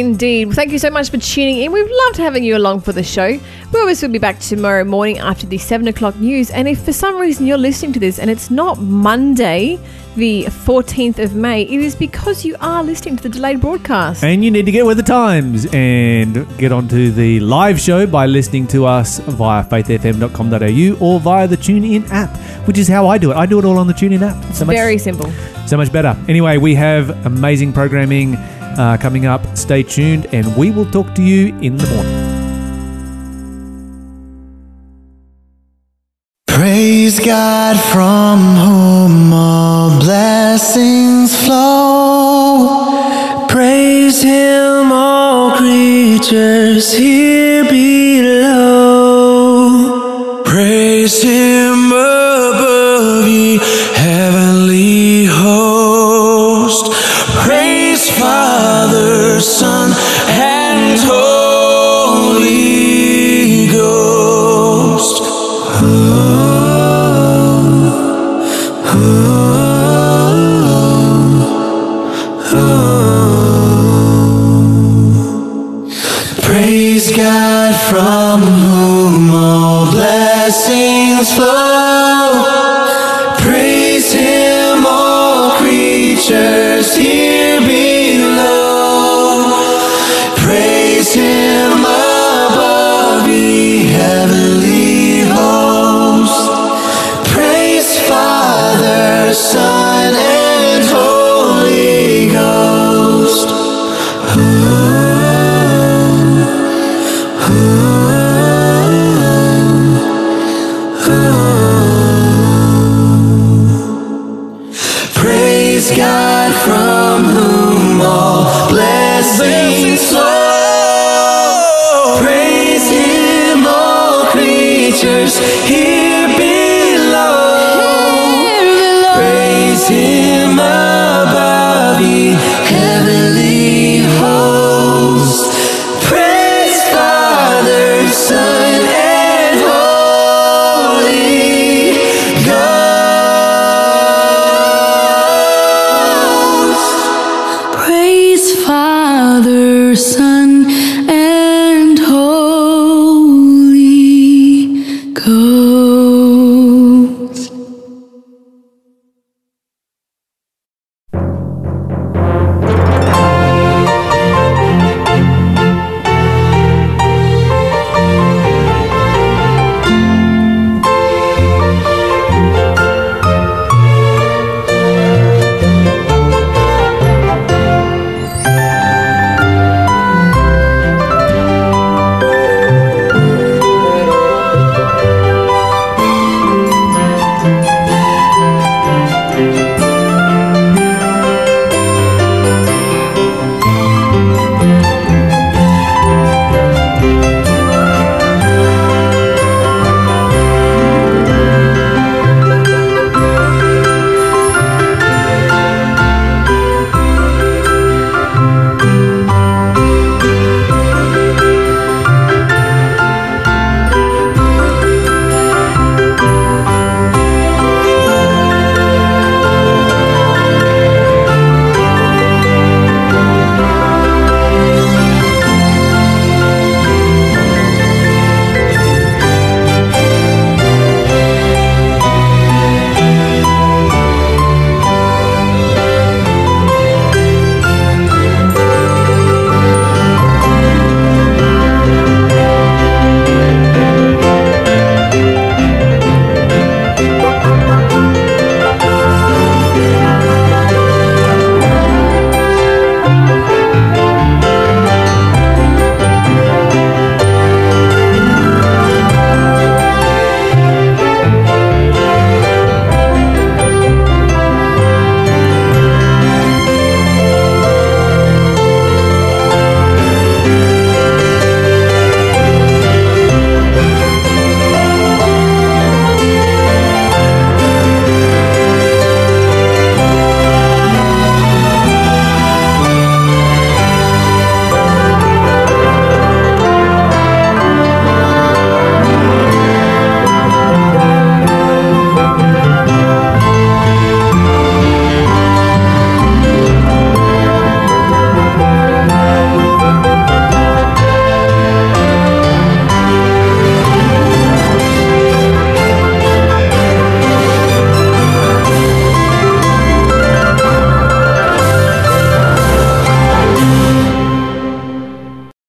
Indeed. 0.00 0.46
Well, 0.46 0.56
thank 0.56 0.72
you 0.72 0.78
so 0.78 0.90
much 0.90 1.10
for 1.10 1.18
tuning 1.18 1.58
in. 1.58 1.70
We've 1.70 1.90
loved 2.06 2.16
having 2.16 2.42
you 2.42 2.56
along 2.56 2.80
for 2.80 2.92
the 2.92 3.02
show. 3.04 3.28
We 3.28 3.80
always 3.80 4.02
will 4.02 4.08
be 4.10 4.18
back 4.18 4.38
tomorrow 4.40 4.82
morning 4.84 5.18
after 5.18 5.46
the 5.46 5.58
7 5.58 5.86
o'clock 5.88 6.16
news. 6.16 6.50
And 6.50 6.66
if 6.66 6.84
for 6.84 6.92
some 6.92 7.16
reason 7.18 7.46
you're 7.46 7.58
listening 7.58 7.92
to 7.92 8.00
this 8.00 8.18
and 8.18 8.28
it's 8.28 8.50
not 8.50 8.78
Monday, 8.80 9.78
the 10.16 10.44
14th 10.44 11.18
of 11.20 11.34
May, 11.36 11.62
it 11.62 11.80
is 11.80 11.94
because 11.94 12.44
you 12.44 12.56
are 12.60 12.82
listening 12.82 13.16
to 13.16 13.22
the 13.22 13.28
delayed 13.28 13.60
broadcast. 13.60 14.24
And 14.24 14.44
you 14.44 14.50
need 14.50 14.66
to 14.66 14.72
get 14.72 14.84
with 14.84 14.96
the 14.96 15.02
times 15.04 15.66
and 15.72 16.46
get 16.58 16.72
onto 16.72 17.10
the 17.12 17.38
live 17.40 17.80
show 17.80 18.04
by 18.06 18.26
listening 18.26 18.66
to 18.68 18.86
us 18.86 19.18
via 19.20 19.64
faithfm.com.au 19.64 20.98
or 21.04 21.20
via 21.20 21.46
the 21.46 21.56
TuneIn 21.56 22.08
app, 22.10 22.36
which 22.66 22.78
is 22.78 22.88
how 22.88 23.06
I 23.06 23.18
do 23.18 23.30
it. 23.30 23.36
I 23.36 23.46
do 23.46 23.58
it 23.60 23.64
all 23.64 23.78
on 23.78 23.86
the 23.86 23.94
TuneIn 23.94 24.22
app. 24.22 24.54
So 24.54 24.64
much, 24.64 24.74
Very 24.74 24.98
simple. 24.98 25.30
so 25.66 25.76
much 25.76 25.92
better. 25.92 26.16
Anyway, 26.28 26.56
we 26.58 26.74
have 26.74 27.26
amazing 27.26 27.72
programming 27.72 28.36
uh, 28.78 28.96
coming 28.96 29.26
up. 29.26 29.42
Stay 29.56 29.82
tuned, 29.82 30.26
and 30.32 30.56
we 30.56 30.70
will 30.70 30.90
talk 30.90 31.14
to 31.14 31.22
you 31.22 31.48
in 31.60 31.76
the 31.76 31.86
morning. 31.88 32.20
Praise 36.46 37.20
God 37.20 37.76
from 37.92 38.38
whom 38.56 39.32
all 39.32 40.00
blessings 40.00 41.34
flow. 41.44 43.46
Praise 43.48 44.22
Him, 44.22 44.92
all 44.92 45.56
creatures 45.56 46.92
here 46.92 47.43